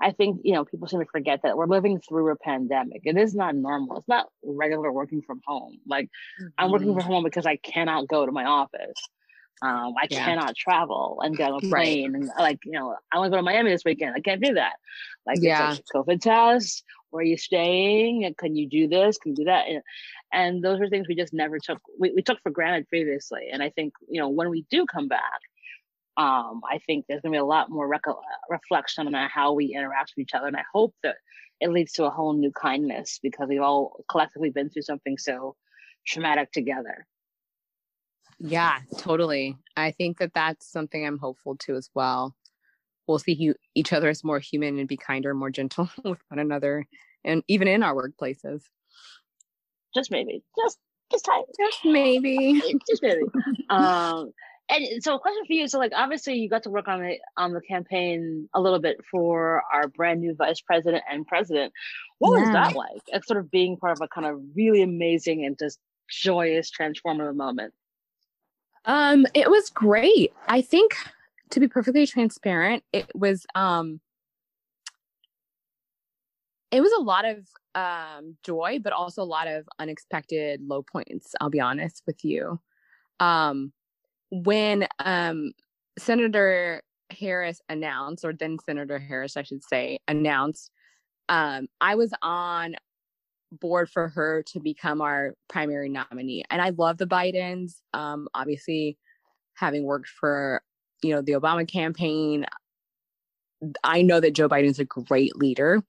I 0.00 0.12
think, 0.12 0.40
you 0.44 0.54
know, 0.54 0.64
people 0.64 0.88
seem 0.88 1.00
to 1.00 1.06
forget 1.06 1.40
that 1.42 1.56
we're 1.56 1.66
living 1.66 2.00
through 2.00 2.30
a 2.30 2.36
pandemic. 2.36 3.02
It 3.04 3.16
is 3.16 3.34
not 3.34 3.54
normal. 3.54 3.98
It's 3.98 4.08
not 4.08 4.28
regular 4.42 4.90
working 4.90 5.22
from 5.22 5.40
home. 5.46 5.78
Like 5.86 6.06
mm-hmm. 6.06 6.46
I'm 6.58 6.70
working 6.70 6.94
from 6.94 7.02
mm-hmm. 7.02 7.12
home 7.12 7.24
because 7.24 7.46
I 7.46 7.56
cannot 7.56 8.08
go 8.08 8.24
to 8.24 8.32
my 8.32 8.44
office. 8.44 9.08
Um, 9.62 9.92
I 10.00 10.06
yeah. 10.08 10.24
cannot 10.24 10.56
travel 10.56 11.20
and 11.22 11.36
get 11.36 11.52
on 11.52 11.62
a 11.62 11.68
plane 11.68 12.12
right. 12.12 12.22
and 12.22 12.30
like, 12.38 12.60
you 12.64 12.72
know, 12.72 12.96
I 13.12 13.18
want 13.18 13.26
to 13.26 13.30
go 13.30 13.36
to 13.36 13.42
Miami 13.42 13.70
this 13.70 13.84
weekend. 13.84 14.14
I 14.16 14.20
can't 14.20 14.42
do 14.42 14.54
that. 14.54 14.76
Like, 15.26 15.38
yeah. 15.42 15.72
it's 15.72 15.82
like 15.94 16.06
COVID 16.06 16.20
test. 16.22 16.82
Where 17.10 17.20
are 17.20 17.24
you 17.24 17.36
staying? 17.36 18.34
Can 18.38 18.56
you 18.56 18.68
do 18.68 18.88
this? 18.88 19.18
Can 19.18 19.32
you 19.32 19.36
do 19.36 19.44
that? 19.44 19.66
And, 19.68 19.82
and 20.32 20.64
those 20.64 20.80
are 20.80 20.88
things 20.88 21.08
we 21.08 21.14
just 21.14 21.34
never 21.34 21.58
took. 21.58 21.78
We, 21.98 22.12
we 22.14 22.22
took 22.22 22.40
for 22.42 22.50
granted 22.50 22.88
previously. 22.88 23.48
And 23.52 23.62
I 23.62 23.68
think, 23.68 23.92
you 24.08 24.18
know, 24.18 24.30
when 24.30 24.48
we 24.48 24.64
do 24.70 24.86
come 24.86 25.08
back, 25.08 25.40
um, 26.20 26.60
I 26.70 26.78
think 26.86 27.06
there's 27.08 27.22
going 27.22 27.32
to 27.32 27.36
be 27.36 27.40
a 27.40 27.44
lot 27.44 27.70
more 27.70 27.88
rec- 27.88 28.04
reflection 28.50 29.14
on 29.14 29.28
how 29.30 29.54
we 29.54 29.74
interact 29.74 30.12
with 30.14 30.24
each 30.24 30.34
other. 30.34 30.48
And 30.48 30.56
I 30.56 30.64
hope 30.70 30.94
that 31.02 31.16
it 31.60 31.70
leads 31.70 31.92
to 31.92 32.04
a 32.04 32.10
whole 32.10 32.34
new 32.34 32.52
kindness 32.52 33.18
because 33.22 33.48
we've 33.48 33.62
all 33.62 34.04
collectively 34.10 34.50
been 34.50 34.68
through 34.68 34.82
something 34.82 35.16
so 35.16 35.56
traumatic 36.06 36.52
together. 36.52 37.06
Yeah, 38.38 38.80
totally. 38.98 39.56
I 39.78 39.92
think 39.92 40.18
that 40.18 40.34
that's 40.34 40.70
something 40.70 41.06
I'm 41.06 41.18
hopeful 41.18 41.56
to 41.60 41.76
as 41.76 41.88
well. 41.94 42.36
We'll 43.06 43.18
see 43.18 43.54
each 43.74 43.92
other 43.94 44.10
as 44.10 44.22
more 44.22 44.40
human 44.40 44.78
and 44.78 44.86
be 44.86 44.98
kinder, 44.98 45.32
more 45.32 45.50
gentle 45.50 45.88
with 46.04 46.20
one 46.28 46.38
another, 46.38 46.86
and 47.24 47.42
even 47.48 47.66
in 47.66 47.82
our 47.82 47.94
workplaces. 47.94 48.62
Just 49.94 50.10
maybe, 50.10 50.42
just 50.62 50.78
just 51.10 51.24
time, 51.24 51.42
just 51.58 51.84
maybe, 51.84 52.62
just 52.88 53.02
maybe. 53.02 53.22
um, 53.70 54.32
and 54.70 55.02
so 55.02 55.16
a 55.16 55.20
question 55.20 55.44
for 55.46 55.52
you. 55.52 55.68
So 55.68 55.78
like 55.78 55.92
obviously 55.94 56.34
you 56.34 56.48
got 56.48 56.62
to 56.62 56.70
work 56.70 56.88
on 56.88 57.02
it 57.02 57.20
on 57.36 57.52
the 57.52 57.60
campaign 57.60 58.48
a 58.54 58.60
little 58.60 58.78
bit 58.78 58.98
for 59.10 59.62
our 59.72 59.88
brand 59.88 60.20
new 60.20 60.34
vice 60.34 60.60
president 60.60 61.02
and 61.10 61.26
president. 61.26 61.72
What 62.18 62.36
yeah. 62.36 62.44
was 62.44 62.52
that 62.52 62.76
like? 62.76 63.02
It's 63.08 63.26
sort 63.26 63.40
of 63.40 63.50
being 63.50 63.76
part 63.76 63.92
of 63.92 64.00
a 64.00 64.08
kind 64.08 64.26
of 64.26 64.40
really 64.54 64.82
amazing 64.82 65.44
and 65.44 65.58
just 65.58 65.78
joyous, 66.08 66.70
transformative 66.70 67.34
moment. 67.36 67.74
Um, 68.84 69.26
it 69.34 69.50
was 69.50 69.70
great. 69.70 70.32
I 70.48 70.62
think 70.62 70.96
to 71.50 71.60
be 71.60 71.68
perfectly 71.68 72.06
transparent, 72.06 72.84
it 72.92 73.10
was 73.14 73.46
um 73.54 74.00
it 76.70 76.80
was 76.80 76.92
a 76.98 77.02
lot 77.02 77.24
of 77.24 77.46
um 77.74 78.36
joy, 78.44 78.78
but 78.82 78.92
also 78.92 79.22
a 79.22 79.24
lot 79.24 79.48
of 79.48 79.68
unexpected 79.78 80.60
low 80.62 80.82
points, 80.82 81.34
I'll 81.40 81.50
be 81.50 81.60
honest 81.60 82.02
with 82.06 82.24
you. 82.24 82.60
Um 83.18 83.72
when 84.30 84.86
um 85.04 85.52
Senator 85.98 86.82
Harris 87.10 87.60
announced, 87.68 88.24
or 88.24 88.32
then 88.32 88.58
Senator 88.64 88.98
Harris, 88.98 89.36
I 89.36 89.42
should 89.42 89.64
say, 89.64 89.98
announced, 90.08 90.70
um, 91.28 91.66
I 91.80 91.96
was 91.96 92.12
on 92.22 92.76
board 93.52 93.90
for 93.90 94.08
her 94.08 94.42
to 94.44 94.60
become 94.60 95.00
our 95.00 95.34
primary 95.48 95.88
nominee. 95.88 96.44
And 96.50 96.62
I 96.62 96.70
love 96.70 96.98
the 96.98 97.06
Bidens. 97.06 97.80
Um, 97.92 98.28
obviously, 98.34 98.96
having 99.54 99.84
worked 99.84 100.08
for 100.08 100.62
you 101.02 101.14
know 101.14 101.22
the 101.22 101.32
Obama 101.32 101.70
campaign, 101.70 102.46
I 103.84 104.02
know 104.02 104.20
that 104.20 104.34
Joe 104.34 104.48
Biden 104.48 104.70
is 104.70 104.78
a 104.78 104.84
great 104.84 105.36
leader. 105.36 105.82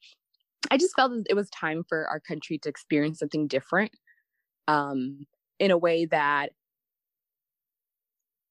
I 0.70 0.78
just 0.78 0.96
felt 0.96 1.12
that 1.12 1.26
it 1.30 1.36
was 1.36 1.50
time 1.50 1.84
for 1.88 2.08
our 2.08 2.20
country 2.20 2.58
to 2.60 2.70
experience 2.70 3.20
something 3.20 3.48
different, 3.48 3.92
um, 4.68 5.26
in 5.60 5.72
a 5.72 5.78
way 5.78 6.06
that 6.06 6.52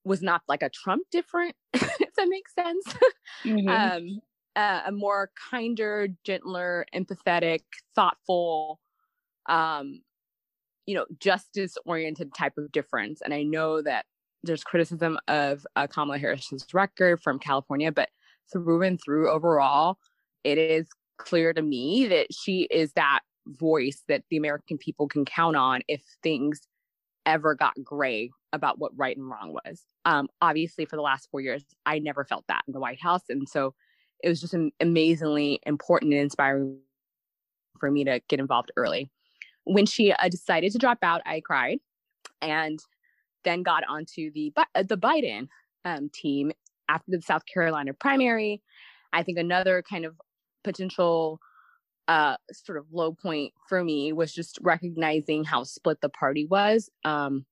was 0.05 0.23
not 0.23 0.43
like 0.49 0.63
a 0.63 0.71
Trump 0.71 1.03
different, 1.11 1.55
if 1.73 2.15
that 2.17 2.29
makes 2.29 2.55
sense. 2.55 2.85
Mm-hmm. 3.45 3.69
um, 3.69 4.21
uh, 4.57 4.83
a 4.87 4.93
more 4.93 5.31
kinder, 5.51 6.09
gentler, 6.25 6.85
empathetic, 6.95 7.61
thoughtful, 7.95 8.81
um, 9.49 10.01
you 10.87 10.95
know, 10.95 11.07
justice 11.19 11.77
oriented 11.87 12.35
type 12.35 12.55
of 12.59 12.73
difference. 12.73 13.21
And 13.23 13.33
I 13.33 13.43
know 13.43 13.81
that 13.83 14.07
there's 14.43 14.65
criticism 14.65 15.19
of 15.29 15.67
uh, 15.77 15.87
Kamala 15.87 16.19
Harris's 16.19 16.67
record 16.73 17.21
from 17.23 17.39
California, 17.39 17.93
but 17.93 18.09
through 18.53 18.83
and 18.83 19.01
through 19.03 19.31
overall, 19.31 19.99
it 20.45 20.59
is 20.59 20.89
clear 21.19 21.53
to 21.53 21.63
me 21.63 22.07
that 22.07 22.27
she 22.33 22.63
is 22.71 22.93
that 22.95 23.21
voice 23.47 24.03
that 24.09 24.23
the 24.31 24.37
American 24.37 24.79
people 24.79 25.07
can 25.09 25.25
count 25.25 25.57
on 25.57 25.83
if 25.89 26.03
things 26.23 26.61
ever 27.27 27.55
got 27.55 27.75
gray 27.83 28.31
about 28.53 28.79
what 28.79 28.93
right 28.97 29.17
and 29.17 29.29
wrong 29.29 29.53
was. 29.53 29.83
Um, 30.05 30.29
obviously, 30.41 30.85
for 30.85 30.97
the 30.97 31.03
last 31.03 31.29
four 31.31 31.41
years, 31.41 31.65
I 31.87 31.99
never 31.99 32.25
felt 32.25 32.45
that 32.49 32.63
in 32.67 32.73
the 32.73 32.81
White 32.81 33.01
House. 33.01 33.23
And 33.29 33.49
so 33.49 33.75
it 34.23 34.29
was 34.29 34.41
just 34.41 34.55
an 34.55 34.73
amazingly 34.81 35.61
important 35.67 36.13
and 36.13 36.23
inspiring 36.23 36.79
for 37.79 37.91
me 37.91 38.05
to 38.05 38.21
get 38.29 38.41
involved 38.41 38.73
early. 38.77 39.11
When 39.65 39.87
she 39.87 40.13
uh, 40.13 40.29
decided 40.29 40.73
to 40.73 40.79
drop 40.79 40.99
out, 41.03 41.23
I 41.27 41.41
cried 41.41 41.79
and 42.43 42.79
then 43.45 43.63
got 43.63 43.85
onto 43.89 44.31
the, 44.33 44.53
uh, 44.75 44.83
the 44.83 44.97
Biden 44.97 45.49
um, 45.85 46.11
team 46.13 46.53
after 46.89 47.11
the 47.11 47.23
South 47.23 47.43
Carolina 47.53 47.95
primary. 47.95 48.63
I 49.13 49.23
think 49.23 49.39
another 49.39 49.83
kind 49.89 50.05
of 50.05 50.15
potential 50.65 51.41
uh, 52.09 52.37
sort 52.53 52.79
of 52.79 52.87
low 52.93 53.13
point 53.13 53.53
for 53.69 53.83
me 53.85 54.13
was 54.13 54.33
just 54.33 54.59
recognizing 54.63 55.45
how 55.45 55.65
split 55.65 56.01
the 56.01 56.09
party 56.09 56.45
was. 56.45 56.91
Um, 57.05 57.47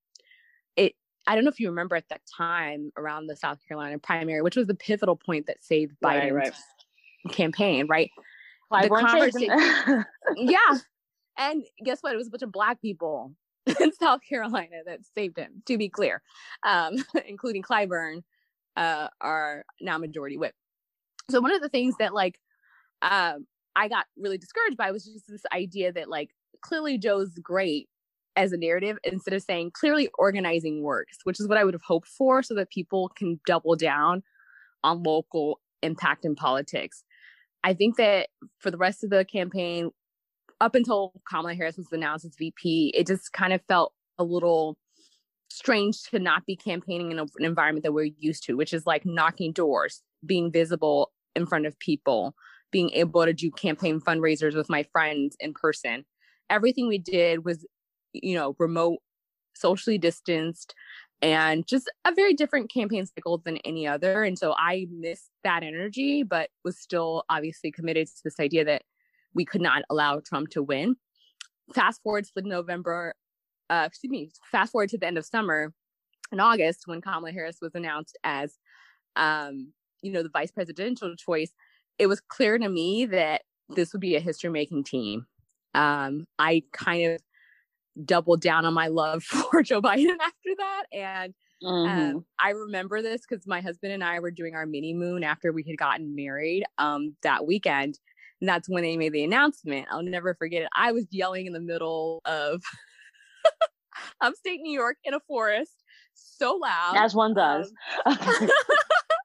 it 0.76 0.94
I 1.26 1.34
don't 1.34 1.44
know 1.44 1.51
if 1.51 1.61
you 1.61 1.68
remember 1.68 1.96
at 1.96 2.09
that 2.09 2.22
time 2.36 2.90
around 2.96 3.26
the 3.26 3.36
South 3.36 3.59
Carolina 3.66 3.99
primary, 3.99 4.42
which 4.42 4.57
was 4.57 4.66
the 4.66 4.74
pivotal 4.74 5.16
point 5.16 5.46
that 5.46 5.62
saved 5.62 5.96
Biden's 6.03 6.32
right, 6.32 6.53
right. 6.53 7.32
campaign, 7.32 7.86
right? 7.88 8.11
the 8.70 8.88
conversation, 8.88 10.05
yeah. 10.36 10.78
And 11.38 11.64
guess 11.84 12.03
what? 12.03 12.12
It 12.12 12.16
was 12.16 12.26
a 12.26 12.30
bunch 12.30 12.42
of 12.42 12.53
black 12.53 12.82
people 12.82 13.32
in 13.80 13.92
South 13.92 14.20
Carolina 14.28 14.82
that 14.86 15.01
saved 15.14 15.38
him. 15.38 15.62
To 15.66 15.78
be 15.78 15.88
clear, 15.88 16.22
um, 16.66 16.96
including 17.26 17.62
Clyburn, 17.62 18.22
uh, 18.76 19.09
our 19.20 19.64
now 19.80 19.99
majority 19.99 20.36
whip. 20.36 20.55
So 21.30 21.40
one 21.40 21.53
of 21.53 21.61
the 21.61 21.68
things 21.68 21.94
that 21.99 22.14
like 22.14 22.38
um, 23.03 23.46
I 23.79 23.87
got 23.87 24.07
really 24.16 24.39
discouraged 24.39 24.76
by 24.76 24.91
was 24.91 25.05
just 25.05 25.29
this 25.29 25.45
idea 25.55 25.93
that 25.93 26.09
like 26.09 26.31
clearly 26.62 26.99
Joe's 26.99 27.39
great 27.41 27.89
as 28.35 28.53
a 28.53 28.57
narrative 28.57 28.99
instead 29.05 29.35
of 29.35 29.43
saying 29.43 29.70
clearly 29.72 30.09
organizing 30.18 30.83
works, 30.83 31.18
which 31.22 31.39
is 31.39 31.47
what 31.47 31.59
I 31.59 31.64
would 31.64 31.74
have 31.74 31.83
hoped 31.83 32.09
for 32.09 32.43
so 32.43 32.55
that 32.55 32.70
people 32.70 33.09
can 33.16 33.41
double 33.47 33.76
down 33.76 34.24
on 34.83 35.05
local 35.05 35.61
impact 35.83 36.24
in 36.24 36.35
politics. 36.35 37.05
I 37.62 37.72
think 37.74 37.97
that 37.97 38.29
for 38.59 38.72
the 38.72 38.79
rest 38.79 39.05
of 39.05 39.11
the 39.11 39.24
campaign, 39.24 39.91
up 40.61 40.74
until 40.74 41.12
Kamala 41.29 41.55
Harris 41.55 41.76
was 41.76 41.93
announced 41.93 42.24
as 42.24 42.35
VP, 42.37 42.93
it 42.97 43.07
just 43.07 43.33
kind 43.33 43.53
of 43.53 43.61
felt 43.68 43.93
a 44.18 44.24
little 44.24 44.76
strange 45.51 46.03
to 46.11 46.18
not 46.18 46.47
be 46.47 46.57
campaigning 46.57 47.12
in 47.12 47.18
a, 47.20 47.22
an 47.22 47.45
environment 47.45 47.85
that 47.85 47.93
we're 47.93 48.11
used 48.18 48.45
to, 48.45 48.57
which 48.57 48.72
is 48.72 48.87
like 48.87 49.07
knocking 49.07 49.53
doors, 49.53 50.03
being 50.26 50.51
visible 50.51 51.12
in 51.37 51.47
front 51.47 51.66
of 51.66 51.79
people, 51.79 52.35
being 52.71 52.91
able 52.91 53.25
to 53.25 53.33
do 53.33 53.51
campaign 53.51 54.01
fundraisers 54.01 54.55
with 54.55 54.69
my 54.69 54.83
friends 54.93 55.37
in 55.41 55.55
person. 55.55 56.05
Everything 56.51 56.89
we 56.89 56.99
did 56.99 57.45
was, 57.45 57.66
you 58.12 58.35
know, 58.35 58.55
remote, 58.59 58.99
socially 59.55 59.99
distanced, 59.99 60.75
and 61.21 61.66
just 61.66 61.91
a 62.05 62.14
very 62.14 62.33
different 62.35 62.73
campaign 62.73 63.05
cycle 63.07 63.39
than 63.39 63.59
any 63.59 63.87
other. 63.87 64.23
And 64.23 64.39
so 64.39 64.55
I 64.57 64.87
missed 64.91 65.31
that 65.45 65.62
energy, 65.62 66.23
but 66.23 66.51
was 66.64 66.79
still 66.79 67.25
obviously 67.29 67.73
committed 67.73 68.07
to 68.07 68.21
this 68.25 68.39
idea 68.39 68.64
that 68.64 68.83
we 69.35 69.45
could 69.45 69.61
not 69.61 69.83
allow 69.91 70.21
Trump 70.21 70.51
to 70.51 70.62
win. 70.62 70.97
Fast 71.75 72.03
forward 72.03 72.25
to 72.25 72.43
November, 72.43 73.14
uh, 73.69 73.85
excuse 73.87 74.11
me, 74.11 74.31
fast 74.51 74.73
forward 74.73 74.91
to 74.91 74.99
the 74.99 75.07
end 75.07 75.19
of 75.19 75.27
summer 75.27 75.75
in 76.33 76.41
August 76.41 76.83
when 76.87 77.01
Kamala 77.01 77.33
Harris 77.33 77.59
was 77.61 77.75
announced 77.75 78.16
as, 78.25 78.57
um, 79.16 79.73
you 80.03 80.12
know, 80.12 80.23
the 80.23 80.31
vice 80.31 80.51
presidential 80.51 81.14
choice 81.16 81.53
it 81.99 82.07
was 82.07 82.20
clear 82.20 82.59
to 82.59 82.68
me 82.68 83.07
that 83.07 83.42
this 83.68 83.92
would 83.92 84.01
be 84.01 84.16
a 84.16 84.20
history 84.20 84.51
making 84.51 84.84
team. 84.84 85.26
Um, 85.74 86.26
I 86.38 86.62
kind 86.72 87.12
of 87.12 87.20
doubled 88.05 88.40
down 88.40 88.64
on 88.64 88.74
my 88.74 88.88
love 88.88 89.22
for 89.24 89.62
Joe 89.62 89.82
Biden 89.82 90.16
after 90.20 90.55
that. 90.59 90.84
And 90.92 91.34
mm-hmm. 91.62 92.16
um, 92.16 92.24
I 92.38 92.51
remember 92.51 93.03
this 93.03 93.22
because 93.28 93.46
my 93.46 93.61
husband 93.61 93.92
and 93.92 94.05
I 94.05 94.20
were 94.20 94.30
doing 94.30 94.55
our 94.55 94.66
mini 94.66 94.94
moon 94.94 95.24
after 95.24 95.53
we 95.53 95.64
had 95.64 95.76
gotten 95.76 96.14
married 96.14 96.64
um, 96.78 97.16
that 97.22 97.46
weekend. 97.46 97.99
And 98.40 98.49
that's 98.49 98.68
when 98.68 98.84
they 98.84 98.96
made 98.96 99.12
the 99.12 99.24
announcement. 99.24 99.88
I'll 99.90 100.03
never 100.03 100.34
forget 100.34 100.62
it. 100.62 100.68
I 100.76 100.92
was 100.92 101.07
yelling 101.11 101.46
in 101.46 101.53
the 101.53 101.61
middle 101.61 102.22
of 102.24 102.62
upstate 104.20 104.61
New 104.61 104.72
York 104.72 104.96
in 105.05 105.12
a 105.12 105.20
forest 105.20 105.82
so 106.14 106.57
loud. 106.57 106.94
As 106.96 107.14
one 107.14 107.34
does. 107.34 107.72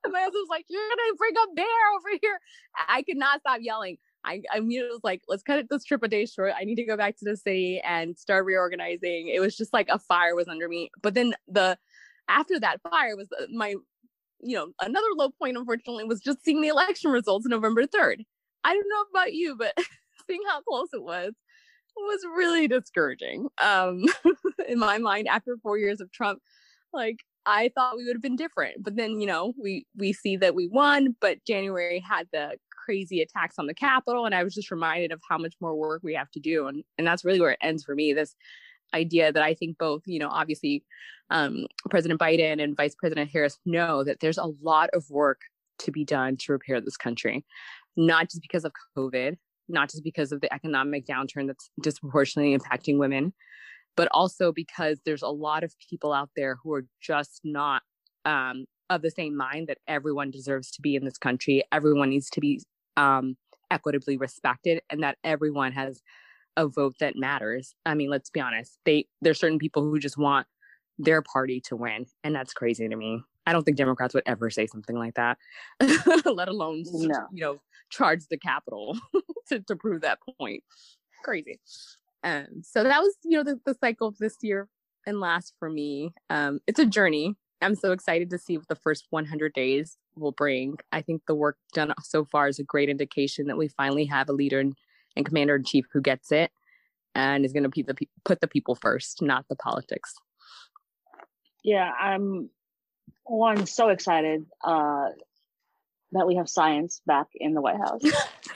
Um, 0.06 0.12
my 0.12 0.20
husband 0.20 0.42
was 0.42 0.50
like, 0.50 0.66
"You're 0.70 0.88
gonna 0.90 1.16
bring 1.18 1.34
a 1.38 1.54
bear 1.54 1.66
over 1.96 2.20
here." 2.22 2.40
I 2.88 3.04
could 3.04 3.18
not 3.18 3.42
stop 3.42 3.60
yelling. 3.62 3.98
I, 4.26 4.42
I 4.54 4.60
was 4.62 5.02
like, 5.04 5.22
"Let's 5.28 5.44
cut 5.44 5.66
this 5.70 5.84
trip 5.84 6.04
a 6.04 6.08
day 6.08 6.26
short. 6.26 6.54
I 6.58 6.64
need 6.64 6.76
to 6.76 6.86
go 6.86 6.98
back 6.98 7.18
to 7.18 7.26
the 7.26 7.38
city 7.38 7.82
and 7.84 8.18
start 8.18 8.46
reorganizing." 8.46 9.30
It 9.30 9.40
was 9.40 9.56
just 9.56 9.74
like 9.74 9.88
a 9.90 10.00
fire 10.00 10.36
was 10.36 10.48
under 10.48 10.68
me. 10.68 10.92
But 11.02 11.14
then 11.14 11.34
the 11.48 11.78
after 12.28 12.60
that 12.60 12.82
fire 12.82 13.16
was 13.16 13.28
uh, 13.40 13.46
my, 13.54 13.76
you 14.42 14.56
know, 14.56 14.70
another 14.82 15.08
low 15.16 15.30
point. 15.30 15.58
Unfortunately, 15.58 16.06
was 16.06 16.22
just 16.22 16.44
seeing 16.44 16.62
the 16.62 16.70
election 16.70 17.12
results 17.12 17.46
November 17.48 17.86
third. 17.86 18.24
I 18.64 18.74
don't 18.74 18.90
know 18.90 19.06
about 19.12 19.34
you, 19.34 19.56
but 19.58 19.74
seeing 20.28 20.42
how 20.48 20.62
close 20.62 20.90
it 20.94 21.04
was 21.04 21.34
was 21.96 22.26
really 22.36 22.68
discouraging. 22.68 23.48
Um, 23.62 24.06
in 24.68 24.80
my 24.80 24.98
mind, 24.98 25.28
after 25.28 25.58
four 25.62 25.78
years 25.78 26.02
of 26.02 26.12
Trump, 26.12 26.40
like 26.92 27.18
I 27.46 27.72
thought 27.76 27.98
we 27.98 28.06
would 28.06 28.16
have 28.16 28.22
been 28.22 28.36
different. 28.36 28.84
But 28.84 28.96
then, 28.96 29.20
you 29.20 29.28
know, 29.28 29.54
we 29.62 29.86
we 29.96 30.14
see 30.14 30.38
that 30.38 30.56
we 30.56 30.68
won, 30.68 31.16
but 31.20 31.44
January 31.46 32.00
had 32.00 32.28
the 32.32 32.58
crazy 32.86 33.22
attacks 33.22 33.56
on 33.58 33.68
the 33.68 33.74
Capitol, 33.74 34.26
and 34.26 34.36
I 34.36 34.44
was 34.44 34.54
just 34.54 34.72
reminded 34.72 35.12
of 35.12 35.22
how 35.28 35.38
much 35.38 35.56
more 35.62 35.76
work 35.76 36.02
we 36.04 36.14
have 36.16 36.32
to 36.32 36.40
do, 36.40 36.68
and 36.68 36.84
and 36.98 37.06
that's 37.06 37.26
really 37.26 37.42
where 37.42 37.52
it 37.52 37.60
ends 37.62 37.84
for 37.84 37.96
me. 37.96 38.14
This 38.14 38.36
idea 38.94 39.32
that 39.32 39.44
I 39.44 39.54
think 39.54 39.78
both, 39.78 40.04
you 40.06 40.20
know, 40.20 40.30
obviously 40.30 40.84
um, 41.30 41.66
President 41.90 42.20
Biden 42.20 42.64
and 42.64 42.78
Vice 42.78 42.96
President 42.96 43.30
Harris 43.32 43.58
know 43.66 44.04
that 44.04 44.20
there's 44.20 44.38
a 44.38 44.52
lot 44.62 44.90
of 44.94 45.10
work 45.10 45.42
to 45.80 45.92
be 45.92 46.06
done 46.06 46.38
to 46.38 46.52
repair 46.52 46.80
this 46.80 46.98
country, 46.98 47.44
not 47.98 48.30
just 48.30 48.42
because 48.42 48.66
of 48.66 48.72
COVID, 48.98 49.38
not 49.68 49.90
just 49.90 50.04
because 50.04 50.32
of 50.32 50.42
the 50.42 50.54
economic 50.54 51.06
downturn 51.06 51.48
that's 51.48 51.72
disproportionately 51.82 52.58
impacting 52.58 52.98
women, 53.00 53.34
but 53.96 54.08
also 54.12 54.52
because 54.52 55.00
there's 55.06 55.22
a 55.22 55.28
lot 55.28 55.64
of 55.64 55.74
people 55.90 56.14
out 56.14 56.30
there 56.36 56.58
who 56.64 56.74
are 56.74 56.86
just 57.02 57.42
not 57.44 57.82
um, 58.26 58.66
of 58.90 59.02
the 59.02 59.12
same 59.12 59.36
mind 59.36 59.68
that 59.68 59.80
everyone 59.88 60.32
deserves 60.32 60.72
to 60.72 60.82
be 60.82 60.96
in 60.96 61.06
this 61.06 61.18
country. 61.18 61.64
Everyone 61.72 62.10
needs 62.10 62.30
to 62.32 62.42
be 62.42 62.62
um, 62.98 63.36
equitably 63.72 64.18
respected, 64.18 64.82
and 64.90 65.04
that 65.04 65.18
everyone 65.24 65.72
has 65.74 66.02
a 66.56 66.68
vote 66.68 66.96
that 67.00 67.16
matters. 67.16 67.74
I 67.86 67.96
mean, 67.96 68.10
let's 68.10 68.30
be 68.30 68.40
honest. 68.40 68.78
They 68.86 69.08
there's 69.22 69.40
certain 69.40 69.60
people 69.60 69.84
who 69.84 70.00
just 70.00 70.18
want 70.18 70.48
their 71.00 71.22
party 71.22 71.62
to 71.62 71.76
win, 71.76 72.06
and 72.24 72.36
that's 72.36 72.54
crazy 72.54 72.88
to 72.88 72.96
me. 72.96 73.24
I 73.46 73.52
don't 73.52 73.64
think 73.64 73.78
Democrats 73.78 74.14
would 74.14 74.24
ever 74.26 74.50
say 74.50 74.68
something 74.68 74.96
like 74.98 75.16
that, 75.16 75.38
let 76.26 76.48
alone 76.48 76.84
no. 76.86 77.28
you 77.32 77.42
know 77.42 77.62
charge 77.90 78.26
the 78.30 78.38
Capitol 78.38 78.98
to 79.50 79.60
to 79.62 79.76
prove 79.76 80.02
that 80.02 80.20
point. 80.40 80.64
Crazy. 81.24 81.60
Um, 82.24 82.62
so 82.64 82.84
that 82.84 83.02
was 83.02 83.16
you 83.24 83.38
know 83.38 83.44
the, 83.44 83.60
the 83.66 83.76
cycle 83.80 84.08
of 84.08 84.18
this 84.18 84.38
year 84.42 84.70
and 85.06 85.20
last 85.20 85.54
for 85.60 85.70
me. 85.70 86.14
Um, 86.30 86.60
it's 86.68 86.80
a 86.80 86.86
journey. 86.86 87.36
I'm 87.62 87.76
so 87.76 87.92
excited 87.92 88.30
to 88.32 88.38
see 88.38 88.58
what 88.58 88.68
the 88.68 88.76
first 88.76 89.08
100 89.10 89.54
days 89.54 89.98
will 90.18 90.34
bring. 90.34 90.78
I 90.92 91.02
think 91.02 91.24
the 91.28 91.36
work 91.36 91.58
done 91.74 91.94
so 92.02 92.26
far 92.26 92.48
is 92.48 92.60
a 92.60 92.64
great 92.64 92.90
indication 92.90 93.48
that 93.48 93.58
we 93.58 93.70
finally 93.70 94.06
have 94.06 94.28
a 94.28 94.34
leader 94.34 94.60
and, 94.60 94.74
and 95.16 95.26
commander 95.26 95.56
in 95.56 95.64
chief 95.64 95.86
who 95.94 96.02
gets 96.02 96.32
it 96.32 96.52
and 97.16 97.46
is 97.46 97.54
going 97.54 97.70
to 97.70 97.84
the, 97.84 97.96
put 98.26 98.42
the 98.42 98.48
people 98.48 98.76
first, 98.76 99.22
not 99.22 99.46
the 99.48 99.56
politics. 99.56 100.14
Yeah, 101.64 101.90
I'm 101.90 102.50
one 103.24 103.66
so 103.66 103.88
excited 103.90 104.46
uh, 104.62 105.10
that 106.12 106.28
we 106.28 106.36
have 106.36 106.50
science 106.50 107.02
back 107.06 107.28
in 107.36 107.54
the 107.54 107.62
White 107.62 107.78
House 107.78 108.02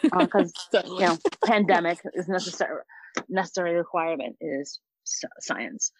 because 0.01 0.51
uh, 0.73 0.81
you 0.85 0.99
know 0.99 1.17
pandemic 1.45 1.99
is 2.13 2.27
necessary 2.27 2.81
necessary 3.29 3.75
requirement 3.75 4.37
is 4.41 4.79
science. 5.39 5.91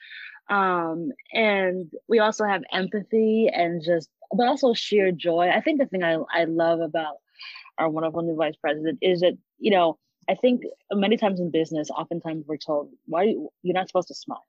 Um, 0.49 1.11
and 1.33 1.91
we 2.07 2.19
also 2.19 2.45
have 2.45 2.63
empathy 2.71 3.49
and 3.53 3.83
just 3.83 4.09
but 4.31 4.47
also 4.47 4.73
sheer 4.73 5.11
joy. 5.11 5.49
I 5.49 5.61
think 5.61 5.79
the 5.79 5.85
thing 5.85 6.03
i, 6.03 6.17
I 6.31 6.45
love 6.45 6.79
about 6.81 7.17
our 7.77 7.89
wonderful 7.89 8.21
new 8.21 8.35
vice 8.35 8.55
president 8.55 8.99
is 9.01 9.21
that 9.21 9.37
you 9.59 9.71
know 9.71 9.97
i 10.29 10.35
think 10.35 10.63
many 10.91 11.17
times 11.17 11.39
in 11.39 11.51
business 11.51 11.89
oftentimes 11.89 12.45
we're 12.47 12.57
told 12.57 12.89
why 13.05 13.23
you, 13.23 13.49
you're 13.61 13.73
not 13.73 13.87
supposed 13.87 14.07
to 14.09 14.15
smile? 14.15 14.45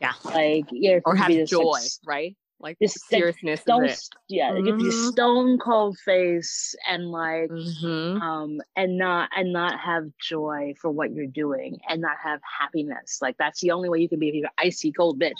Yeah. 0.00 0.12
Like 0.24 0.66
yeah 0.70 0.98
or 1.04 1.16
have 1.16 1.32
joy 1.46 1.78
right 2.04 2.36
like 2.60 2.78
this 2.80 2.96
seriousness 3.08 3.62
don't 3.66 3.98
yeah 4.28 4.50
mm-hmm. 4.50 4.90
stone 5.08 5.58
cold 5.58 5.98
face 5.98 6.74
and 6.88 7.10
like 7.10 7.50
mm-hmm. 7.50 8.20
um 8.20 8.60
and 8.76 8.96
not 8.96 9.28
and 9.36 9.52
not 9.52 9.78
have 9.78 10.04
joy 10.20 10.72
for 10.80 10.90
what 10.90 11.12
you're 11.12 11.26
doing 11.26 11.78
and 11.88 12.00
not 12.00 12.16
have 12.22 12.40
happiness 12.60 13.18
like 13.20 13.36
that's 13.38 13.60
the 13.60 13.70
only 13.70 13.88
way 13.88 13.98
you 13.98 14.08
can 14.08 14.18
be 14.18 14.28
if 14.28 14.34
you're 14.34 14.48
icy 14.58 14.92
cold 14.92 15.20
bitch 15.20 15.32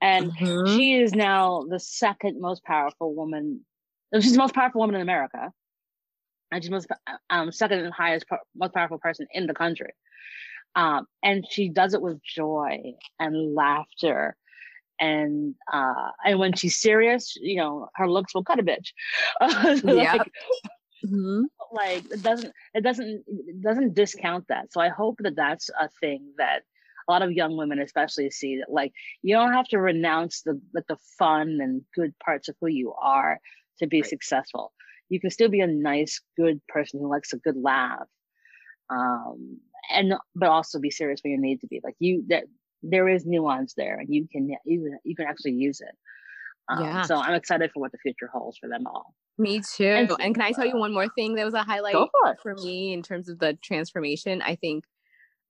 and 0.00 0.32
mm-hmm. 0.32 0.76
she 0.76 0.94
is 0.94 1.14
now 1.14 1.64
the 1.68 1.78
second 1.78 2.40
most 2.40 2.64
powerful 2.64 3.14
woman 3.14 3.60
she's 4.14 4.32
the 4.32 4.38
most 4.38 4.54
powerful 4.54 4.80
woman 4.80 4.96
in 4.96 5.02
america 5.02 5.52
and 6.50 6.62
she's 6.62 6.70
most 6.70 6.88
um 7.30 7.52
second 7.52 7.80
and 7.80 7.92
highest 7.92 8.24
most 8.56 8.74
powerful 8.74 8.98
person 8.98 9.26
in 9.32 9.46
the 9.46 9.54
country 9.54 9.92
um 10.74 11.06
and 11.22 11.44
she 11.48 11.68
does 11.68 11.94
it 11.94 12.02
with 12.02 12.22
joy 12.22 12.78
and 13.20 13.54
laughter 13.54 14.36
and 15.00 15.54
uh 15.72 16.10
and 16.24 16.38
when 16.38 16.52
she's 16.52 16.76
serious 16.76 17.34
you 17.40 17.56
know 17.56 17.88
her 17.94 18.10
looks 18.10 18.34
will 18.34 18.44
cut 18.44 18.58
a 18.58 18.62
bitch 18.62 18.92
yeah. 19.84 20.14
Like, 20.14 20.32
mm-hmm. 21.04 21.42
like 21.72 22.04
it 22.10 22.22
doesn't 22.22 22.52
it 22.74 22.82
doesn't 22.82 23.24
it 23.26 23.62
doesn't 23.62 23.94
discount 23.94 24.46
that. 24.48 24.72
So 24.72 24.80
i 24.80 24.88
hope 24.88 25.16
that 25.20 25.36
that's 25.36 25.70
a 25.80 25.88
thing 26.00 26.32
that 26.38 26.62
a 27.08 27.12
lot 27.12 27.22
of 27.22 27.32
young 27.32 27.56
women 27.56 27.78
especially 27.78 28.30
see 28.30 28.58
that 28.58 28.70
like 28.70 28.92
you 29.22 29.34
don't 29.34 29.52
have 29.52 29.68
to 29.68 29.78
renounce 29.78 30.42
the 30.42 30.60
like 30.74 30.86
the 30.88 30.98
fun 31.18 31.58
and 31.60 31.82
good 31.94 32.12
parts 32.18 32.48
of 32.48 32.56
who 32.60 32.66
you 32.66 32.92
are 33.00 33.40
to 33.78 33.86
be 33.86 34.00
right. 34.00 34.10
successful. 34.10 34.72
You 35.08 35.20
can 35.20 35.30
still 35.30 35.48
be 35.48 35.60
a 35.60 35.66
nice 35.66 36.20
good 36.36 36.60
person 36.68 37.00
who 37.00 37.08
likes 37.08 37.32
a 37.32 37.38
good 37.38 37.56
laugh 37.56 38.06
um 38.90 39.58
and 39.90 40.14
but 40.34 40.48
also 40.48 40.78
be 40.78 40.90
serious 40.90 41.20
when 41.22 41.32
you 41.32 41.40
need 41.40 41.60
to 41.60 41.66
be. 41.66 41.80
Like 41.82 41.96
you 41.98 42.24
that 42.28 42.44
there 42.82 43.08
is 43.08 43.26
nuance 43.26 43.74
there 43.76 43.98
and 43.98 44.08
you 44.12 44.26
can 44.30 44.48
you, 44.64 44.98
you 45.04 45.16
can 45.16 45.26
actually 45.26 45.52
use 45.52 45.80
it. 45.80 45.94
Um, 46.70 46.84
yeah. 46.84 47.02
so 47.02 47.16
i'm 47.16 47.32
excited 47.32 47.70
for 47.72 47.80
what 47.80 47.92
the 47.92 47.98
future 47.98 48.28
holds 48.30 48.58
for 48.58 48.68
them 48.68 48.86
all. 48.86 49.14
Me 49.38 49.60
too. 49.60 49.86
And, 49.86 50.10
and 50.20 50.34
can 50.34 50.42
i 50.42 50.52
tell 50.52 50.66
you 50.66 50.76
one 50.76 50.92
more 50.92 51.08
thing 51.14 51.34
that 51.34 51.44
was 51.44 51.54
a 51.54 51.62
highlight 51.62 51.94
for, 51.94 52.36
for 52.42 52.54
me 52.56 52.92
in 52.92 53.02
terms 53.02 53.28
of 53.28 53.38
the 53.38 53.56
transformation? 53.62 54.42
I 54.42 54.56
think 54.56 54.84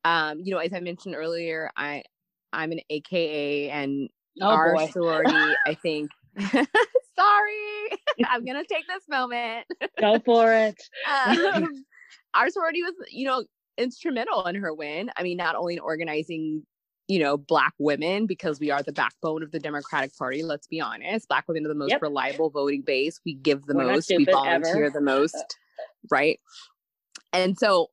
um 0.04 0.38
you 0.42 0.54
know 0.54 0.60
as 0.60 0.72
i 0.72 0.78
mentioned 0.78 1.16
earlier 1.16 1.72
i 1.76 2.04
i'm 2.52 2.70
an 2.70 2.78
aka 2.88 3.68
and 3.68 4.08
oh, 4.40 4.46
our 4.46 4.74
boy. 4.74 4.88
sorority 4.92 5.54
i 5.66 5.74
think 5.82 6.10
sorry. 7.18 7.88
I'm 8.28 8.44
gonna 8.44 8.64
take 8.64 8.86
this 8.86 9.04
moment. 9.08 9.66
Go 10.00 10.18
for 10.24 10.52
it. 10.52 10.80
Um, 11.08 11.84
our 12.34 12.50
sorority 12.50 12.82
was 12.82 12.94
you 13.10 13.26
know 13.26 13.44
instrumental 13.76 14.44
in 14.46 14.56
her 14.56 14.74
win. 14.74 15.10
I 15.16 15.22
mean 15.22 15.36
not 15.36 15.56
only 15.56 15.74
in 15.74 15.80
organizing 15.80 16.64
you 17.08 17.18
know, 17.18 17.38
black 17.38 17.72
women 17.78 18.26
because 18.26 18.60
we 18.60 18.70
are 18.70 18.82
the 18.82 18.92
backbone 18.92 19.42
of 19.42 19.50
the 19.50 19.58
Democratic 19.58 20.14
Party. 20.16 20.42
Let's 20.42 20.66
be 20.66 20.80
honest. 20.80 21.26
Black 21.26 21.48
women 21.48 21.64
are 21.64 21.70
the 21.70 21.74
most 21.74 21.90
yep. 21.90 22.02
reliable 22.02 22.50
voting 22.50 22.82
base. 22.82 23.18
We 23.24 23.34
give 23.34 23.64
the 23.64 23.74
We're 23.74 23.86
most, 23.86 24.10
we 24.14 24.26
volunteer 24.26 24.84
ever. 24.84 24.90
the 24.90 25.00
most, 25.00 25.56
right? 26.10 26.38
And 27.32 27.58
so 27.58 27.88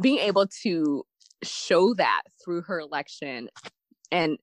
being 0.00 0.18
able 0.18 0.46
to 0.62 1.04
show 1.42 1.94
that 1.94 2.22
through 2.42 2.62
her 2.62 2.80
election 2.80 3.50
and 4.10 4.38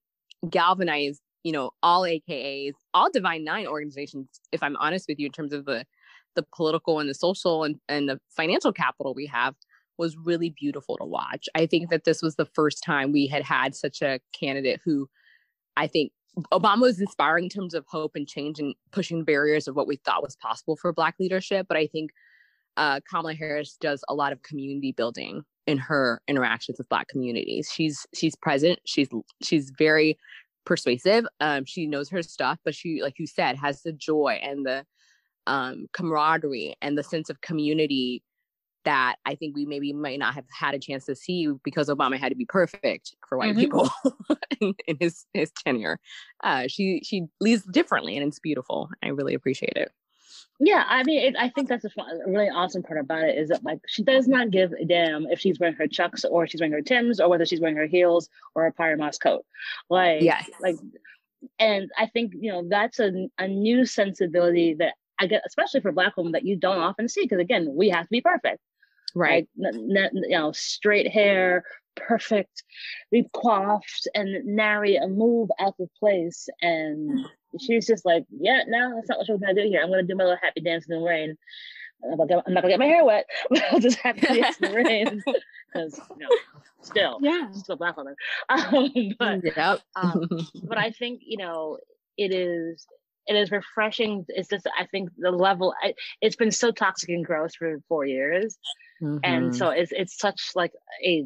galvanize, 0.48 1.20
you 1.44 1.52
know, 1.52 1.72
all 1.82 2.04
AKAs, 2.04 2.74
all 2.94 3.10
Divine 3.12 3.44
Nine 3.44 3.66
organizations, 3.66 4.28
if 4.52 4.62
I'm 4.62 4.78
honest 4.78 5.08
with 5.10 5.20
you, 5.20 5.26
in 5.26 5.32
terms 5.32 5.54
of 5.54 5.66
the 5.66 5.86
the 6.36 6.46
political 6.56 7.00
and 7.00 7.08
the 7.08 7.14
social 7.14 7.64
and, 7.64 7.76
and 7.88 8.10
the 8.10 8.20
financial 8.36 8.74
capital 8.74 9.14
we 9.14 9.28
have, 9.28 9.54
was 9.98 10.18
really 10.18 10.50
beautiful 10.50 10.98
to 10.98 11.06
watch. 11.06 11.48
I 11.56 11.66
think 11.66 11.90
that 11.90 12.04
this 12.04 12.22
was 12.22 12.36
the 12.36 12.46
first 12.46 12.84
time 12.84 13.12
we 13.12 13.28
had 13.28 13.44
had 13.44 13.76
such 13.76 14.02
a 14.02 14.20
candidate 14.34 14.82
who 14.84 15.10
I 15.78 15.88
think 15.88 16.12
Obama 16.52 16.82
was 16.82 17.00
inspiring 17.00 17.46
in 17.46 17.50
terms 17.50 17.74
of 17.74 17.86
hope 17.88 18.14
and 18.16 18.28
change 18.28 18.60
and 18.60 18.74
pushing 18.92 19.24
barriers 19.24 19.68
of 19.68 19.76
what 19.76 19.88
we 19.88 19.98
thought 19.98 20.24
was 20.24 20.36
possible 20.36 20.76
for 20.76 20.92
Black 20.92 21.16
leadership. 21.20 21.68
But 21.68 21.78
I 21.78 21.88
think 21.88 22.12
uh, 22.76 23.02
Kamala 23.08 23.36
Harris 23.36 23.78
does 23.80 24.04
a 24.10 24.16
lot 24.16 24.32
of 24.32 24.42
community 24.42 24.92
building 24.92 25.44
in 25.68 25.78
her 25.78 26.22
interactions 26.28 26.78
with 26.78 26.90
Black 26.90 27.08
communities. 27.08 27.70
She's 27.72 28.06
she's 28.16 28.36
present. 28.36 28.80
She's 28.86 29.10
she's 29.42 29.72
very 29.78 30.18
persuasive. 30.66 31.26
Um, 31.40 31.66
she 31.66 31.86
knows 31.86 32.10
her 32.10 32.24
stuff, 32.24 32.58
but 32.66 32.74
she, 32.74 33.02
like 33.02 33.20
you 33.20 33.28
said, 33.28 33.58
has 33.58 33.84
the 33.84 33.94
joy 33.94 34.40
and 34.42 34.66
the 34.66 34.86
um, 35.46 35.88
camaraderie 35.94 36.76
and 36.82 36.98
the 36.98 37.04
sense 37.04 37.30
of 37.30 37.42
community 37.42 38.24
that 38.86 39.16
I 39.26 39.36
think 39.36 39.56
we 39.56 39.66
maybe 39.66 39.94
might 39.94 40.20
not 40.20 40.34
have 40.34 40.46
had 40.50 40.74
a 40.74 40.80
chance 40.80 41.06
to 41.06 41.16
see 41.16 41.50
because 41.64 41.90
Obama 41.90 42.18
had 42.18 42.30
to 42.30 42.36
be 42.36 42.46
perfect 42.46 43.16
for 43.28 43.38
white 43.38 43.52
mm-hmm. 43.52 43.60
people 43.60 43.90
in, 44.62 44.74
in, 44.88 44.98
his 45.00 45.26
his 45.34 45.52
tenure. 45.52 46.00
Uh, 46.44 46.68
she 46.68 47.02
she 47.04 47.26
leads 47.40 47.64
differently, 47.64 48.18
and 48.18 48.28
it's 48.28 48.40
beautiful. 48.40 48.90
I 49.04 49.10
really 49.10 49.34
appreciate 49.34 49.74
it. 49.76 49.92
Yeah, 50.60 50.84
I 50.88 51.04
mean, 51.04 51.20
it, 51.20 51.36
I 51.38 51.50
think 51.50 51.68
that's 51.68 51.84
a, 51.84 51.90
fun, 51.90 52.08
really 52.28 52.50
awesome 52.50 52.84
part 52.84 53.00
about 53.00 53.24
it 53.24 53.38
is 53.38 53.50
that 53.50 53.64
like 53.64 53.80
she 53.88 54.04
does 54.04 54.28
not 54.28 54.52
give 54.52 54.72
a 54.74 54.86
damn 54.86 55.26
if 55.28 55.40
she's 55.40 55.60
wearing 55.60 55.76
her 55.76 55.88
chucks 55.88 56.24
or 56.24 56.48
she's 56.48 56.62
wearing 56.62 56.74
her 56.74 56.82
tims 56.82 57.20
or 57.20 57.30
whether 57.30 57.46
she's 57.46 57.60
wearing 57.60 57.78
her 57.78 57.88
heels 57.88 58.30
or 58.56 58.66
a 58.66 58.72
Pyer 58.72 58.96
Moss 58.96 59.18
coat. 59.18 59.46
Like, 59.90 60.22
yes. 60.22 60.50
like, 60.62 60.76
and 61.60 61.90
I 61.98 62.06
think 62.08 62.34
you 62.40 62.52
know 62.52 62.64
that's 62.70 63.00
a 63.00 63.28
a 63.40 63.48
new 63.48 63.86
sensibility 63.86 64.76
that 64.76 64.94
I 65.20 65.28
get, 65.28 65.44
especially 65.46 65.82
for 65.82 65.92
Black 65.92 66.16
women, 66.18 66.34
that 66.34 66.46
you 66.46 66.56
don't 66.56 66.80
often 66.80 67.10
see 67.10 67.24
because 67.24 67.40
again, 67.40 67.68
we 67.74 67.90
have 67.90 68.06
to 68.06 68.12
be 68.12 68.22
perfect 68.22 68.60
right. 69.14 69.48
Like, 69.58 69.76
n- 69.76 69.98
n- 69.98 70.10
you 70.14 70.38
know 70.38 70.52
straight 70.52 71.12
hair 71.12 71.64
perfect 71.96 72.64
coiffed 73.34 74.08
and 74.16 74.44
nary 74.46 74.96
a 74.96 75.08
move 75.08 75.50
out 75.60 75.76
of 75.80 75.90
place. 76.00 76.48
And 76.62 77.26
she's 77.60 77.86
just 77.86 78.04
like 78.06 78.26
yeah 78.32 78.64
no 78.68 78.96
that's 78.96 79.10
not 79.10 79.20
what 79.20 79.30
we're 79.30 79.38
gonna 79.38 79.54
do 79.54 79.68
here. 79.68 79.82
I'm 79.82 79.90
gonna 79.90 80.04
do 80.04 80.16
my 80.16 80.24
little 80.24 80.40
happy 80.42 80.62
dance 80.62 80.86
in 80.90 81.00
the 81.00 81.06
rain. 81.06 81.38
I'm 82.04 82.18
not, 82.18 82.28
gonna, 82.28 82.44
I'm 82.46 82.54
not 82.54 82.62
gonna 82.62 82.74
get 82.74 82.80
my 82.80 82.86
hair 82.86 83.06
wet, 83.06 83.26
but 83.50 83.64
I'll 83.72 83.80
just 83.80 84.00
to 84.02 84.14
dance 84.14 84.58
in 84.58 84.72
the 84.72 84.76
rain. 84.84 85.24
Because 85.26 86.00
you 86.10 86.18
know, 86.18 86.30
still, 86.82 87.20
yeah, 87.22 87.52
still 87.52 87.76
black 87.76 87.98
woman. 87.98 88.16
Um, 88.50 89.14
but, 89.18 89.44
yep. 89.44 89.82
um, 89.96 90.28
but 90.64 90.78
I 90.78 90.92
think 90.92 91.22
you 91.26 91.38
know 91.38 91.78
it 92.18 92.34
is 92.34 92.86
it 93.28 93.36
is 93.36 93.52
refreshing. 93.52 94.26
It's 94.28 94.50
just 94.50 94.68
I 94.78 94.86
think 94.88 95.10
the 95.18 95.32
level 95.32 95.74
I, 95.82 95.94
it's 96.22 96.36
been 96.36 96.52
so 96.52 96.72
toxic 96.72 97.10
and 97.10 97.26
gross 97.26 97.56
for 97.56 97.78
four 97.88 98.06
years 98.06 98.58
Mm-hmm. 99.02 99.18
And 99.24 99.56
so 99.56 99.70
it's 99.70 99.92
it's 99.92 100.18
such 100.18 100.52
like 100.56 100.72
a 101.04 101.26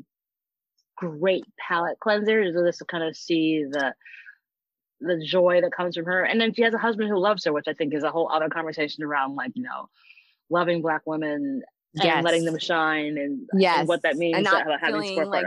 great 0.95 1.45
palate 1.59 1.99
cleanser 1.99 2.43
to 2.43 2.65
just 2.65 2.79
to 2.79 2.85
kind 2.85 3.03
of 3.03 3.15
see 3.15 3.63
the 3.69 3.93
the 4.99 5.23
joy 5.23 5.61
that 5.61 5.71
comes 5.71 5.95
from 5.95 6.05
her. 6.05 6.23
And 6.23 6.41
then 6.41 6.53
she 6.53 6.63
has 6.63 6.73
a 6.73 6.77
husband 6.77 7.09
who 7.09 7.19
loves 7.19 7.45
her, 7.45 7.53
which 7.53 7.67
I 7.67 7.73
think 7.73 7.93
is 7.93 8.03
a 8.03 8.11
whole 8.11 8.31
other 8.31 8.49
conversation 8.49 9.03
around 9.03 9.35
like, 9.35 9.51
you 9.53 9.63
know, 9.63 9.89
loving 10.49 10.81
black 10.81 11.01
women 11.05 11.61
and 12.01 12.23
letting 12.23 12.45
them 12.45 12.57
shine 12.57 13.17
and, 13.17 13.47
yes. 13.53 13.79
and 13.79 13.87
what 13.87 14.01
that 14.03 14.17
means 14.17 14.37
and 14.37 14.43
not 14.43 14.63
to 14.63 14.77
having 14.79 15.01
feeling 15.01 15.29
like 15.29 15.45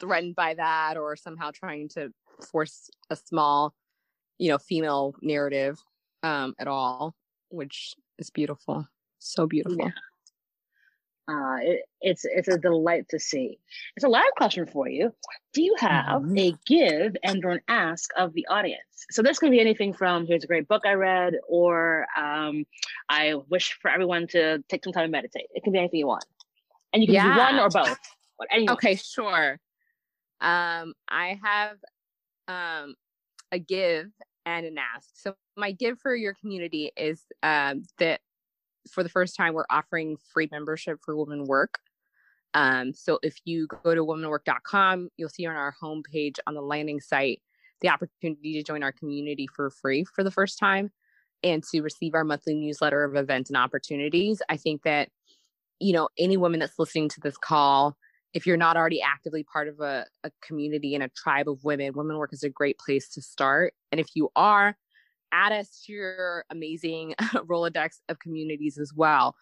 threatened 0.00 0.34
by 0.34 0.54
that 0.54 0.96
or 0.96 1.16
somehow 1.16 1.50
trying 1.52 1.88
to 1.90 2.12
force 2.50 2.90
a 3.10 3.16
small, 3.16 3.72
you 4.38 4.50
know, 4.50 4.58
female 4.58 5.14
narrative 5.22 5.78
um 6.22 6.54
at 6.58 6.66
all, 6.66 7.14
which 7.50 7.94
is 8.18 8.30
beautiful. 8.30 8.88
So 9.18 9.46
beautiful. 9.46 9.78
Yeah. 9.78 9.90
Uh, 11.28 11.56
it, 11.60 11.82
it's 12.00 12.24
it's 12.24 12.48
a 12.48 12.58
delight 12.58 13.08
to 13.10 13.18
see. 13.18 13.58
It's 13.96 14.04
a 14.04 14.08
live 14.08 14.32
question 14.36 14.66
for 14.66 14.88
you. 14.88 15.14
Do 15.52 15.62
you 15.62 15.76
have 15.78 16.22
mm-hmm. 16.22 16.36
a 16.36 16.54
give 16.66 17.16
and 17.22 17.44
or 17.44 17.52
an 17.52 17.60
ask 17.68 18.10
of 18.16 18.32
the 18.32 18.46
audience? 18.48 18.82
So 19.10 19.22
this 19.22 19.38
can 19.38 19.50
be 19.50 19.60
anything 19.60 19.92
from 19.92 20.26
here's 20.26 20.42
a 20.42 20.48
great 20.48 20.66
book 20.66 20.82
I 20.84 20.94
read, 20.94 21.34
or 21.48 22.06
um, 22.16 22.64
I 23.08 23.34
wish 23.48 23.78
for 23.80 23.90
everyone 23.90 24.26
to 24.28 24.64
take 24.68 24.82
some 24.82 24.92
time 24.92 25.06
to 25.06 25.10
meditate. 25.12 25.46
It 25.54 25.62
can 25.62 25.72
be 25.72 25.78
anything 25.78 26.00
you 26.00 26.08
want, 26.08 26.24
and 26.92 27.02
you 27.02 27.06
can 27.06 27.14
yeah. 27.14 27.34
do 27.34 27.38
one 27.38 27.58
or 27.60 27.68
both. 27.68 27.98
Okay, 28.70 28.96
sure. 28.96 29.60
Um, 30.40 30.94
I 31.08 31.38
have 31.40 31.76
um, 32.48 32.96
a 33.52 33.60
give 33.60 34.06
and 34.44 34.66
an 34.66 34.76
ask. 34.78 35.08
So 35.14 35.34
my 35.56 35.72
give 35.72 36.00
for 36.00 36.14
your 36.14 36.34
community 36.34 36.90
is 36.96 37.22
um, 37.42 37.84
that 37.98 38.20
for 38.90 39.02
the 39.02 39.08
first 39.08 39.36
time, 39.36 39.54
we're 39.54 39.64
offering 39.70 40.16
free 40.32 40.48
membership 40.50 40.98
for 41.04 41.16
Women 41.16 41.46
Werk. 41.46 41.78
Um, 42.54 42.92
so 42.92 43.18
if 43.22 43.36
you 43.44 43.66
go 43.66 43.94
to 43.94 44.04
womenwerk.com, 44.04 45.08
you'll 45.16 45.28
see 45.28 45.46
on 45.46 45.56
our 45.56 45.74
homepage 45.82 46.38
on 46.46 46.54
the 46.54 46.60
landing 46.60 47.00
site 47.00 47.40
the 47.80 47.88
opportunity 47.88 48.54
to 48.54 48.62
join 48.62 48.82
our 48.82 48.92
community 48.92 49.46
for 49.46 49.70
free 49.70 50.04
for 50.04 50.22
the 50.22 50.30
first 50.30 50.58
time 50.58 50.90
and 51.42 51.64
to 51.64 51.80
receive 51.80 52.14
our 52.14 52.24
monthly 52.24 52.54
newsletter 52.54 53.04
of 53.04 53.16
events 53.16 53.50
and 53.50 53.56
opportunities. 53.56 54.40
I 54.48 54.56
think 54.56 54.82
that, 54.82 55.08
you 55.80 55.92
know, 55.92 56.08
any 56.18 56.36
woman 56.36 56.60
that's 56.60 56.78
listening 56.78 57.08
to 57.10 57.20
this 57.20 57.36
call, 57.36 57.96
if 58.32 58.46
you're 58.46 58.56
not 58.56 58.76
already 58.76 59.02
actively 59.02 59.44
part 59.44 59.68
of 59.68 59.80
a, 59.80 60.06
a 60.22 60.30
community 60.42 60.94
and 60.94 61.02
a 61.02 61.08
tribe 61.08 61.48
of 61.48 61.64
women, 61.64 61.92
Women 61.94 62.16
Werk 62.16 62.32
is 62.32 62.44
a 62.44 62.48
great 62.48 62.78
place 62.78 63.08
to 63.10 63.22
start. 63.22 63.74
And 63.90 64.00
if 64.00 64.08
you 64.14 64.30
are, 64.36 64.76
add 65.32 65.52
us 65.52 65.82
to 65.86 65.92
your 65.92 66.44
amazing 66.50 67.14
Rolodex 67.20 68.00
of 68.08 68.18
communities 68.18 68.78
as 68.78 68.92
well, 68.94 69.34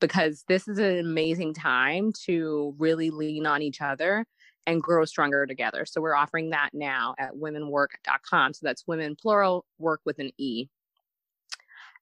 because 0.00 0.44
this 0.48 0.68
is 0.68 0.78
an 0.78 0.98
amazing 0.98 1.54
time 1.54 2.12
to 2.26 2.74
really 2.78 3.10
lean 3.10 3.46
on 3.46 3.62
each 3.62 3.80
other 3.80 4.26
and 4.66 4.82
grow 4.82 5.04
stronger 5.06 5.46
together. 5.46 5.86
So 5.86 6.00
we're 6.00 6.14
offering 6.14 6.50
that 6.50 6.70
now 6.74 7.14
at 7.18 7.34
womenwerk.com. 7.34 8.52
So 8.52 8.60
that's 8.62 8.86
women 8.86 9.16
plural 9.16 9.64
work 9.78 10.00
with 10.04 10.18
an 10.18 10.30
E. 10.36 10.68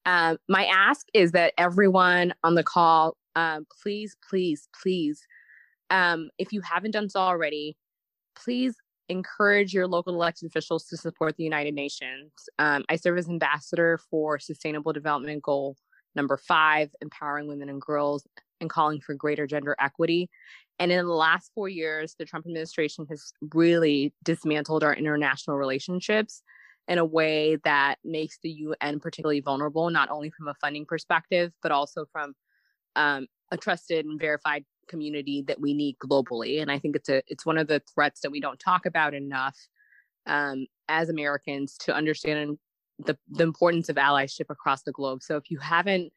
Um, 0.05 0.39
my 0.49 0.67
ask 0.67 1.07
is 1.15 1.33
that 1.33 1.55
everyone 1.59 2.35
on 2.43 2.57
the 2.57 2.65
call, 2.65 3.17
um, 3.37 3.67
please, 3.83 4.17
please, 4.29 4.69
please, 4.83 5.27
um, 5.91 6.31
if 6.39 6.53
you 6.53 6.61
haven't 6.61 6.93
done 6.93 7.09
so 7.09 7.21
already, 7.21 7.77
please 8.35 8.77
encourage 9.09 9.73
your 9.73 9.87
local 9.87 10.15
elected 10.15 10.49
officials 10.49 10.87
to 10.87 10.97
support 10.97 11.37
the 11.37 11.45
United 11.45 11.75
Nations. 11.75 12.33
Um, 12.59 12.85
I 12.89 12.97
serve 12.97 13.19
as 13.19 13.29
ambassador 13.29 13.99
for 14.11 14.39
Sustainable 14.39 14.93
Development 14.93 15.43
Goal 15.43 15.77
number 16.15 16.37
five, 16.37 16.91
empowering 17.01 17.47
women 17.47 17.69
and 17.69 17.81
girls 17.81 18.27
and 18.61 18.71
calling 18.71 19.01
for 19.01 19.15
greater 19.15 19.47
gender 19.47 19.77
equity. 19.79 20.31
And 20.79 20.91
in 20.91 21.07
the 21.07 21.13
last 21.13 21.53
four 21.55 21.69
years, 21.69 22.15
the 22.19 22.25
Trump 22.25 22.47
administration 22.47 23.07
has 23.09 23.33
really 23.55 24.13
dismantled 24.25 24.83
our 24.83 24.95
international 24.95 25.57
relationships 25.57 26.43
in 26.89 26.99
a 26.99 27.05
way 27.05 27.57
that 27.65 27.97
makes 28.05 28.39
the 28.43 28.51
UN 28.51 29.01
particularly 29.01 29.41
vulnerable, 29.41 29.91
not 29.91 30.11
only 30.11 30.31
from 30.31 30.49
a 30.49 30.55
funding 30.55 30.87
perspective, 30.87 31.53
but 31.63 31.73
also 31.73 32.07
from 32.13 32.35
um, 32.95 33.27
a 33.51 33.57
trusted 33.57 34.07
and 34.07 34.21
verified 34.21 34.65
community 34.89 35.43
that 35.47 35.61
we 35.61 35.75
need 35.75 35.97
globally 35.99 36.61
and 36.61 36.71
i 36.71 36.79
think 36.79 36.97
it's 36.97 37.09
a 37.09 37.23
it's 37.27 37.47
one 37.47 37.59
of 37.59 37.67
the 37.67 37.83
threats 37.95 38.21
that 38.21 38.31
we 38.31 38.41
don't 38.41 38.61
talk 38.61 38.87
about 38.87 39.15
enough 39.15 39.57
um, 40.27 40.67
as 40.89 41.09
americans 41.09 41.77
to 41.79 41.95
understand 41.95 42.59
the 42.99 43.17
the 43.29 43.45
importance 43.45 43.89
of 43.89 43.97
allyship 43.97 44.47
across 44.51 44.83
the 44.83 44.93
globe. 44.93 45.23
So 45.23 45.37
if 45.37 45.51
you 45.51 45.59
haven't 45.59 46.13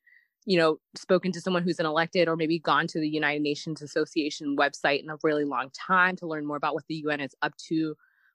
you 0.45 0.57
know 0.57 0.77
spoken 0.95 1.31
to 1.33 1.41
someone 1.41 1.63
who's 1.63 1.79
an 1.79 1.85
elected 1.85 2.27
or 2.27 2.37
maybe 2.37 2.59
gone 2.59 2.87
to 2.87 2.99
the 2.99 3.09
united 3.09 3.41
nations 3.41 3.81
association 3.81 4.55
website 4.55 5.03
in 5.03 5.09
a 5.09 5.17
really 5.21 5.43
long 5.43 5.69
time 5.71 6.15
to 6.15 6.25
learn 6.25 6.45
more 6.45 6.55
about 6.55 6.73
what 6.73 6.85
the 6.87 7.03
un 7.09 7.19
is 7.19 7.35
up 7.41 7.53
to 7.57 7.93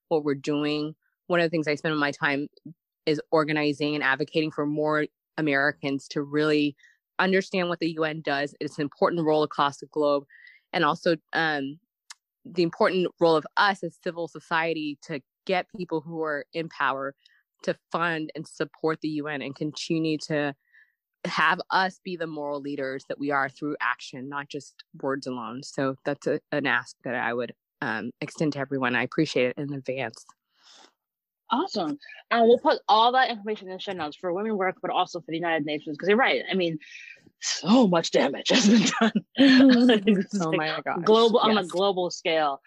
what 0.08 0.22
we're 0.22 0.34
doing 0.34 0.94
one 1.28 1.40
of 1.40 1.44
the 1.44 1.48
things 1.48 1.66
i 1.66 1.74
spend 1.74 1.98
my 1.98 2.10
time 2.10 2.46
is 3.06 3.22
organizing 3.30 3.94
and 3.94 4.04
advocating 4.04 4.50
for 4.50 4.66
more 4.66 5.06
americans 5.38 6.06
to 6.06 6.20
really 6.20 6.76
understand 7.18 7.68
what 7.68 7.78
the 7.78 7.92
UN 7.92 8.20
does, 8.20 8.54
its 8.60 8.78
an 8.78 8.82
important 8.82 9.24
role 9.24 9.42
across 9.42 9.78
the 9.78 9.86
globe, 9.86 10.24
and 10.72 10.84
also 10.84 11.16
um, 11.32 11.78
the 12.44 12.62
important 12.62 13.08
role 13.20 13.36
of 13.36 13.46
us 13.56 13.82
as 13.82 13.98
civil 14.02 14.28
society 14.28 14.98
to 15.02 15.20
get 15.46 15.66
people 15.76 16.00
who 16.00 16.22
are 16.22 16.44
in 16.52 16.68
power 16.68 17.14
to 17.62 17.76
fund 17.90 18.30
and 18.34 18.46
support 18.46 19.00
the 19.00 19.08
UN 19.08 19.42
and 19.42 19.54
continue 19.54 20.18
to 20.18 20.54
have 21.24 21.60
us 21.70 22.00
be 22.04 22.16
the 22.16 22.26
moral 22.26 22.60
leaders 22.60 23.04
that 23.08 23.18
we 23.18 23.30
are 23.30 23.48
through 23.48 23.76
action, 23.80 24.28
not 24.28 24.48
just 24.48 24.84
words 25.00 25.26
alone. 25.26 25.62
So 25.62 25.96
that's 26.04 26.26
a, 26.26 26.40
an 26.52 26.66
ask 26.66 26.96
that 27.04 27.14
I 27.14 27.32
would 27.32 27.54
um, 27.80 28.10
extend 28.20 28.52
to 28.54 28.58
everyone. 28.58 28.94
I 28.94 29.02
appreciate 29.02 29.54
it 29.56 29.58
in 29.58 29.72
advance. 29.72 30.24
Awesome. 31.50 31.98
And 32.30 32.48
we'll 32.48 32.58
put 32.58 32.80
all 32.88 33.12
that 33.12 33.30
information 33.30 33.68
in 33.68 33.74
the 33.74 33.80
show 33.80 33.92
notes 33.92 34.16
for 34.16 34.32
Women 34.32 34.56
Werk, 34.56 34.76
but 34.80 34.90
also 34.90 35.20
for 35.20 35.26
the 35.28 35.36
United 35.36 35.66
Nations, 35.66 35.96
because 35.96 36.08
you're 36.08 36.18
right. 36.18 36.42
I 36.50 36.54
mean, 36.54 36.78
so 37.40 37.86
much 37.86 38.10
damage 38.10 38.48
has 38.50 38.68
been 38.68 38.88
done. 39.00 39.12
oh 40.40 40.52
my 40.52 40.80
god. 40.84 41.04
Global 41.04 41.40
yes. 41.44 41.50
on 41.50 41.58
a 41.58 41.66
global 41.66 42.10
scale 42.10 42.60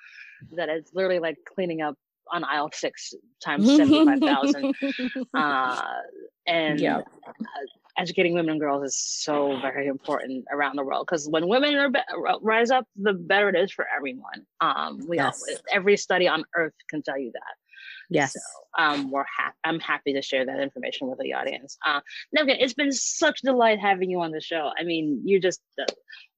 that 0.55 0.69
it's 0.69 0.93
literally 0.93 1.19
like 1.19 1.37
cleaning 1.45 1.81
up 1.81 1.95
on 2.31 2.43
aisle 2.43 2.69
six 2.73 3.13
times 3.43 3.65
75,000. 3.65 4.75
uh, 5.33 5.81
and 6.45 6.79
yeah. 6.79 6.97
Uh, 6.97 7.33
educating 7.97 8.35
women 8.35 8.51
and 8.51 8.59
girls 8.59 8.83
is 8.83 8.95
so 8.95 9.57
very 9.59 9.87
important 9.87 10.45
around 10.51 10.75
the 10.75 10.83
world 10.83 11.07
because 11.07 11.27
when 11.27 11.47
women 11.47 11.73
are 11.75 11.89
be- 11.89 11.99
rise 12.41 12.69
up, 12.69 12.85
the 12.95 13.13
better 13.13 13.49
it 13.49 13.55
is 13.55 13.71
for 13.71 13.87
everyone. 13.95 14.45
Um, 14.61 14.99
we 15.07 15.17
yes. 15.17 15.43
all, 15.49 15.55
every 15.71 15.97
study 15.97 16.27
on 16.27 16.43
earth 16.55 16.75
can 16.89 17.01
tell 17.01 17.17
you 17.17 17.31
that. 17.33 17.55
Yes. 18.09 18.33
So, 18.33 18.39
um, 18.81 19.11
we're 19.11 19.23
ha- 19.23 19.53
I'm 19.63 19.79
happy 19.79 20.13
to 20.13 20.21
share 20.21 20.45
that 20.45 20.59
information 20.59 21.07
with 21.07 21.19
the 21.19 21.33
audience. 21.33 21.77
Uh, 21.85 21.99
Nekpen, 22.35 22.57
it's 22.59 22.73
been 22.73 22.91
such 22.91 23.41
a 23.43 23.47
delight 23.47 23.79
having 23.79 24.09
you 24.09 24.21
on 24.21 24.31
the 24.31 24.41
show. 24.41 24.71
I 24.79 24.83
mean, 24.83 25.21
you're 25.25 25.41
just 25.41 25.61
uh, 25.79 25.85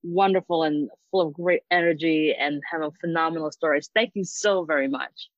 wonderful 0.03 0.63
and 0.63 0.89
full 1.11 1.21
of 1.21 1.33
great 1.33 1.61
energy 1.69 2.33
and 2.37 2.61
have 2.71 2.81
a 2.81 2.91
phenomenal 3.01 3.51
stories. 3.51 3.89
Thank 3.93 4.11
you 4.15 4.23
so 4.23 4.63
very 4.65 4.87
much. 4.87 5.29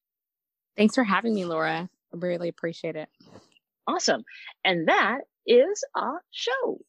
Thanks 0.78 0.96
for 0.96 1.04
having 1.04 1.34
me, 1.34 1.46
Laura. 1.46 1.90
I 2.14 2.18
really 2.18 2.50
appreciate 2.50 2.96
it. 2.96 3.10
Awesome. 3.88 4.24
And 4.64 4.88
that 4.88 5.22
is 5.46 5.84
our 5.96 6.22
show. 6.32 6.80